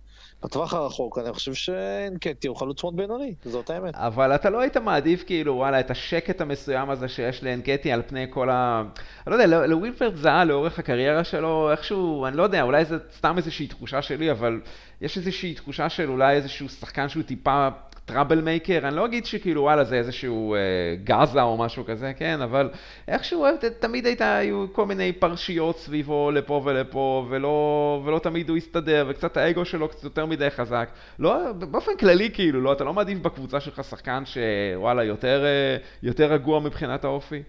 בטווח 0.43 0.73
הרחוק 0.73 1.19
אני 1.19 1.33
חושב 1.33 1.53
שאנקטי 1.53 2.47
הוא 2.47 2.57
חלוץ 2.57 2.83
מאוד 2.83 2.95
בינוני, 2.95 3.33
זאת 3.45 3.69
האמת. 3.69 3.95
אבל 3.95 4.35
אתה 4.35 4.49
לא 4.49 4.59
היית 4.59 4.77
מעדיף 4.77 5.23
כאילו, 5.23 5.53
וואלה, 5.53 5.79
את 5.79 5.91
השקט 5.91 6.41
המסוים 6.41 6.89
הזה 6.89 7.07
שיש 7.07 7.43
לאנקטי 7.43 7.91
על 7.91 8.01
פני 8.07 8.25
כל 8.29 8.49
ה... 8.49 8.83
אני 9.27 9.35
לא 9.37 9.41
יודע, 9.41 9.67
לווילפרד 9.67 10.15
זהה 10.15 10.45
לאורך 10.45 10.79
הקריירה 10.79 11.23
שלו, 11.23 11.71
איכשהו, 11.71 12.25
אני 12.25 12.37
לא 12.37 12.43
יודע, 12.43 12.61
אולי 12.61 12.85
זה 12.85 12.97
סתם 13.17 13.37
איזושהי 13.37 13.67
תחושה 13.67 14.01
שלי, 14.01 14.31
אבל 14.31 14.61
יש 15.01 15.17
איזושהי 15.17 15.53
תחושה 15.53 15.89
של 15.89 16.09
אולי 16.09 16.35
איזשהו 16.35 16.69
שחקן 16.69 17.09
שהוא 17.09 17.23
טיפה 17.23 17.69
טראבל 18.05 18.41
מייקר, 18.41 18.87
אני 18.87 18.95
לא 18.95 19.05
אגיד 19.05 19.25
שכאילו 19.25 19.61
וואלה 19.61 19.83
זה 19.83 19.95
איזשהו 19.95 20.55
אה, 20.55 20.59
גאזה 21.03 21.41
או 21.41 21.57
משהו 21.57 21.85
כזה, 21.85 22.13
כן, 22.13 22.41
אבל 22.41 22.69
איכשהו 23.07 23.45
תמיד 23.79 24.05
הייתה, 24.05 24.35
היו 24.35 24.65
כל 24.71 24.85
מיני 24.85 25.13
פרשיות 25.13 25.77
סביבו 25.77 26.31
לפה 26.31 26.61
ולפה, 26.65 27.25
ולא, 27.29 28.01
ולא 28.05 28.19
תמיד 28.19 28.49
הוא 28.49 28.57
הסתדר, 28.57 29.05
וקצת 29.09 29.37
האגו 29.37 29.65
שלו 29.65 29.89
קצת 29.89 30.03
יותר 30.03 30.25
מדי 30.25 30.49
חזק. 30.49 30.89
לא, 31.19 31.51
באופן 31.51 31.97
כללי 31.99 32.31
כאילו, 32.33 32.61
לא, 32.61 32.73
אתה 32.73 32.83
לא 32.83 32.93
מעדיף 32.93 33.19
בקבוצה 33.19 33.59
שלך 33.59 33.83
שחקן 33.83 34.23
שוואלה 34.25 35.03
יותר, 35.03 35.45
אה, 35.45 35.77
יותר 36.03 36.33
רגוע 36.33 36.59
מבחינת 36.59 37.05
האופי? 37.05 37.43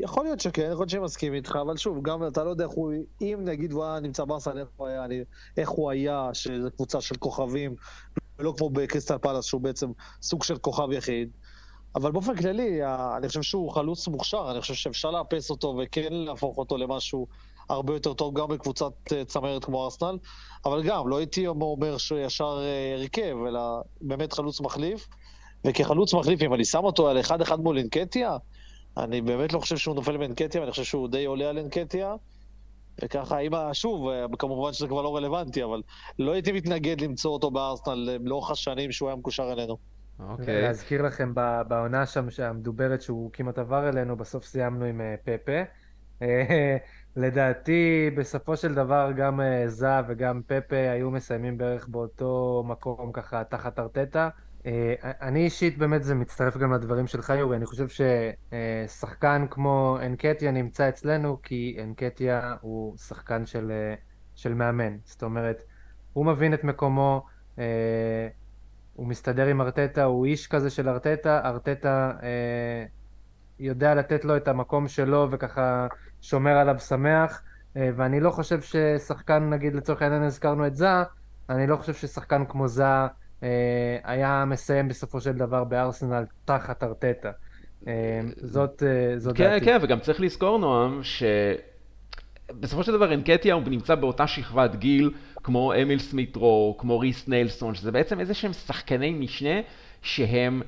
יכול 0.00 0.24
להיות 0.24 0.40
שכן, 0.40 0.62
יכול 0.62 0.80
להיות 0.80 0.90
שאני 0.90 1.02
מסכים 1.02 1.34
איתך, 1.34 1.58
אבל 1.62 1.76
שוב, 1.76 2.02
גם 2.02 2.26
אתה 2.26 2.44
לא 2.44 2.50
יודע 2.50 2.64
איך 2.64 2.72
הוא, 2.72 2.92
אם 3.20 3.38
נגיד 3.44 3.72
הוא 3.72 3.84
היה 3.84 4.00
נמצא 4.00 4.24
בארסנל, 4.24 4.58
איך 4.58 4.68
הוא 4.76 4.86
היה, 4.86 5.06
איך 5.56 5.68
הוא 5.68 5.90
היה, 5.90 6.30
שזו 6.32 6.70
קבוצה 6.70 7.00
של 7.00 7.16
כוכבים, 7.16 7.74
ולא 8.38 8.54
כמו 8.58 8.70
בקריסטל 8.70 9.18
פלאס, 9.18 9.44
שהוא 9.44 9.60
בעצם 9.60 9.92
סוג 10.22 10.44
של 10.44 10.58
כוכב 10.58 10.92
יחיד. 10.92 11.30
אבל 11.94 12.12
באופן 12.12 12.36
כללי, 12.36 12.80
אני 13.16 13.28
חושב 13.28 13.42
שהוא 13.42 13.72
חלוץ 13.72 14.08
מוכשר, 14.08 14.50
אני 14.50 14.60
חושב 14.60 14.74
שאפשר 14.74 15.10
לאפס 15.10 15.50
אותו 15.50 15.78
וכן 15.82 16.12
להפוך 16.12 16.58
אותו 16.58 16.76
למשהו 16.76 17.26
הרבה 17.68 17.92
יותר 17.92 18.14
טוב 18.14 18.38
גם 18.38 18.48
בקבוצת 18.48 18.92
אה, 19.12 19.24
צמרת 19.24 19.64
כמו 19.64 19.84
ארסנל, 19.84 20.18
אבל 20.64 20.82
גם, 20.82 21.08
לא 21.08 21.18
הייתי 21.18 21.46
אומר 21.46 21.96
שהוא 21.96 22.18
ישר 22.18 22.60
אה, 22.62 22.94
הרכב, 22.94 23.36
אלא 23.48 23.60
באמת 24.00 24.32
חלוץ 24.32 24.60
מחליף. 24.60 25.08
וכחלוץ 25.64 26.14
מחליף, 26.14 26.42
אם 26.42 26.54
אני 26.54 26.64
שם 26.64 26.84
אותו 26.84 27.08
על 27.08 27.20
אחד 27.20 27.40
אחד 27.40 27.60
מול 27.60 27.78
אינקטיה, 27.78 28.36
אני 28.96 29.20
באמת 29.20 29.52
לא 29.52 29.60
חושב 29.60 29.76
שהוא 29.76 29.94
נופל 29.94 30.16
באנקטיה, 30.16 30.60
ואני 30.60 30.70
חושב 30.70 30.84
שהוא 30.84 31.08
די 31.08 31.24
עולה 31.24 31.48
על 31.48 31.58
אנקטיה. 31.58 32.14
וככה, 33.04 33.38
אם, 33.38 33.52
שוב, 33.72 34.08
כמובן 34.38 34.72
שזה 34.72 34.86
כבר 34.86 35.02
לא 35.02 35.16
רלוונטי, 35.16 35.64
אבל 35.64 35.82
לא 36.18 36.32
הייתי 36.32 36.52
מתנגד 36.52 37.00
למצוא 37.00 37.32
אותו 37.32 37.50
בארסנל 37.50 38.18
לאורך 38.24 38.50
השנים 38.50 38.92
שהוא 38.92 39.08
היה 39.08 39.16
מקושר 39.16 39.52
אלינו. 39.52 39.76
אוקיי. 40.18 40.62
להזכיר 40.62 41.02
לכם, 41.02 41.34
בעונה 41.68 42.06
שם 42.06 42.26
המדוברת 42.42 43.02
שהוא 43.02 43.30
כמעט 43.32 43.58
עבר 43.58 43.88
אלינו, 43.88 44.16
בסוף 44.16 44.44
סיימנו 44.44 44.84
עם 44.84 45.00
אה, 45.00 45.14
פפה. 45.24 45.62
אה, 46.22 46.76
לדעתי, 47.16 48.10
בסופו 48.16 48.56
של 48.56 48.74
דבר, 48.74 49.10
גם 49.16 49.40
אה, 49.40 49.68
זהב 49.68 50.04
וגם 50.08 50.40
פפה 50.46 50.76
היו 50.76 51.10
מסיימים 51.10 51.58
בערך 51.58 51.88
באותו 51.88 52.64
מקום, 52.66 53.12
ככה, 53.12 53.44
תחת 53.44 53.78
ארטטה. 53.78 54.28
אה, 54.66 54.94
אני 55.02 55.44
אישית 55.44 55.78
באמת 55.78 56.02
זה 56.02 56.14
מצטרף 56.14 56.56
גם 56.56 56.72
לדברים 56.72 57.06
שלך 57.06 57.32
יורי, 57.38 57.56
אני 57.56 57.66
חושב 57.66 57.86
ששחקן 57.88 59.46
כמו 59.50 59.98
אנקטיה 60.06 60.50
נמצא 60.50 60.88
אצלנו 60.88 61.42
כי 61.42 61.76
אנקטיה 61.82 62.56
הוא 62.60 62.96
שחקן 62.96 63.46
של, 63.46 63.70
אה, 63.70 63.94
של 64.34 64.54
מאמן, 64.54 64.96
זאת 65.04 65.22
אומרת 65.22 65.62
הוא 66.12 66.26
מבין 66.26 66.54
את 66.54 66.64
מקומו, 66.64 67.26
אה, 67.58 68.28
הוא 68.94 69.06
מסתדר 69.06 69.46
עם 69.46 69.60
ארטטה, 69.60 70.04
הוא 70.04 70.26
איש 70.26 70.46
כזה 70.46 70.70
של 70.70 70.88
ארטטה, 70.88 71.40
ארטטה 71.44 72.12
יודע 73.58 73.94
לתת 73.94 74.24
לו 74.24 74.36
את 74.36 74.48
המקום 74.48 74.88
שלו 74.88 75.28
וככה 75.30 75.86
שומר 76.20 76.56
עליו 76.56 76.78
שמח. 76.78 77.42
ואני 77.96 78.20
לא 78.20 78.30
חושב 78.30 78.60
ששחקן, 78.60 79.50
נגיד 79.50 79.74
לצורך 79.74 80.02
העניין 80.02 80.22
הזכרנו 80.22 80.66
את 80.66 80.76
זאה, 80.76 81.02
אני 81.48 81.66
לא 81.66 81.76
חושב 81.76 81.94
ששחקן 81.94 82.44
כמו 82.48 82.66
אה, 82.80 83.06
היה 84.04 84.44
מסיים 84.46 84.88
בסופו 84.88 85.20
של 85.20 85.32
דבר 85.32 85.64
בארסנל 85.64 86.24
תחת 86.44 86.82
ארטטה. 86.82 87.30
אה, 87.88 88.20
זאת, 88.36 88.82
אה, 88.82 89.18
זאת 89.18 89.36
כן, 89.36 89.50
דעתי. 89.50 89.64
כן, 89.64 89.78
וגם 89.82 90.00
צריך 90.00 90.20
לזכור, 90.20 90.58
נועם, 90.58 91.00
שבסופו 92.52 92.82
של 92.82 92.92
דבר 92.92 93.14
אנקטיה 93.14 93.54
הוא 93.54 93.62
נמצא 93.66 93.94
באותה 93.94 94.26
שכבת 94.26 94.74
גיל 94.76 95.10
כמו 95.42 95.72
אמיל 95.82 95.98
סמיטרו, 95.98 96.76
כמו 96.78 96.98
ריס 96.98 97.28
נלסון, 97.28 97.74
שזה 97.74 97.92
בעצם 97.92 98.20
איזה 98.20 98.34
שהם 98.34 98.52
שחקני 98.52 99.10
משנה 99.10 99.60
שהם 100.02 100.62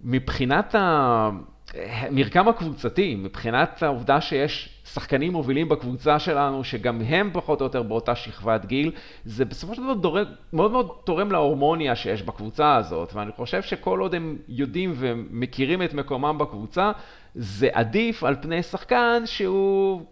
מבחינת 0.00 0.74
ה... 0.74 1.30
המרקם 1.76 2.48
הקבוצתי, 2.48 3.14
מבחינת 3.14 3.82
העובדה 3.82 4.20
שיש 4.20 4.68
שחקנים 4.84 5.32
מובילים 5.32 5.68
בקבוצה 5.68 6.18
שלנו, 6.18 6.64
שגם 6.64 7.00
הם 7.00 7.30
פחות 7.32 7.60
או 7.60 7.66
יותר 7.66 7.82
באותה 7.82 8.14
שכבת 8.14 8.64
גיל, 8.66 8.92
זה 9.24 9.44
בסופו 9.44 9.74
של 9.74 9.82
דבר 9.82 9.94
דורג, 9.94 10.26
מאוד 10.52 10.70
מאוד 10.70 10.88
תורם 11.04 11.32
להורמוניה 11.32 11.96
שיש 11.96 12.22
בקבוצה 12.22 12.76
הזאת, 12.76 13.14
ואני 13.14 13.32
חושב 13.32 13.62
שכל 13.62 14.00
עוד 14.00 14.14
הם 14.14 14.36
יודעים 14.48 14.94
ומכירים 14.96 15.82
את 15.82 15.94
מקומם 15.94 16.38
בקבוצה, 16.38 16.92
זה 17.34 17.68
עדיף 17.72 18.24
על 18.24 18.36
פני 18.40 18.62
שחקן 18.62 19.22
שהוא... 19.24 20.02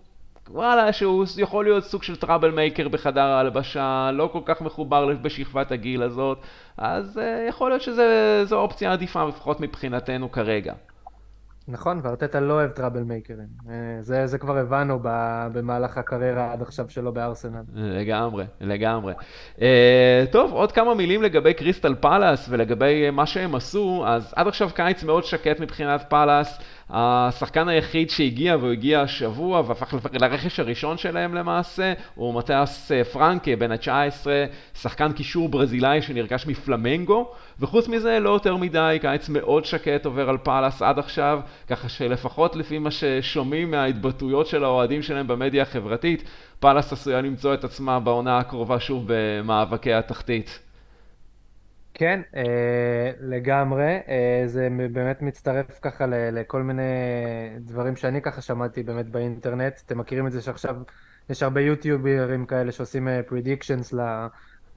וואלה, 0.51 0.93
שהוא 0.93 1.25
יכול 1.39 1.65
להיות 1.65 1.85
סוג 1.85 2.03
של 2.03 2.17
טראבל 2.17 2.51
מייקר 2.51 2.89
בחדר 2.89 3.21
ההלבשה, 3.21 4.11
לא 4.13 4.31
כל 4.33 4.41
כך 4.45 4.61
מחובר 4.61 5.07
בשכבת 5.23 5.73
הגיל 5.73 6.03
הזאת, 6.03 6.39
אז 6.77 7.19
uh, 7.19 7.49
יכול 7.49 7.71
להיות 7.71 7.83
שזו 7.83 8.57
אופציה 8.57 8.93
עדיפה, 8.93 9.25
לפחות 9.25 9.61
מבחינתנו 9.61 10.33
כרגע. 10.33 10.73
נכון, 11.69 12.01
וארטטה 12.03 12.41
לא 12.41 12.53
אוהב 12.53 12.71
trouble 12.71 13.03
maker 13.03 13.30
ים. 13.30 13.47
אה, 13.69 13.75
זה, 14.01 14.27
זה 14.27 14.39
כבר 14.39 14.59
הבנו 14.59 14.99
במהלך 15.53 15.99
הקריירה 15.99 16.53
עד 16.53 16.63
עכשיו 16.63 16.87
שלו 16.89 17.13
בארסנל. 17.13 17.63
לגמרי, 17.75 18.45
לגמרי. 18.61 19.15
Uh, 19.57 19.63
טוב, 20.31 20.53
עוד 20.53 20.73
כמה 20.73 20.95
מילים 20.95 21.23
לגבי 21.23 21.55
קריסטל 21.55 21.95
פאלאס 21.95 22.47
ולגבי 22.51 23.11
מה 23.11 23.27
שהם 23.27 23.55
עשו. 23.55 24.05
אז 24.07 24.35
עד 24.37 24.47
עכשיו 24.49 24.71
קיץ 24.75 25.05
מאוד 25.05 25.25
שקט 25.25 25.61
מבחינת 25.61 26.05
פאלאס. 26.09 26.59
השחקן 26.91 27.69
היחיד 27.69 28.11
שהגיע, 28.11 28.57
והוא 28.57 28.73
הגיע 28.73 29.01
השבוע 29.01 29.63
והפך 29.67 29.95
לרכש 30.13 30.61
הראשון 30.61 30.99
שלהם 30.99 31.35
למעשה, 31.35 31.93
הוא 32.15 32.35
מתיאס 32.35 32.93
אה, 32.93 33.05
פרנקה, 33.05 33.57
בן 33.57 33.73
ה-19, 33.73 34.27
שחקן 34.75 35.13
קישור 35.13 35.49
ברזילאי 35.49 36.03
שנרכש 36.03 36.47
מפלמנגו, 36.47 37.31
וחוץ 37.61 37.89
מזה 37.89 38.21
לא 38.21 38.31
יותר 38.31 38.57
מדי, 38.57 38.99
קיץ 39.01 39.29
מאוד 39.29 39.65
שקט 39.65 40.07
עובר 40.07 40.29
על 40.29 40.39
פאלאס 40.39 40.83
עד 40.83 40.99
עכשיו, 40.99 41.41
ככה 41.69 41.89
שלפחות 41.89 42.57
לפי 42.57 42.79
מה 42.79 42.91
ששומעים 42.91 43.71
מההתבטאויות 43.71 44.47
של 44.47 44.65
האוהדים 44.65 45.03
שלהם 45.03 45.27
במדיה 45.27 45.63
החברתית, 45.63 46.25
פאלאס 46.61 46.93
עשויה 46.93 47.21
למצוא 47.21 47.55
את 47.55 47.65
עצמה 47.65 48.01
בעונה 48.01 48.39
הקרובה 48.39 48.81
שוב 48.81 49.05
במאבקי 49.07 49.93
התחתית. 49.93 50.72
כן, 51.95 52.23
אה, 52.37 52.43
לגמרי. 53.21 53.99
אה, 54.09 54.43
זה 54.47 54.69
באמת 54.93 55.23
מצטרף 55.23 55.79
ככה 55.83 56.07
ל- 56.07 56.41
לכל 56.41 56.63
מיני 56.63 56.83
דברים 57.61 57.97
שאני 57.97 58.23
ככה 58.23 58.41
שמעתי 58.43 58.83
באמת 58.83 59.09
באינטרנט. 59.09 59.81
אתם 59.87 59.99
מכירים 59.99 60.27
את 60.27 60.33
זה 60.33 60.43
שעכשיו 60.43 60.77
יש 61.31 61.43
הרבה 61.43 61.61
יוטיוברים 61.61 62.47
כאלה 62.47 62.73
שעושים 62.73 63.09
פרדיקשנס 63.27 63.95
אה, 63.95 64.27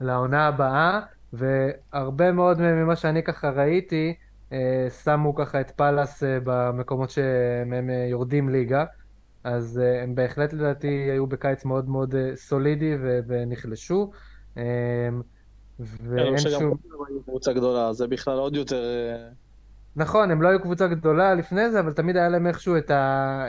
לעונה 0.00 0.46
הבאה, 0.46 1.00
והרבה 1.32 2.32
מאוד 2.32 2.60
ממה 2.62 2.96
שאני 2.96 3.22
ככה 3.24 3.50
ראיתי, 3.50 4.14
אה, 4.52 4.86
שמו 5.04 5.34
ככה 5.34 5.60
את 5.60 5.70
פאלאס 5.70 6.22
אה, 6.22 6.38
במקומות 6.44 7.10
שמהם 7.10 7.90
אה, 7.90 8.06
יורדים 8.10 8.48
ליגה. 8.48 8.84
אז 9.44 9.78
אה, 9.84 10.02
הם 10.02 10.14
בהחלט 10.14 10.52
לדעתי 10.52 10.88
היו 10.88 11.26
בקיץ 11.26 11.64
מאוד 11.64 11.88
מאוד 11.88 12.14
אה, 12.14 12.36
סולידי 12.36 12.94
ו- 13.02 13.20
ונחלשו. 13.26 14.10
אה, 15.80 15.86
ואין 16.02 16.38
שום... 16.38 16.74
קבוצה 17.24 17.52
גדולה, 17.52 17.92
זה 17.92 18.06
בכלל 18.06 18.38
עוד 18.38 18.56
יותר... 18.56 18.82
אה, 18.82 19.28
נכון, 19.96 20.30
הם 20.30 20.42
לא 20.42 20.48
היו 20.48 20.62
קבוצה 20.62 20.86
גדולה 20.86 21.34
לפני 21.34 21.70
זה, 21.70 21.80
אבל 21.80 21.92
תמיד 21.92 22.16
היה 22.16 22.28
להם 22.28 22.46
איכשהו 22.46 22.76
את 22.76 22.90
ה... 22.90 23.44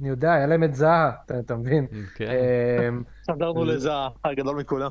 אני 0.00 0.08
יודע, 0.08 0.32
היה 0.32 0.46
להם 0.46 0.64
את 0.64 0.74
זהה, 0.74 1.10
אתה 1.40 1.56
מבין? 1.56 1.86
כן. 2.14 2.30
אמ, 2.88 3.02
חזרנו 3.30 3.64
לזהה, 3.64 4.08
הגדול 4.24 4.56
מכולם. 4.56 4.90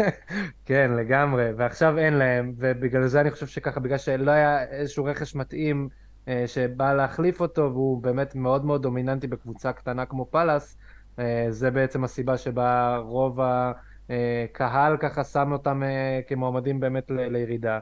כן, 0.66 0.90
לגמרי, 0.96 1.50
ועכשיו 1.56 1.98
אין 1.98 2.14
להם, 2.14 2.52
ובגלל 2.56 3.06
זה 3.06 3.20
אני 3.20 3.30
חושב 3.30 3.46
שככה, 3.46 3.80
בגלל 3.80 3.98
שלא 3.98 4.30
היה 4.30 4.64
איזשהו 4.64 5.04
רכש 5.04 5.34
מתאים 5.34 5.88
אה, 6.28 6.44
שבא 6.46 6.94
להחליף 6.94 7.40
אותו, 7.40 7.62
והוא 7.72 8.02
באמת 8.02 8.34
מאוד 8.34 8.64
מאוד 8.64 8.82
דומיננטי 8.82 9.26
בקבוצה 9.26 9.72
קטנה 9.72 10.06
כמו 10.06 10.26
פאלאס, 10.30 10.76
אה, 11.18 11.46
זה 11.50 11.70
בעצם 11.70 12.04
הסיבה 12.04 12.38
שבה 12.38 12.96
רוב 12.96 13.40
ה... 13.40 13.72
אה, 14.10 14.44
קהל 14.52 14.96
ככה 14.96 15.24
שם 15.24 15.52
אותם 15.52 15.82
אה, 15.82 16.20
כמועמדים 16.26 16.80
באמת 16.80 17.10
לירידה. 17.10 17.78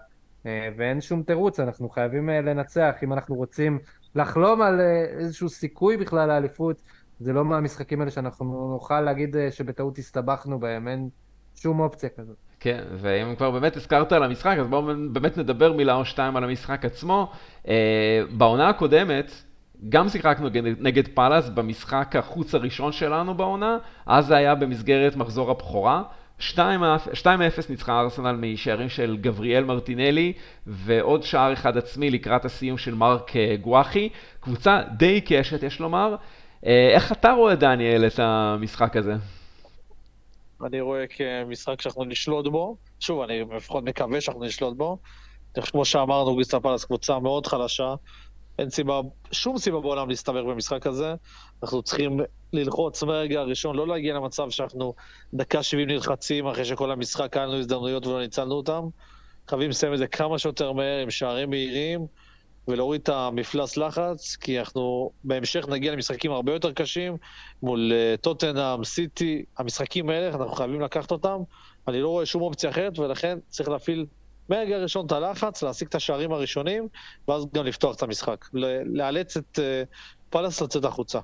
אה, 0.46 0.68
ואין 0.76 1.00
שום 1.00 1.22
תירוץ, 1.22 1.60
אנחנו 1.60 1.88
חייבים 1.88 2.28
לנצח. 2.28 2.94
אם 3.02 3.12
אנחנו 3.12 3.34
רוצים 3.34 3.78
לחלום 4.14 4.62
על 4.62 4.80
איזשהו 5.18 5.48
סיכוי 5.48 5.96
בכלל 5.96 6.28
לאליפות, 6.28 6.82
זה 7.20 7.32
לא 7.32 7.44
מהמשחקים 7.44 8.00
האלה 8.00 8.10
שאנחנו 8.10 8.68
נוכל 8.72 9.00
להגיד 9.00 9.36
שבטעות 9.50 9.98
הסתבכנו 9.98 10.60
בהם, 10.60 10.88
אין 10.88 11.08
שום 11.54 11.80
אופציה 11.80 12.08
כזאת. 12.08 12.36
כן, 12.60 12.84
ואם 12.96 13.36
כבר 13.36 13.50
באמת 13.50 13.76
הזכרת 13.76 14.12
על 14.12 14.22
המשחק, 14.22 14.56
אז 14.60 14.66
בואו 14.66 14.82
באמת 15.12 15.38
נדבר 15.38 15.72
מילה 15.72 15.94
או 15.94 16.04
שתיים 16.04 16.36
על 16.36 16.44
המשחק 16.44 16.84
עצמו. 16.84 17.32
בעונה 18.36 18.68
הקודמת, 18.68 19.32
גם 19.88 20.08
שיחקנו 20.08 20.48
נגד 20.78 21.08
פאלאס 21.08 21.48
במשחק 21.48 22.16
החוץ 22.16 22.54
הראשון 22.54 22.92
שלנו 22.92 23.34
בעונה, 23.34 23.78
אז 24.06 24.26
זה 24.26 24.36
היה 24.36 24.54
במסגרת 24.54 25.16
מחזור 25.16 25.50
הבכורה. 25.50 26.02
2-0 26.40 26.44
ניצחה 27.70 28.00
ארסנל 28.00 28.32
משערים 28.32 28.88
של 28.88 29.16
גבריאל 29.20 29.64
מרטינלי 29.64 30.32
ועוד 30.66 31.22
שער 31.22 31.52
אחד 31.52 31.76
עצמי 31.76 32.10
לקראת 32.10 32.44
הסיום 32.44 32.78
של 32.78 32.94
מרק 32.94 33.36
אה, 33.36 33.56
גואחי. 33.60 34.08
קבוצה 34.40 34.82
די 34.96 35.20
קשת 35.20 35.62
יש 35.62 35.80
לומר. 35.80 36.16
אה, 36.66 36.88
איך 36.94 37.12
אתה 37.12 37.32
רואה 37.32 37.54
דניאל 37.54 38.06
את 38.06 38.18
המשחק 38.18 38.96
הזה? 38.96 39.14
אני 40.64 40.80
רואה 40.80 41.04
כמשחק 41.06 41.80
שאנחנו 41.80 42.04
נשלוט 42.04 42.46
בו. 42.46 42.76
שוב, 43.00 43.20
אני 43.20 43.44
לפחות 43.56 43.84
מקווה 43.84 44.20
שאנחנו 44.20 44.44
נשלוט 44.44 44.76
בו. 44.76 44.98
כמו 45.54 45.84
שאמרנו, 45.84 46.36
גיסטה 46.36 46.60
פלס 46.60 46.84
קבוצה 46.84 47.18
מאוד 47.18 47.46
חלשה. 47.46 47.94
אין 48.58 48.70
סיבה, 48.70 49.00
שום 49.32 49.58
סיבה 49.58 49.80
בעולם 49.80 50.08
להסתבך 50.08 50.44
במשחק 50.44 50.86
הזה. 50.86 51.14
אנחנו 51.62 51.82
צריכים 51.82 52.20
ללחוץ 52.52 53.02
מהרגע 53.02 53.40
הראשון, 53.40 53.76
לא 53.76 53.88
להגיע 53.88 54.14
למצב 54.14 54.50
שאנחנו 54.50 54.94
דקה 55.34 55.62
70 55.62 55.88
נלחצים 55.88 56.46
אחרי 56.46 56.64
שכל 56.64 56.90
המשחק 56.90 57.36
היה 57.36 57.46
לנו 57.46 57.58
הזדמנויות 57.58 58.06
ולא 58.06 58.20
ניצלנו 58.20 58.54
אותם. 58.54 58.82
חייבים 59.48 59.70
לסיים 59.70 59.92
את 59.92 59.98
זה 59.98 60.06
כמה 60.06 60.38
שיותר 60.38 60.72
מהר 60.72 61.02
עם 61.02 61.10
שערים 61.10 61.50
מהירים. 61.50 62.06
ולהוריד 62.68 63.00
את 63.00 63.08
המפלס 63.08 63.76
לחץ, 63.76 64.36
כי 64.36 64.60
אנחנו 64.60 65.10
בהמשך 65.24 65.68
נגיע 65.68 65.92
למשחקים 65.92 66.32
הרבה 66.32 66.52
יותר 66.52 66.72
קשים 66.72 67.16
מול 67.62 67.92
אה, 67.92 68.14
טוטנאם, 68.20 68.84
סיטי, 68.84 69.44
המשחקים 69.58 70.10
האלה, 70.10 70.28
אנחנו 70.28 70.54
חייבים 70.54 70.80
לקחת 70.80 71.10
אותם. 71.10 71.40
אני 71.88 72.00
לא 72.00 72.08
רואה 72.08 72.26
שום 72.26 72.42
אופציה 72.42 72.70
אחרת, 72.70 72.98
ולכן 72.98 73.38
צריך 73.48 73.68
להפעיל 73.68 74.06
מהרגע 74.48 74.76
הראשון 74.76 75.06
את 75.06 75.12
הלחץ, 75.12 75.62
להשיג 75.62 75.88
את 75.88 75.94
השערים 75.94 76.32
הראשונים, 76.32 76.88
ואז 77.28 77.44
גם 77.54 77.64
לפתוח 77.64 77.96
את 77.96 78.02
המשחק. 78.02 78.44
לאלץ 78.84 79.36
את 79.36 79.58
uh, 79.58 79.62
פלס 80.30 80.60
לצאת 80.60 80.84
החוצה. 80.84 81.18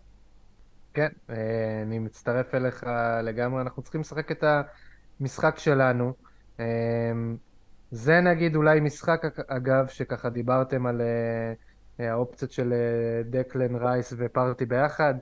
כן, 0.94 1.08
אה, 1.30 1.36
אני 1.82 1.98
מצטרף 1.98 2.54
אליך 2.54 2.86
לגמרי, 3.22 3.62
אנחנו 3.62 3.82
צריכים 3.82 4.00
לשחק 4.00 4.32
את 4.32 4.44
המשחק 5.20 5.58
שלנו. 5.58 6.12
זה 7.90 8.20
נגיד 8.20 8.56
אולי 8.56 8.80
משחק, 8.80 9.22
אגב, 9.48 9.88
שככה 9.88 10.28
דיברתם 10.28 10.86
על 10.86 11.02
האופציות 11.98 12.52
של 12.52 12.72
דקלן 13.30 13.76
רייס 13.76 14.12
ופארטי 14.16 14.66
ביחד, 14.66 15.14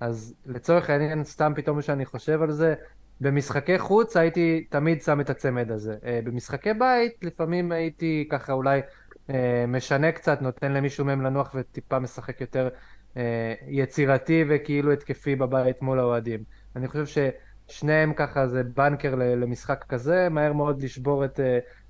אז 0.00 0.34
לצורך 0.46 0.90
העניין, 0.90 1.24
סתם 1.24 1.52
פתאום 1.56 1.82
שאני 1.82 2.06
חושב 2.06 2.42
על 2.42 2.52
זה, 2.52 2.74
במשחקי 3.22 3.78
חוץ 3.78 4.16
הייתי 4.16 4.64
תמיד 4.70 5.02
שם 5.02 5.20
את 5.20 5.30
הצמד 5.30 5.70
הזה. 5.70 5.94
Uh, 6.00 6.06
במשחקי 6.24 6.74
בית, 6.74 7.12
לפעמים 7.22 7.72
הייתי 7.72 8.28
ככה 8.30 8.52
אולי 8.52 8.80
uh, 8.80 9.32
משנה 9.68 10.12
קצת, 10.12 10.42
נותן 10.42 10.72
למישהו 10.72 11.04
מהם 11.04 11.22
לנוח 11.22 11.54
וטיפה 11.54 11.98
משחק 11.98 12.40
יותר 12.40 12.68
uh, 13.14 13.18
יצירתי 13.68 14.44
וכאילו 14.48 14.92
התקפי 14.92 15.36
בבית 15.36 15.82
מול 15.82 15.98
האוהדים. 15.98 16.40
אני 16.76 16.88
חושב 16.88 17.24
ששניהם 17.68 18.12
ככה 18.14 18.48
זה 18.48 18.62
בנקר 18.64 19.14
למשחק 19.14 19.84
כזה, 19.88 20.28
מהר 20.28 20.52
מאוד 20.52 20.82
לשבור 20.82 21.24
את... 21.24 21.40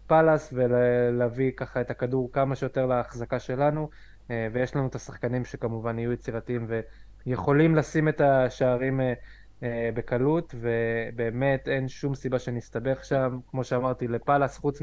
פאלאס 0.06 0.52
ולהביא 0.56 1.50
ככה 1.56 1.80
את 1.80 1.90
הכדור 1.90 2.30
כמה 2.32 2.56
שיותר 2.56 2.86
להחזקה 2.86 3.38
שלנו 3.38 3.88
אה, 4.30 4.48
ויש 4.52 4.76
לנו 4.76 4.86
את 4.86 4.94
השחקנים 4.94 5.44
שכמובן 5.44 5.98
יהיו 5.98 6.12
יצירתיים 6.12 6.66
ויכולים 7.26 7.74
לשים 7.74 8.08
את 8.08 8.20
השערים 8.20 9.00
אה, 9.00 9.06
אה, 9.06 9.12
בקלות 9.94 10.54
ובאמת 10.60 11.68
אין 11.68 11.88
שום 11.88 12.14
סיבה 12.14 12.38
שנסתבך 12.38 13.04
שם 13.04 13.38
כמו 13.50 13.64
שאמרתי 13.64 14.08
לפאלאס 14.08 14.58
חוץ 14.58 14.82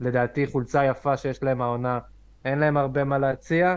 מלדעתי 0.00 0.46
חולצה 0.46 0.84
יפה 0.84 1.16
שיש 1.16 1.42
להם 1.42 1.62
העונה 1.62 1.98
אין 2.44 2.58
להם 2.58 2.76
הרבה 2.76 3.04
מה 3.04 3.18
להציע 3.18 3.74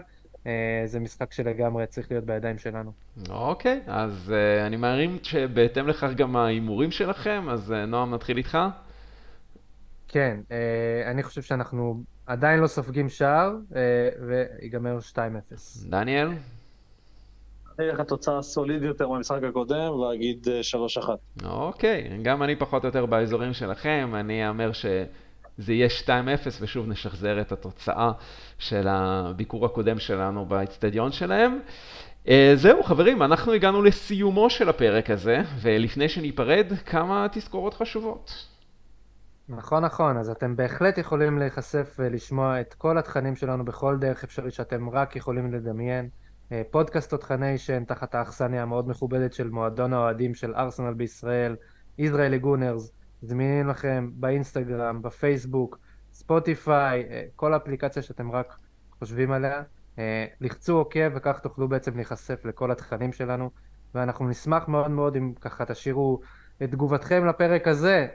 זה 0.85 0.99
משחק 0.99 1.33
שלגמרי 1.33 1.87
צריך 1.87 2.11
להיות 2.11 2.25
בידיים 2.25 2.57
שלנו. 2.57 2.91
אוקיי, 3.29 3.81
okay, 3.87 3.91
אז 3.91 4.33
uh, 4.33 4.67
אני 4.67 4.77
מערים 4.77 5.17
שבהתאם 5.23 5.87
לכך 5.87 6.09
גם 6.15 6.35
ההימורים 6.35 6.91
שלכם, 6.91 7.45
אז 7.49 7.71
uh, 7.71 7.85
נועם 7.85 8.13
נתחיל 8.13 8.37
איתך. 8.37 8.57
כן, 10.07 10.39
אה, 10.51 11.11
אני 11.11 11.23
חושב 11.23 11.41
שאנחנו 11.41 12.03
עדיין 12.25 12.59
לא 12.59 12.67
סופגים 12.67 13.09
שער, 13.09 13.55
אה, 13.75 14.09
ויגמר 14.27 14.97
2-0. 15.11 15.17
דניאל? 15.89 16.29
אני 17.79 17.89
אלך 17.89 17.99
לתוצאה 17.99 18.41
סולידית 18.41 18.87
יותר 18.87 19.07
במשחק 19.07 19.43
הקודם, 19.43 19.91
ואגיד 19.91 20.47
3-1. 21.03 21.09
אה, 21.43 21.51
אוקיי, 21.51 22.19
גם 22.21 22.43
אני 22.43 22.55
פחות 22.55 22.83
או 22.83 22.87
יותר 22.87 23.05
באזורים 23.05 23.53
שלכם, 23.53 24.11
אני 24.13 24.47
אאמר 24.47 24.71
שזה 24.71 25.73
יהיה 25.73 25.87
2-0, 26.05 26.09
ושוב 26.61 26.87
נשחזר 26.87 27.41
את 27.41 27.51
התוצאה 27.51 28.11
של 28.59 28.87
הביקור 28.87 29.65
הקודם 29.65 29.99
שלנו 29.99 30.45
באצטדיון 30.45 31.11
שלהם. 31.11 31.59
Uh, 32.25 32.29
זהו 32.55 32.83
חברים, 32.83 33.21
אנחנו 33.21 33.51
הגענו 33.53 33.81
לסיומו 33.81 34.49
של 34.49 34.69
הפרק 34.69 35.09
הזה, 35.09 35.41
ולפני 35.61 36.09
שניפרד, 36.09 36.65
כמה 36.85 37.27
תזכורות 37.31 37.73
חשובות. 37.73 38.47
נכון, 39.49 39.85
נכון, 39.85 40.17
אז 40.17 40.29
אתם 40.29 40.55
בהחלט 40.55 40.97
יכולים 40.97 41.39
להיחשף 41.39 41.95
ולשמוע 41.99 42.61
את 42.61 42.73
כל 42.73 42.97
התכנים 42.97 43.35
שלנו 43.35 43.65
בכל 43.65 43.97
דרך 43.99 44.23
אפשרית 44.23 44.53
שאתם 44.53 44.89
רק 44.89 45.15
יכולים 45.15 45.53
לדמיין. 45.53 46.09
אה, 46.51 46.61
פודקאסט 46.71 47.13
אותחניישן 47.13 47.83
תחת 47.85 48.15
האכסניה 48.15 48.63
המאוד 48.63 48.89
מכובדת 48.89 49.33
של 49.33 49.49
מועדון 49.49 49.93
האוהדים 49.93 50.35
של 50.35 50.55
ארסנל 50.55 50.93
בישראל, 50.93 51.55
ישראלי 51.97 52.39
גונרס, 52.39 52.91
זמינים 53.21 53.67
לכם 53.67 54.09
באינסטגרם, 54.13 55.01
בפייסבוק, 55.01 55.79
ספוטיפיי, 56.11 57.05
אה, 57.09 57.23
כל 57.35 57.55
אפליקציה 57.55 58.01
שאתם 58.01 58.31
רק 58.31 58.57
חושבים 58.99 59.31
עליה. 59.31 59.63
אה, 59.99 60.25
לחצו 60.41 60.77
עוקב 60.77 61.09
וכך 61.15 61.39
תוכלו 61.39 61.67
בעצם 61.67 61.95
להיחשף 61.95 62.45
לכל 62.45 62.71
התכנים 62.71 63.13
שלנו, 63.13 63.49
ואנחנו 63.95 64.29
נשמח 64.29 64.67
מאוד 64.67 64.91
מאוד 64.91 65.15
אם 65.15 65.33
ככה 65.41 65.65
תשאירו 65.65 66.19
את 66.63 66.71
תגובתכם 66.71 67.25
לפרק 67.25 67.67
הזה, 67.67 68.07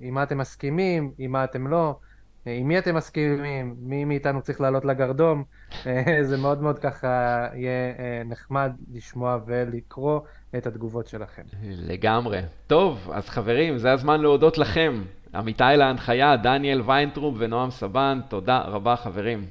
עם 0.00 0.14
מה 0.14 0.22
אתם 0.22 0.38
מסכימים, 0.38 1.12
עם 1.18 1.32
מה 1.32 1.44
אתם 1.44 1.66
לא, 1.66 1.98
עם 2.46 2.68
מי 2.68 2.78
אתם 2.78 2.94
מסכימים, 2.94 3.76
מי 3.78 4.04
מאיתנו 4.04 4.42
צריך 4.42 4.60
לעלות 4.60 4.84
לגרדום, 4.84 5.44
אה, 5.86 6.02
זה 6.28 6.36
מאוד 6.36 6.62
מאוד 6.62 6.78
ככה 6.78 7.46
יהיה 7.54 7.94
נחמד 8.24 8.72
לשמוע 8.92 9.38
ולקרוא 9.46 10.20
את 10.56 10.66
התגובות 10.66 11.06
שלכם. 11.06 11.42
לגמרי. 11.62 12.40
טוב, 12.66 13.10
אז 13.12 13.28
חברים, 13.28 13.78
זה 13.78 13.92
הזמן 13.92 14.20
להודות 14.20 14.58
לכם. 14.58 15.02
עמיתי 15.34 15.64
להנחיה, 15.76 16.36
דניאל 16.36 16.82
ויינטרוב 16.86 17.36
ונועם 17.38 17.70
סבן, 17.70 18.20
תודה 18.28 18.58
רבה 18.58 18.96
חברים. 18.96 19.46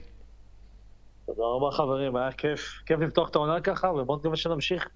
תודה 1.26 1.44
רבה 1.44 1.72
חברים, 1.72 2.16
היה 2.16 2.32
כיף. 2.32 2.82
כיף 2.86 3.00
לפתוח 3.00 3.30
את 3.30 3.36
העונה 3.36 3.62
ככה, 3.62 3.92
ובואו 3.92 4.18
נקווה 4.18 4.36
שנמשיך 4.36 4.90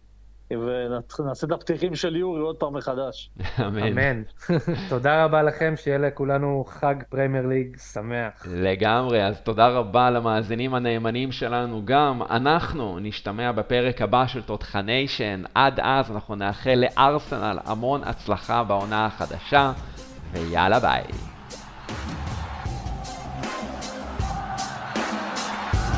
ונעשה 0.51 1.47
את 1.47 1.51
הפתיחים 1.51 1.95
של 1.95 2.15
יורי 2.15 2.41
עוד 2.41 2.55
פעם 2.55 2.77
מחדש. 2.77 3.29
אמן. 3.59 3.83
אמן. 3.83 4.23
תודה 4.89 5.25
רבה 5.25 5.43
לכם, 5.43 5.73
שיהיה 5.77 5.97
לכולנו 5.97 6.63
חג 6.67 6.95
פרמייר 7.09 7.45
ליג 7.47 7.77
שמח. 7.77 8.47
לגמרי, 8.51 9.25
אז 9.25 9.41
תודה 9.41 9.67
רבה 9.67 10.09
למאזינים 10.09 10.73
הנאמנים 10.73 11.31
שלנו 11.31 11.81
גם. 11.85 12.21
אנחנו 12.29 12.99
נשתמע 12.99 13.51
בפרק 13.51 14.01
הבא 14.01 14.27
של 14.27 14.41
תותחניישן. 14.41 15.43
עד 15.55 15.79
אז 15.83 16.11
אנחנו 16.11 16.35
נאחל 16.35 16.75
לארסנל 16.75 17.59
המון 17.65 18.01
הצלחה 18.03 18.63
בעונה 18.63 19.05
החדשה, 19.05 19.71
ויאללה 20.31 20.79
ביי. 20.79 21.34